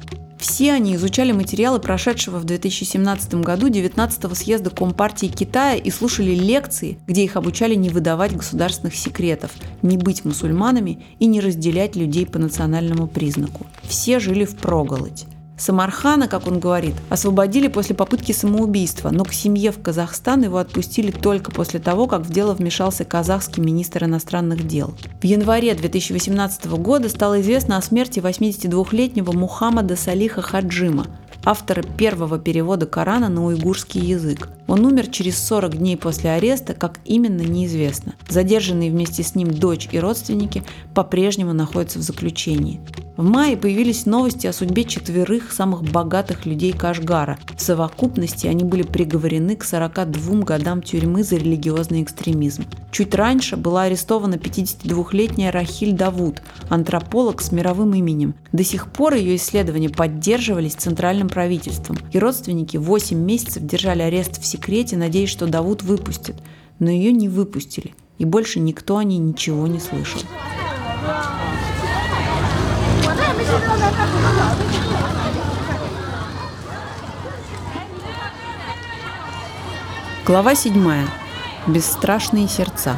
Все 0.43 0.73
они 0.73 0.97
изучали 0.97 1.31
материалы 1.31 1.79
прошедшего 1.79 2.41
в 2.41 2.45
2017 2.45 3.35
году 3.37 3.69
19-го 3.69 4.35
съезда 4.35 4.71
Компартии 4.71 5.27
Китая 5.27 5.77
и 5.77 5.89
слушали 5.89 6.35
лекции, 6.35 6.99
где 7.07 7.23
их 7.23 7.37
обучали 7.37 7.77
не 7.77 7.91
выдавать 7.91 8.37
государственных 8.37 8.97
секретов, 8.97 9.53
не 9.83 9.97
быть 9.97 10.25
мусульманами 10.25 11.01
и 11.21 11.27
не 11.27 11.41
разделять 11.41 11.95
людей 11.95 12.27
по 12.27 12.41
национальному 12.41 13.07
признаку. 13.07 13.69
Все 13.85 14.19
жили 14.19 14.45
в 14.45 14.57
проголодь. 14.57 15.27
Самархана, 15.63 16.27
как 16.27 16.49
он 16.49 16.59
говорит, 16.59 16.97
освободили 17.09 17.69
после 17.69 17.95
попытки 17.95 18.33
самоубийства, 18.33 19.11
но 19.11 19.25
к 19.25 19.33
семье 19.33 19.71
в 19.71 19.81
Казахстан 19.81 20.43
его 20.43 20.59
отпустили 20.59 21.13
только 21.13 21.53
после 21.53 21.79
того, 21.79 22.09
как 22.09 22.23
в 22.23 22.33
дело 22.33 22.53
вмешался 22.53 23.05
казахский 23.05 23.63
министр 23.63 24.07
иностранных 24.07 24.67
дел. 24.67 24.93
В 25.21 25.25
январе 25.25 25.73
2018 25.75 26.67
года 26.67 27.09
стало 27.09 27.41
известно 27.43 27.77
о 27.77 27.83
смерти 27.83 28.19
82-летнего 28.19 29.31
Мухаммада 29.31 29.95
Салиха 29.95 30.43
Хаджима, 30.43 31.07
автора 31.45 31.85
первого 31.85 32.41
перевода 32.41 32.87
Корана 32.87 33.29
на 33.29 33.47
уйгурский 33.47 34.01
язык. 34.01 34.49
Он 34.67 34.85
умер 34.85 35.07
через 35.13 35.39
40 35.47 35.79
дней 35.79 35.97
после 35.97 36.31
ареста, 36.31 36.75
как 36.75 36.99
именно 37.05 37.43
неизвестно. 37.43 38.15
Задержанные 38.29 38.91
вместе 38.91 39.23
с 39.23 39.37
ним 39.37 39.53
дочь 39.55 39.89
и 39.93 40.01
родственники 40.01 40.65
по-прежнему 40.93 41.53
находятся 41.53 42.01
в 42.01 42.03
заключении. 42.03 42.81
В 43.17 43.25
мае 43.25 43.59
появились 43.59 44.07
новости 44.07 44.47
о 44.47 44.55
судьбе 44.55 44.85
четверых 44.85 45.53
самых 45.53 45.83
богатых 45.83 46.47
людей 46.47 46.73
Кашгара. 46.73 47.39
В 47.55 47.61
совокупности 47.61 48.47
они 48.47 48.65
были 48.65 48.83
приговорены 48.83 49.55
к 49.55 49.65
42 49.65 50.41
годам 50.41 50.83
тюрьмы 50.83 51.23
за 51.23 51.37
религиозный 51.37 52.03
экстремизм. 52.03 52.65
Чуть 52.91 53.15
раньше 53.15 53.57
была 53.57 53.83
арестована 53.83 54.37
52-летняя 54.37 55.51
Рахиль 55.51 55.93
Давуд, 55.93 56.41
антрополог 56.71 57.43
с 57.43 57.53
мировым 57.53 57.95
именем. 57.95 58.35
До 58.53 58.65
сих 58.65 58.91
пор 58.91 59.15
ее 59.15 59.37
исследования 59.37 59.91
поддерживались 59.91 60.75
центральным 60.75 61.29
правительством, 61.29 61.99
и 62.13 62.19
родственники 62.19 62.79
8 62.79 63.19
месяцев 63.19 63.63
держали 63.63 64.01
арест 64.01 64.41
в 64.41 64.47
секрете, 64.47 64.97
надеясь, 64.97 65.29
что 65.29 65.47
Давуд 65.47 65.83
выпустит. 65.83 66.37
Но 66.79 66.89
ее 66.89 67.13
не 67.13 67.29
выпустили, 67.29 67.95
и 68.17 68.25
больше 68.25 68.59
никто 68.59 68.97
о 68.97 69.05
ней 69.05 69.19
ничего 69.19 69.67
не 69.67 69.81
слышал. 69.81 70.23
Глава 80.25 80.55
7. 80.55 81.07
Бесстрашные 81.67 82.49
сердца. 82.49 82.97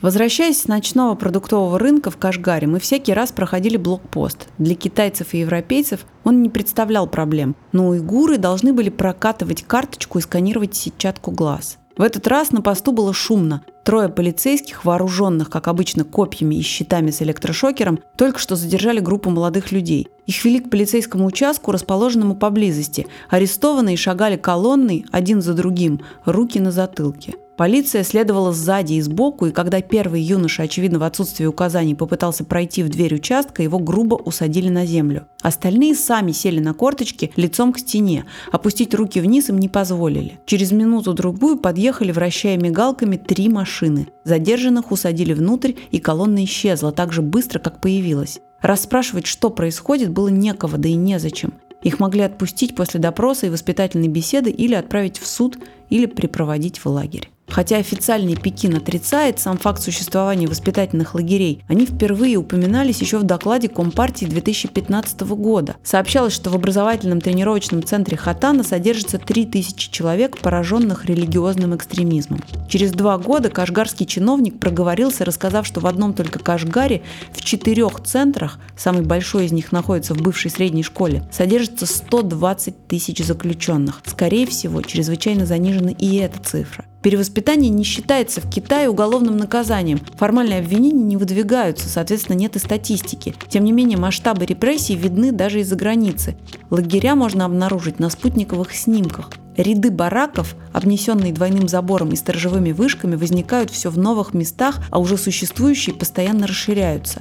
Возвращаясь 0.00 0.60
с 0.60 0.68
ночного 0.68 1.16
продуктового 1.16 1.80
рынка 1.80 2.12
в 2.12 2.16
Кашгаре, 2.16 2.68
мы 2.68 2.78
всякий 2.78 3.12
раз 3.12 3.32
проходили 3.32 3.76
блокпост. 3.76 4.46
Для 4.58 4.76
китайцев 4.76 5.34
и 5.34 5.38
европейцев 5.38 6.06
он 6.22 6.42
не 6.42 6.48
представлял 6.48 7.08
проблем, 7.08 7.56
но 7.72 7.88
уйгуры 7.88 8.38
должны 8.38 8.72
были 8.72 8.90
прокатывать 8.90 9.64
карточку 9.64 10.20
и 10.20 10.22
сканировать 10.22 10.76
сетчатку 10.76 11.32
глаз. 11.32 11.78
В 11.96 12.02
этот 12.02 12.26
раз 12.26 12.52
на 12.52 12.60
посту 12.60 12.92
было 12.92 13.14
шумно. 13.14 13.62
Трое 13.82 14.10
полицейских, 14.10 14.84
вооруженных, 14.84 15.48
как 15.48 15.66
обычно, 15.66 16.04
копьями 16.04 16.56
и 16.56 16.60
щитами 16.60 17.10
с 17.10 17.22
электрошокером, 17.22 18.00
только 18.16 18.38
что 18.38 18.54
задержали 18.54 19.00
группу 19.00 19.30
молодых 19.30 19.72
людей. 19.72 20.08
Их 20.26 20.44
вели 20.44 20.60
к 20.60 20.68
полицейскому 20.68 21.24
участку, 21.24 21.72
расположенному 21.72 22.34
поблизости. 22.34 23.06
Арестованные 23.30 23.96
шагали 23.96 24.36
колонной, 24.36 25.06
один 25.10 25.40
за 25.40 25.54
другим, 25.54 26.02
руки 26.26 26.60
на 26.60 26.70
затылке. 26.70 27.34
Полиция 27.56 28.04
следовала 28.04 28.52
сзади 28.52 28.94
и 28.94 29.00
сбоку, 29.00 29.46
и 29.46 29.50
когда 29.50 29.80
первый 29.80 30.20
юноша, 30.20 30.64
очевидно 30.64 30.98
в 30.98 31.04
отсутствии 31.04 31.46
указаний, 31.46 31.94
попытался 31.94 32.44
пройти 32.44 32.82
в 32.82 32.90
дверь 32.90 33.14
участка, 33.14 33.62
его 33.62 33.78
грубо 33.78 34.16
усадили 34.16 34.68
на 34.68 34.84
землю. 34.84 35.26
Остальные 35.40 35.94
сами 35.94 36.32
сели 36.32 36.60
на 36.60 36.74
корточки 36.74 37.32
лицом 37.36 37.72
к 37.72 37.78
стене. 37.78 38.26
Опустить 38.52 38.94
руки 38.94 39.20
вниз 39.20 39.48
им 39.48 39.58
не 39.58 39.70
позволили. 39.70 40.38
Через 40.44 40.70
минуту-другую 40.70 41.56
подъехали, 41.56 42.12
вращая 42.12 42.58
мигалками, 42.58 43.16
три 43.16 43.48
машины. 43.48 44.08
Задержанных 44.24 44.92
усадили 44.92 45.32
внутрь, 45.32 45.72
и 45.90 45.98
колонна 45.98 46.44
исчезла 46.44 46.92
так 46.92 47.14
же 47.14 47.22
быстро, 47.22 47.58
как 47.58 47.80
появилась. 47.80 48.38
Расспрашивать, 48.60 49.26
что 49.26 49.48
происходит, 49.48 50.10
было 50.10 50.28
некого, 50.28 50.76
да 50.76 50.90
и 50.90 50.94
незачем. 50.94 51.54
Их 51.82 52.00
могли 52.00 52.20
отпустить 52.20 52.74
после 52.74 53.00
допроса 53.00 53.46
и 53.46 53.50
воспитательной 53.50 54.08
беседы 54.08 54.50
или 54.50 54.74
отправить 54.74 55.18
в 55.18 55.26
суд, 55.26 55.58
или 55.88 56.04
припроводить 56.04 56.80
в 56.80 56.86
лагерь. 56.86 57.30
Хотя 57.48 57.76
официальный 57.78 58.36
Пекин 58.36 58.76
отрицает 58.76 59.38
сам 59.38 59.56
факт 59.56 59.82
существования 59.82 60.46
воспитательных 60.46 61.14
лагерей, 61.14 61.64
они 61.68 61.86
впервые 61.86 62.36
упоминались 62.36 63.00
еще 63.00 63.18
в 63.18 63.22
докладе 63.22 63.68
Компартии 63.68 64.26
2015 64.26 65.20
года. 65.22 65.76
Сообщалось, 65.82 66.32
что 66.32 66.50
в 66.50 66.54
образовательном 66.54 67.20
тренировочном 67.20 67.82
центре 67.82 68.16
Хатана 68.16 68.62
содержится 68.62 69.18
3000 69.18 69.90
человек, 69.90 70.38
пораженных 70.38 71.06
религиозным 71.06 71.74
экстремизмом. 71.74 72.42
Через 72.68 72.92
два 72.92 73.16
года 73.18 73.48
кашгарский 73.48 74.06
чиновник 74.06 74.58
проговорился, 74.58 75.24
рассказав, 75.24 75.66
что 75.66 75.80
в 75.80 75.86
одном 75.86 76.14
только 76.14 76.38
Кашгаре 76.38 77.02
в 77.32 77.44
четырех 77.44 78.02
центрах, 78.02 78.58
самый 78.76 79.02
большой 79.02 79.46
из 79.46 79.52
них 79.52 79.72
находится 79.72 80.14
в 80.14 80.20
бывшей 80.20 80.50
средней 80.50 80.82
школе, 80.82 81.22
содержится 81.32 81.86
120 81.86 82.86
тысяч 82.88 83.24
заключенных. 83.24 84.02
Скорее 84.04 84.46
всего, 84.46 84.82
чрезвычайно 84.82 85.46
занижена 85.46 85.90
и 85.90 86.16
эта 86.16 86.42
цифра. 86.42 86.84
Перевоспитание 87.06 87.70
не 87.70 87.84
считается 87.84 88.40
в 88.40 88.50
Китае 88.50 88.88
уголовным 88.88 89.36
наказанием. 89.36 90.00
Формальные 90.16 90.58
обвинения 90.58 91.04
не 91.04 91.16
выдвигаются, 91.16 91.88
соответственно, 91.88 92.34
нет 92.34 92.56
и 92.56 92.58
статистики. 92.58 93.32
Тем 93.48 93.62
не 93.62 93.70
менее, 93.70 93.96
масштабы 93.96 94.44
репрессий 94.44 94.96
видны 94.96 95.30
даже 95.30 95.60
из-за 95.60 95.76
границы. 95.76 96.36
Лагеря 96.68 97.14
можно 97.14 97.44
обнаружить 97.44 98.00
на 98.00 98.10
спутниковых 98.10 98.74
снимках. 98.74 99.30
Ряды 99.56 99.92
бараков, 99.92 100.56
обнесенные 100.72 101.32
двойным 101.32 101.68
забором 101.68 102.08
и 102.08 102.16
сторожевыми 102.16 102.72
вышками, 102.72 103.14
возникают 103.14 103.70
все 103.70 103.88
в 103.88 103.96
новых 103.96 104.34
местах, 104.34 104.80
а 104.90 104.98
уже 104.98 105.16
существующие 105.16 105.94
постоянно 105.94 106.48
расширяются. 106.48 107.20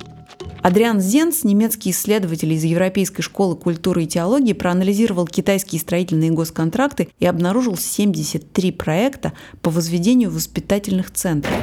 Адриан 0.62 1.00
Зенс, 1.00 1.44
немецкий 1.44 1.92
исследователь 1.92 2.52
из 2.52 2.64
Европейской 2.64 3.22
школы 3.22 3.56
культуры 3.56 4.04
и 4.04 4.08
теологии, 4.08 4.54
проанализировал 4.54 5.28
китайские 5.28 5.80
строительные 5.80 6.32
госконтракты 6.32 7.10
и 7.20 7.26
обнаружил 7.26 7.78
73 7.78 8.72
проекта 8.72 9.34
по 9.62 9.70
возведению 9.70 10.32
воспитательных 10.32 11.12
центров. 11.12 11.54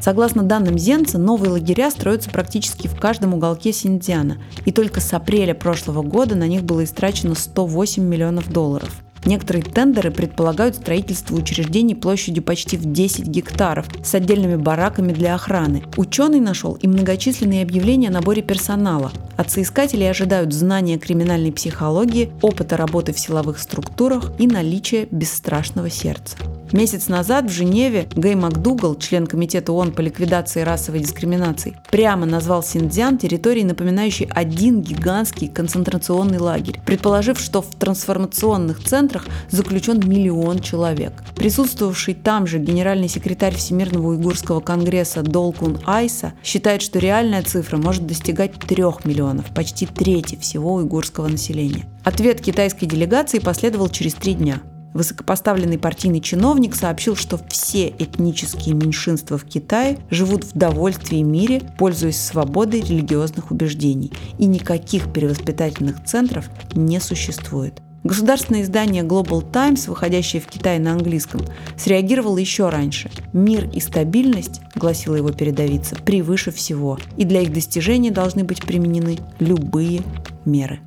Согласно 0.00 0.44
данным 0.44 0.78
Зенца, 0.78 1.18
новые 1.18 1.50
лагеря 1.50 1.90
строятся 1.90 2.30
практически 2.30 2.86
в 2.86 2.94
каждом 2.94 3.34
уголке 3.34 3.72
Синьцзяна, 3.72 4.40
и 4.64 4.70
только 4.70 5.00
с 5.00 5.12
апреля 5.12 5.52
прошлого 5.52 6.02
года 6.02 6.36
на 6.36 6.46
них 6.46 6.62
было 6.62 6.84
истрачено 6.84 7.34
108 7.34 8.04
миллионов 8.04 8.52
долларов. 8.52 9.02
Некоторые 9.26 9.64
тендеры 9.64 10.12
предполагают 10.12 10.76
строительство 10.76 11.34
учреждений 11.34 11.96
площадью 11.96 12.44
почти 12.44 12.76
в 12.76 12.90
10 12.90 13.26
гектаров 13.26 13.86
с 14.02 14.14
отдельными 14.14 14.56
бараками 14.56 15.12
для 15.12 15.34
охраны. 15.34 15.82
Ученый 15.96 16.40
нашел 16.40 16.74
и 16.74 16.86
многочисленные 16.86 17.62
объявления 17.62 18.08
о 18.08 18.12
наборе 18.12 18.42
персонала. 18.42 19.10
От 19.36 19.50
соискателей 19.50 20.08
ожидают 20.08 20.52
знания 20.52 20.96
криминальной 20.96 21.52
психологии, 21.52 22.30
опыта 22.40 22.76
работы 22.76 23.12
в 23.12 23.18
силовых 23.18 23.58
структурах 23.58 24.32
и 24.38 24.46
наличия 24.46 25.08
бесстрашного 25.10 25.90
сердца. 25.90 26.36
Месяц 26.76 27.08
назад 27.08 27.46
в 27.46 27.48
Женеве 27.48 28.06
Гэй 28.14 28.34
МакДугал, 28.34 28.96
член 28.96 29.26
Комитета 29.26 29.72
ООН 29.72 29.92
по 29.92 30.02
ликвидации 30.02 30.60
расовой 30.60 31.00
дискриминации, 31.00 31.74
прямо 31.90 32.26
назвал 32.26 32.62
Синьцзян 32.62 33.16
территорией, 33.16 33.64
напоминающей 33.64 34.28
один 34.30 34.82
гигантский 34.82 35.48
концентрационный 35.48 36.36
лагерь, 36.36 36.78
предположив, 36.84 37.40
что 37.40 37.62
в 37.62 37.74
трансформационных 37.76 38.84
центрах 38.84 39.24
заключен 39.48 40.06
миллион 40.06 40.58
человек. 40.58 41.14
Присутствовавший 41.34 42.12
там 42.12 42.46
же 42.46 42.58
генеральный 42.58 43.08
секретарь 43.08 43.54
Всемирного 43.54 44.08
уйгурского 44.08 44.60
конгресса 44.60 45.22
Долкун 45.22 45.78
Айса 45.86 46.34
считает, 46.44 46.82
что 46.82 46.98
реальная 46.98 47.42
цифра 47.42 47.78
может 47.78 48.06
достигать 48.06 48.52
трех 48.52 49.06
миллионов, 49.06 49.46
почти 49.54 49.86
трети 49.86 50.36
всего 50.36 50.74
уйгурского 50.74 51.26
населения. 51.26 51.86
Ответ 52.04 52.42
китайской 52.42 52.84
делегации 52.84 53.38
последовал 53.38 53.88
через 53.88 54.12
три 54.12 54.34
дня. 54.34 54.60
Высокопоставленный 54.96 55.78
партийный 55.78 56.22
чиновник 56.22 56.74
сообщил, 56.74 57.16
что 57.16 57.38
все 57.50 57.88
этнические 57.98 58.74
меньшинства 58.74 59.36
в 59.36 59.44
Китае 59.44 59.98
живут 60.08 60.44
в 60.44 60.56
довольстве 60.56 61.18
и 61.18 61.22
мире, 61.22 61.60
пользуясь 61.78 62.18
свободой 62.18 62.80
религиозных 62.80 63.50
убеждений, 63.50 64.10
и 64.38 64.46
никаких 64.46 65.12
перевоспитательных 65.12 66.02
центров 66.06 66.48
не 66.72 66.98
существует. 66.98 67.82
Государственное 68.04 68.62
издание 68.62 69.02
Global 69.02 69.44
Times, 69.52 69.86
выходящее 69.86 70.40
в 70.40 70.46
Китае 70.46 70.80
на 70.80 70.92
английском, 70.92 71.42
среагировало 71.76 72.38
еще 72.38 72.70
раньше. 72.70 73.10
«Мир 73.34 73.68
и 73.74 73.80
стабильность»,— 73.80 74.62
гласила 74.76 75.16
его 75.16 75.30
передовица,— 75.30 75.94
«превыше 76.06 76.52
всего, 76.52 76.98
и 77.18 77.24
для 77.24 77.42
их 77.42 77.52
достижения 77.52 78.10
должны 78.10 78.44
быть 78.44 78.62
применены 78.62 79.18
любые 79.40 80.00
меры». 80.46 80.80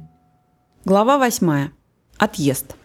Глава 0.84 1.20
8. 1.20 1.70
Отъезд. 2.18 2.76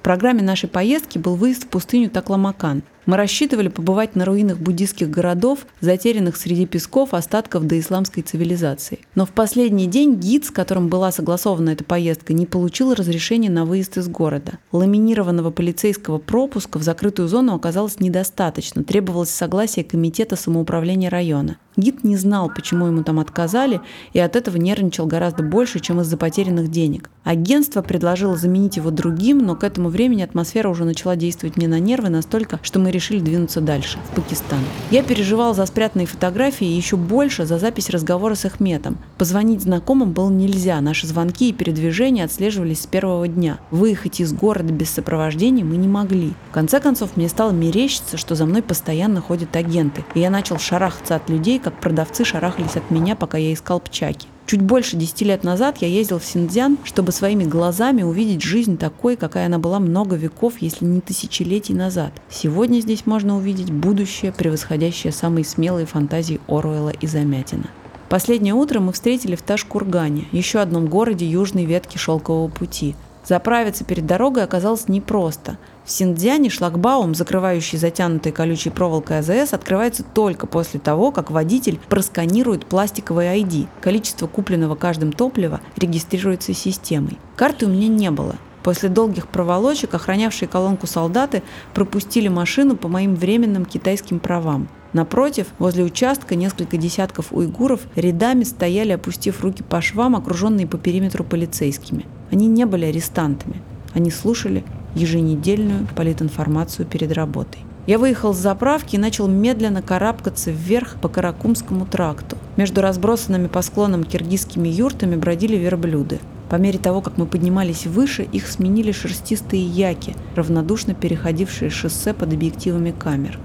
В 0.00 0.02
программе 0.02 0.42
нашей 0.42 0.66
поездки 0.66 1.18
был 1.18 1.36
выезд 1.36 1.64
в 1.64 1.66
пустыню 1.68 2.08
Такламакан. 2.08 2.82
Мы 3.04 3.18
рассчитывали 3.18 3.68
побывать 3.68 4.16
на 4.16 4.24
руинах 4.24 4.58
буддийских 4.58 5.10
городов, 5.10 5.66
затерянных 5.82 6.38
среди 6.38 6.64
песков 6.64 7.12
остатков 7.12 7.66
доисламской 7.66 8.22
цивилизации. 8.22 9.00
Но 9.14 9.26
в 9.26 9.30
последний 9.30 9.86
день 9.86 10.14
гид, 10.14 10.46
с 10.46 10.50
которым 10.50 10.88
была 10.88 11.12
согласована 11.12 11.70
эта 11.70 11.84
поездка, 11.84 12.32
не 12.32 12.46
получил 12.46 12.94
разрешения 12.94 13.50
на 13.50 13.66
выезд 13.66 13.98
из 13.98 14.08
города. 14.08 14.58
Ламинированного 14.72 15.50
полицейского 15.50 16.16
пропуска 16.16 16.78
в 16.78 16.82
закрытую 16.82 17.28
зону 17.28 17.54
оказалось 17.54 18.00
недостаточно, 18.00 18.82
требовалось 18.82 19.28
согласие 19.28 19.84
комитета 19.84 20.36
самоуправления 20.36 21.10
района. 21.10 21.58
Гид 21.76 22.02
не 22.02 22.16
знал, 22.16 22.50
почему 22.54 22.86
ему 22.86 23.04
там 23.04 23.20
отказали, 23.20 23.80
и 24.12 24.18
от 24.18 24.34
этого 24.34 24.56
нервничал 24.56 25.06
гораздо 25.06 25.42
больше, 25.44 25.78
чем 25.78 26.00
из-за 26.00 26.16
потерянных 26.16 26.68
денег. 26.68 27.10
Агентство 27.22 27.80
предложило 27.80 28.36
заменить 28.36 28.76
его 28.76 28.90
другим, 28.90 29.38
но 29.38 29.54
к 29.54 29.62
этому 29.62 29.88
времени 29.88 30.22
атмосфера 30.22 30.68
уже 30.68 30.84
начала 30.84 31.14
действовать 31.14 31.56
мне 31.56 31.68
на 31.68 31.78
нервы 31.78 32.08
настолько, 32.08 32.58
что 32.62 32.80
мы 32.80 32.90
решили 32.90 33.20
двинуться 33.20 33.60
дальше, 33.60 33.98
в 34.10 34.16
Пакистан. 34.16 34.58
Я 34.90 35.04
переживал 35.04 35.54
за 35.54 35.64
спрятанные 35.66 36.06
фотографии 36.06 36.66
и 36.66 36.76
еще 36.76 36.96
больше 36.96 37.46
за 37.46 37.58
запись 37.58 37.90
разговора 37.90 38.34
с 38.34 38.46
Ахметом. 38.46 38.98
Позвонить 39.16 39.62
знакомым 39.62 40.10
было 40.12 40.30
нельзя, 40.30 40.80
наши 40.80 41.06
звонки 41.06 41.50
и 41.50 41.52
передвижения 41.52 42.24
отслеживались 42.24 42.82
с 42.82 42.86
первого 42.86 43.28
дня. 43.28 43.60
Выехать 43.70 44.20
из 44.20 44.32
города 44.32 44.72
без 44.72 44.90
сопровождения 44.90 45.64
мы 45.64 45.76
не 45.76 45.88
могли. 45.88 46.32
В 46.50 46.52
конце 46.52 46.80
концов, 46.80 47.16
мне 47.16 47.28
стало 47.28 47.52
мерещиться, 47.52 48.16
что 48.16 48.34
за 48.34 48.46
мной 48.46 48.62
постоянно 48.62 49.20
ходят 49.20 49.54
агенты, 49.54 50.04
и 50.14 50.20
я 50.20 50.30
начал 50.30 50.58
шарахаться 50.58 51.14
от 51.14 51.28
людей, 51.30 51.59
как 51.60 51.78
продавцы 51.80 52.24
шарахались 52.24 52.76
от 52.76 52.90
меня, 52.90 53.14
пока 53.16 53.38
я 53.38 53.52
искал 53.52 53.80
пчаки. 53.80 54.26
Чуть 54.46 54.62
больше 54.62 54.96
десяти 54.96 55.24
лет 55.24 55.44
назад 55.44 55.78
я 55.78 55.86
ездил 55.86 56.18
в 56.18 56.24
Синьцзян, 56.24 56.76
чтобы 56.82 57.12
своими 57.12 57.44
глазами 57.44 58.02
увидеть 58.02 58.42
жизнь 58.42 58.76
такой, 58.76 59.14
какая 59.16 59.46
она 59.46 59.60
была 59.60 59.78
много 59.78 60.16
веков, 60.16 60.54
если 60.58 60.84
не 60.84 61.00
тысячелетий 61.00 61.74
назад. 61.74 62.12
Сегодня 62.28 62.80
здесь 62.80 63.06
можно 63.06 63.36
увидеть 63.36 63.70
будущее, 63.70 64.32
превосходящее 64.32 65.12
самые 65.12 65.44
смелые 65.44 65.86
фантазии 65.86 66.40
Оруэлла 66.48 66.90
и 66.90 67.06
Замятина. 67.06 67.70
Последнее 68.08 68.54
утро 68.54 68.80
мы 68.80 68.92
встретили 68.92 69.36
в 69.36 69.42
Ташкургане, 69.42 70.24
еще 70.32 70.58
одном 70.58 70.88
городе 70.88 71.26
южной 71.26 71.64
ветки 71.64 71.96
шелкового 71.96 72.48
пути. 72.48 72.96
Заправиться 73.24 73.84
перед 73.84 74.04
дорогой 74.04 74.42
оказалось 74.42 74.88
непросто. 74.88 75.58
В 75.90 75.92
Синдзяне 75.92 76.50
шлагбаум, 76.50 77.16
закрывающий 77.16 77.76
затянутой 77.76 78.30
колючей 78.30 78.70
проволокой 78.70 79.18
АЗС, 79.18 79.54
открывается 79.54 80.04
только 80.04 80.46
после 80.46 80.78
того, 80.78 81.10
как 81.10 81.32
водитель 81.32 81.80
просканирует 81.88 82.64
пластиковый 82.64 83.26
ID. 83.40 83.66
Количество 83.80 84.28
купленного 84.28 84.76
каждым 84.76 85.10
топлива 85.12 85.60
регистрируется 85.76 86.54
системой. 86.54 87.18
Карты 87.34 87.66
у 87.66 87.70
меня 87.70 87.88
не 87.88 88.12
было. 88.12 88.36
После 88.62 88.88
долгих 88.88 89.26
проволочек 89.26 89.92
охранявшие 89.92 90.48
колонку 90.48 90.86
солдаты 90.86 91.42
пропустили 91.74 92.28
машину 92.28 92.76
по 92.76 92.86
моим 92.86 93.16
временным 93.16 93.64
китайским 93.64 94.20
правам. 94.20 94.68
Напротив, 94.92 95.48
возле 95.58 95.82
участка 95.82 96.36
несколько 96.36 96.76
десятков 96.76 97.32
уйгуров 97.32 97.80
рядами 97.96 98.44
стояли, 98.44 98.92
опустив 98.92 99.42
руки 99.42 99.64
по 99.64 99.82
швам, 99.82 100.14
окруженные 100.14 100.68
по 100.68 100.78
периметру 100.78 101.24
полицейскими. 101.24 102.06
Они 102.30 102.46
не 102.46 102.64
были 102.64 102.84
арестантами. 102.84 103.60
Они 103.92 104.12
слушали 104.12 104.62
еженедельную 104.94 105.86
политинформацию 105.94 106.86
перед 106.86 107.12
работой. 107.12 107.60
Я 107.86 107.98
выехал 107.98 108.34
с 108.34 108.38
заправки 108.38 108.96
и 108.96 108.98
начал 108.98 109.26
медленно 109.26 109.82
карабкаться 109.82 110.50
вверх 110.50 110.96
по 111.00 111.08
Каракумскому 111.08 111.86
тракту. 111.86 112.36
Между 112.56 112.82
разбросанными 112.82 113.46
по 113.46 113.62
склонам 113.62 114.04
киргизскими 114.04 114.68
юртами 114.68 115.16
бродили 115.16 115.56
верблюды. 115.56 116.20
По 116.50 116.56
мере 116.56 116.78
того, 116.78 117.00
как 117.00 117.16
мы 117.16 117.26
поднимались 117.26 117.86
выше, 117.86 118.22
их 118.22 118.48
сменили 118.48 118.92
шерстистые 118.92 119.64
яки, 119.64 120.14
равнодушно 120.34 120.94
переходившие 120.94 121.70
шоссе 121.70 122.12
под 122.12 122.32
объективами 122.32 122.90
камер. 122.90 123.38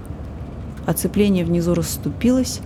Оцепление 0.86 1.44
внизу 1.44 1.74
расступилось, 1.74 2.60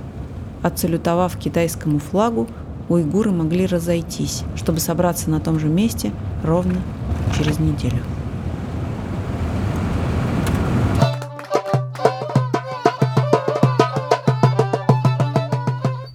отсалютовав 0.63 1.37
китайскому 1.39 1.99
флагу, 1.99 2.49
уйгуры 2.89 3.31
могли 3.31 3.67
разойтись, 3.67 4.43
чтобы 4.57 4.81
собраться 4.81 5.31
на 5.31 5.41
том 5.41 5.59
же 5.61 5.69
месте 5.69 6.11
ровно 6.43 6.81
через 7.39 7.59
неделю. 7.59 8.03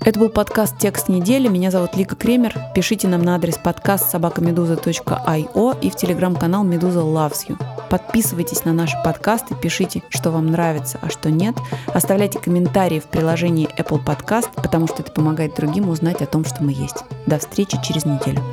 Это 0.06 0.20
был 0.20 0.30
подкаст 0.30 0.78
«Текст 0.78 1.10
недели». 1.10 1.48
Меня 1.48 1.72
зовут 1.72 1.96
Лика 1.96 2.16
Кремер. 2.16 2.54
Пишите 2.76 3.08
нам 3.08 3.24
на 3.24 3.34
адрес 3.34 3.58
подкаст 3.58 4.12
собакамедуза.io 4.12 5.80
и 5.82 5.90
в 5.90 5.96
телеграм-канал 5.96 6.64
«Медуза 6.64 7.00
loves 7.00 7.48
you». 7.48 7.58
Подписывайтесь 7.90 8.66
на 8.66 8.74
наши 8.74 8.96
подкасты, 9.04 9.56
пишите, 9.56 10.04
что 10.10 10.30
вам 10.30 10.52
нравится, 10.52 11.00
а 11.02 11.10
что 11.10 11.32
нет. 11.32 11.56
Оставляйте 11.88 12.38
комментарии 12.38 13.00
в 13.00 13.06
приложении 13.06 13.68
Apple 13.80 14.06
Podcast, 14.06 14.50
потому 14.56 14.86
что 14.86 15.02
это 15.02 15.12
помогает 15.12 15.56
другим 15.56 15.90
узнать 15.90 16.22
о 16.22 16.28
том, 16.28 16.46
что 16.46 16.64
мы 16.64 16.72
есть. 16.72 17.04
До 17.26 17.40
встречи 17.40 17.82
через 17.82 18.06
неделю. 18.06 18.44